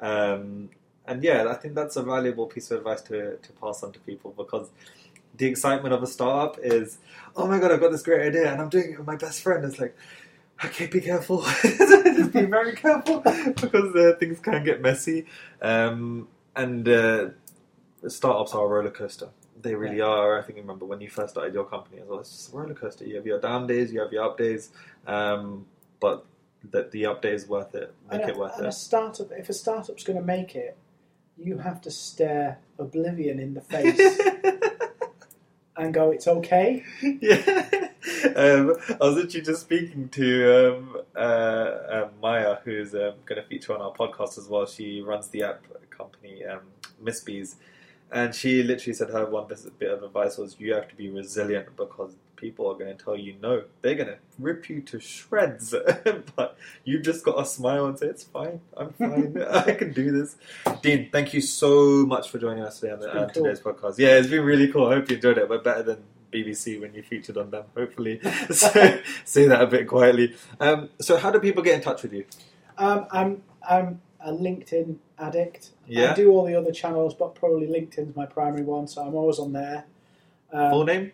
Um, 0.00 0.70
and 1.06 1.22
yeah, 1.22 1.46
I 1.48 1.54
think 1.54 1.74
that's 1.74 1.96
a 1.96 2.02
valuable 2.02 2.46
piece 2.46 2.70
of 2.70 2.78
advice 2.78 3.02
to, 3.02 3.36
to 3.36 3.52
pass 3.52 3.82
on 3.82 3.92
to 3.92 4.00
people 4.00 4.34
because 4.36 4.68
the 5.36 5.46
excitement 5.46 5.94
of 5.94 6.02
a 6.02 6.06
startup 6.06 6.58
is, 6.62 6.98
oh 7.36 7.46
my 7.46 7.58
god, 7.58 7.72
I've 7.72 7.80
got 7.80 7.92
this 7.92 8.02
great 8.02 8.26
idea 8.26 8.52
and 8.52 8.60
I'm 8.60 8.68
doing 8.68 8.92
it 8.92 8.98
with 8.98 9.06
my 9.06 9.16
best 9.16 9.42
friend. 9.42 9.64
It's 9.64 9.78
like, 9.78 9.96
okay, 10.64 10.86
be 10.86 11.00
careful. 11.00 11.42
Just 11.62 12.32
be 12.32 12.42
very 12.42 12.74
careful 12.74 13.20
because 13.60 13.94
uh, 13.94 14.12
things 14.18 14.40
can 14.40 14.64
get 14.64 14.80
messy. 14.80 15.26
Um, 15.60 16.28
and 16.56 16.88
uh, 16.88 17.28
startups 18.08 18.54
are 18.54 18.64
a 18.64 18.68
roller 18.68 18.90
coaster. 18.90 19.28
They 19.64 19.74
really 19.74 20.02
are. 20.02 20.38
I 20.38 20.42
think 20.42 20.58
you 20.58 20.62
remember 20.62 20.84
when 20.84 21.00
you 21.00 21.08
first 21.08 21.30
started 21.30 21.54
your 21.54 21.64
company 21.64 22.02
as 22.02 22.06
well. 22.06 22.20
It's 22.20 22.30
just 22.30 22.52
a 22.52 22.56
roller 22.56 22.74
coaster. 22.74 23.06
You 23.06 23.16
have 23.16 23.26
your 23.26 23.40
down 23.40 23.66
days, 23.66 23.90
you 23.90 24.00
have 24.00 24.12
your 24.12 24.24
up 24.24 24.36
days, 24.36 24.68
um, 25.06 25.64
but 26.00 26.26
the, 26.70 26.86
the 26.92 27.06
up 27.06 27.22
day 27.22 27.32
is 27.32 27.48
worth 27.48 27.74
it. 27.74 27.94
Make 28.10 28.20
and 28.20 28.30
it 28.30 28.36
a, 28.36 28.38
worth 28.38 28.58
and 28.58 28.66
a 28.66 28.72
startup, 28.72 29.32
if 29.32 29.48
a 29.48 29.54
startup's 29.54 30.04
going 30.04 30.18
to 30.18 30.24
make 30.24 30.54
it, 30.54 30.76
you 31.38 31.56
have 31.58 31.80
to 31.80 31.90
stare 31.90 32.58
oblivion 32.78 33.38
in 33.38 33.54
the 33.54 33.62
face 33.62 33.98
and 35.78 35.94
go, 35.94 36.10
"It's 36.10 36.28
okay." 36.28 36.84
yeah. 37.02 37.88
Um, 38.36 38.74
I 39.00 39.04
was 39.04 39.24
actually 39.24 39.42
just 39.42 39.62
speaking 39.62 40.10
to 40.10 40.76
um, 40.76 40.96
uh, 41.16 41.70
um, 41.88 42.10
Maya, 42.20 42.58
who's 42.64 42.94
um, 42.94 43.14
going 43.24 43.40
to 43.40 43.48
feature 43.48 43.72
on 43.74 43.80
our 43.80 43.92
podcast 43.92 44.36
as 44.36 44.46
well. 44.46 44.66
She 44.66 45.00
runs 45.00 45.28
the 45.28 45.44
app 45.44 45.64
company 45.88 46.44
um, 46.44 46.60
Miss 47.00 47.20
Bees, 47.20 47.56
and 48.14 48.32
she 48.32 48.62
literally 48.62 48.94
said 48.94 49.10
her 49.10 49.26
one 49.26 49.48
bit 49.48 49.90
of 49.90 50.02
advice 50.04 50.38
was 50.38 50.54
you 50.60 50.72
have 50.72 50.88
to 50.88 50.94
be 50.94 51.10
resilient 51.10 51.76
because 51.76 52.14
people 52.36 52.70
are 52.70 52.74
going 52.74 52.96
to 52.96 53.04
tell 53.04 53.16
you 53.16 53.34
no. 53.42 53.64
They're 53.82 53.96
going 53.96 54.08
to 54.08 54.18
rip 54.38 54.68
you 54.68 54.80
to 54.82 55.00
shreds, 55.00 55.74
but 56.36 56.56
you've 56.84 57.02
just 57.02 57.24
got 57.24 57.38
to 57.38 57.44
smile 57.44 57.86
and 57.86 57.98
say 57.98 58.06
it's 58.06 58.22
fine. 58.22 58.60
I'm 58.76 58.92
fine. 58.92 59.42
I 59.50 59.72
can 59.72 59.92
do 59.92 60.12
this. 60.12 60.36
Dean, 60.80 61.08
thank 61.10 61.34
you 61.34 61.40
so 61.40 62.06
much 62.06 62.30
for 62.30 62.38
joining 62.38 62.62
us 62.62 62.78
today 62.78 62.92
on 62.92 63.00
the, 63.00 63.08
uh, 63.10 63.28
cool. 63.30 63.44
today's 63.44 63.60
podcast. 63.60 63.98
Yeah, 63.98 64.16
it's 64.18 64.28
been 64.28 64.44
really 64.44 64.68
cool. 64.68 64.86
I 64.86 64.94
hope 64.94 65.10
you 65.10 65.16
enjoyed 65.16 65.38
it, 65.38 65.48
We're 65.48 65.58
better 65.58 65.82
than 65.82 66.04
BBC 66.32 66.80
when 66.80 66.94
you 66.94 67.02
featured 67.02 67.36
on 67.36 67.50
them, 67.50 67.64
hopefully. 67.76 68.20
so, 68.52 69.00
say 69.24 69.48
that 69.48 69.60
a 69.60 69.66
bit 69.66 69.88
quietly. 69.88 70.36
Um, 70.60 70.90
so, 71.00 71.16
how 71.16 71.32
do 71.32 71.40
people 71.40 71.64
get 71.64 71.74
in 71.74 71.80
touch 71.80 72.04
with 72.04 72.12
you? 72.12 72.26
Um, 72.78 73.06
I'm 73.10 73.42
I'm 73.68 74.00
a 74.20 74.30
LinkedIn 74.30 74.98
addict. 75.18 75.70
Yeah. 75.86 76.12
I 76.12 76.14
do 76.14 76.30
all 76.30 76.44
the 76.44 76.54
other 76.54 76.72
channels, 76.72 77.14
but 77.14 77.34
probably 77.34 77.66
LinkedIn's 77.66 78.16
my 78.16 78.26
primary 78.26 78.62
one, 78.64 78.86
so 78.88 79.02
I'm 79.02 79.14
always 79.14 79.38
on 79.38 79.52
there. 79.52 79.84
Um, 80.52 80.70
Full 80.70 80.84
name? 80.84 81.12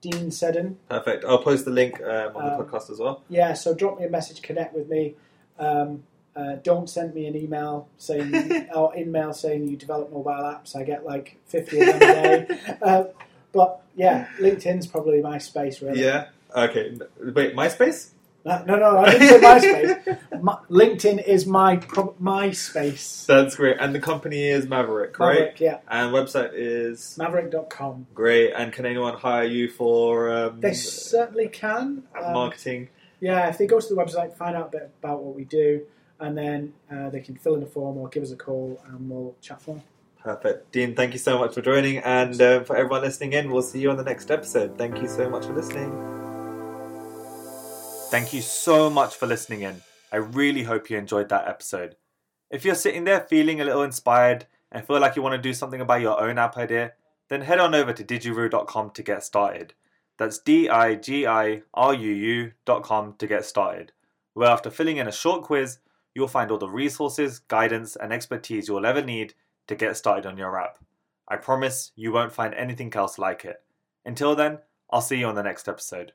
Dean 0.00 0.30
Seddon. 0.30 0.78
Perfect. 0.88 1.24
I'll 1.24 1.42
post 1.42 1.64
the 1.64 1.70
link 1.70 2.00
um, 2.02 2.36
on 2.36 2.44
the 2.46 2.52
Um, 2.54 2.64
podcast 2.64 2.90
as 2.90 2.98
well. 2.98 3.22
Yeah, 3.28 3.54
so 3.54 3.74
drop 3.74 3.98
me 3.98 4.06
a 4.06 4.10
message, 4.10 4.42
connect 4.42 4.74
with 4.74 4.88
me. 4.88 5.14
Um, 5.58 6.04
uh, 6.34 6.56
don't 6.62 6.88
send 6.88 7.14
me 7.14 7.26
an 7.26 7.34
email 7.34 7.88
saying 7.96 8.68
or 8.74 8.94
email 8.96 9.32
saying 9.32 9.68
you 9.68 9.76
develop 9.76 10.12
mobile 10.12 10.32
apps. 10.32 10.76
I 10.76 10.82
get 10.84 11.04
like 11.04 11.38
fifty 11.46 11.80
of 11.80 11.86
them 11.86 11.96
a 11.96 12.46
day. 12.46 12.58
uh, 12.82 13.04
but 13.52 13.80
yeah, 13.96 14.28
LinkedIn's 14.38 14.86
probably 14.86 15.22
my 15.22 15.38
space 15.38 15.80
really. 15.80 16.02
Yeah. 16.02 16.26
Okay. 16.54 16.96
Wait, 17.18 17.56
MySpace? 17.56 18.10
No, 18.46 18.62
no, 18.64 18.76
no, 18.76 18.98
I 18.98 19.10
didn't 19.10 19.28
say 19.28 19.40
MySpace. 19.40 20.40
My, 20.42 20.56
LinkedIn 20.70 21.26
is 21.26 21.46
my 21.46 21.76
pro- 21.78 22.14
my 22.20 22.52
space. 22.52 23.24
That's 23.26 23.56
great. 23.56 23.78
And 23.80 23.92
the 23.92 23.98
company 24.00 24.44
is 24.48 24.66
Maverrik, 24.66 25.18
right? 25.18 25.54
Maverrik, 25.56 25.60
yeah, 25.60 25.78
And 25.88 26.12
website 26.14 26.50
is 26.54 27.16
Maverrik.com. 27.18 28.06
great. 28.14 28.52
And 28.52 28.72
can 28.72 28.86
anyone 28.86 29.14
hire 29.14 29.44
you 29.44 29.68
for 29.68 30.30
um, 30.32 30.60
They 30.60 30.74
certainly 30.74 31.48
can. 31.48 32.04
Um, 32.16 32.32
marketing? 32.34 32.88
yeah, 33.18 33.48
if 33.48 33.58
they 33.58 33.66
go 33.66 33.80
to 33.80 33.88
the 33.88 33.96
website, 34.00 34.36
find 34.36 34.54
out 34.56 34.68
a 34.68 34.70
bit 34.70 34.90
about 35.02 35.22
what 35.24 35.34
we 35.34 35.42
do, 35.44 35.82
and 36.20 36.38
then 36.38 36.72
uh, 36.88 37.10
they 37.10 37.20
can 37.20 37.34
fill 37.34 37.56
in 37.56 37.62
a 37.64 37.66
form 37.66 37.96
or 37.98 38.08
give 38.08 38.22
us 38.22 38.30
a 38.30 38.36
call, 38.36 38.80
and 38.86 39.10
we'll 39.10 39.34
chat 39.40 39.60
more. 39.66 39.82
Perfect. 40.22 40.70
Dean, 40.70 40.94
thank 40.94 41.12
you 41.14 41.18
so 41.18 41.38
much 41.38 41.54
for 41.54 41.62
joining. 41.62 41.98
And 41.98 42.40
um, 42.42 42.64
for 42.64 42.76
everyone 42.76 43.02
listening 43.02 43.32
in, 43.32 43.50
we'll 43.50 43.62
see 43.62 43.80
you 43.80 43.90
on 43.90 43.96
the 43.96 44.04
next 44.04 44.30
episode. 44.30 44.76
Thank 44.78 45.00
you 45.02 45.08
so 45.08 45.28
much 45.28 45.46
for 45.46 45.52
listening. 45.52 46.15
Thank 48.16 48.32
you 48.32 48.40
so 48.40 48.88
much 48.88 49.14
for 49.14 49.26
listening 49.26 49.60
in. 49.60 49.82
I 50.10 50.16
really 50.16 50.62
hope 50.62 50.88
you 50.88 50.96
enjoyed 50.96 51.28
that 51.28 51.46
episode. 51.46 51.96
If 52.50 52.64
you're 52.64 52.74
sitting 52.74 53.04
there 53.04 53.20
feeling 53.20 53.60
a 53.60 53.64
little 53.66 53.82
inspired 53.82 54.46
and 54.72 54.86
feel 54.86 55.00
like 55.00 55.16
you 55.16 55.22
want 55.22 55.34
to 55.34 55.48
do 55.48 55.52
something 55.52 55.82
about 55.82 56.00
your 56.00 56.18
own 56.18 56.38
app 56.38 56.56
idea, 56.56 56.94
then 57.28 57.42
head 57.42 57.60
on 57.60 57.74
over 57.74 57.92
to 57.92 58.02
digiruu.com 58.02 58.92
to 58.92 59.02
get 59.02 59.22
started. 59.22 59.74
That's 60.16 60.38
D 60.38 60.66
I 60.66 60.94
G 60.94 61.26
I 61.26 61.60
R 61.74 61.92
U 61.92 62.10
U.com 62.10 63.16
to 63.18 63.26
get 63.26 63.44
started, 63.44 63.92
where 64.32 64.48
after 64.48 64.70
filling 64.70 64.96
in 64.96 65.08
a 65.08 65.12
short 65.12 65.42
quiz, 65.42 65.80
you'll 66.14 66.26
find 66.26 66.50
all 66.50 66.56
the 66.56 66.70
resources, 66.70 67.40
guidance, 67.40 67.96
and 67.96 68.14
expertise 68.14 68.66
you'll 68.66 68.86
ever 68.86 69.02
need 69.02 69.34
to 69.66 69.74
get 69.74 69.94
started 69.94 70.24
on 70.24 70.38
your 70.38 70.58
app. 70.58 70.78
I 71.28 71.36
promise 71.36 71.92
you 71.96 72.12
won't 72.12 72.32
find 72.32 72.54
anything 72.54 72.94
else 72.94 73.18
like 73.18 73.44
it. 73.44 73.62
Until 74.06 74.34
then, 74.34 74.60
I'll 74.88 75.02
see 75.02 75.18
you 75.18 75.26
on 75.26 75.34
the 75.34 75.42
next 75.42 75.68
episode. 75.68 76.12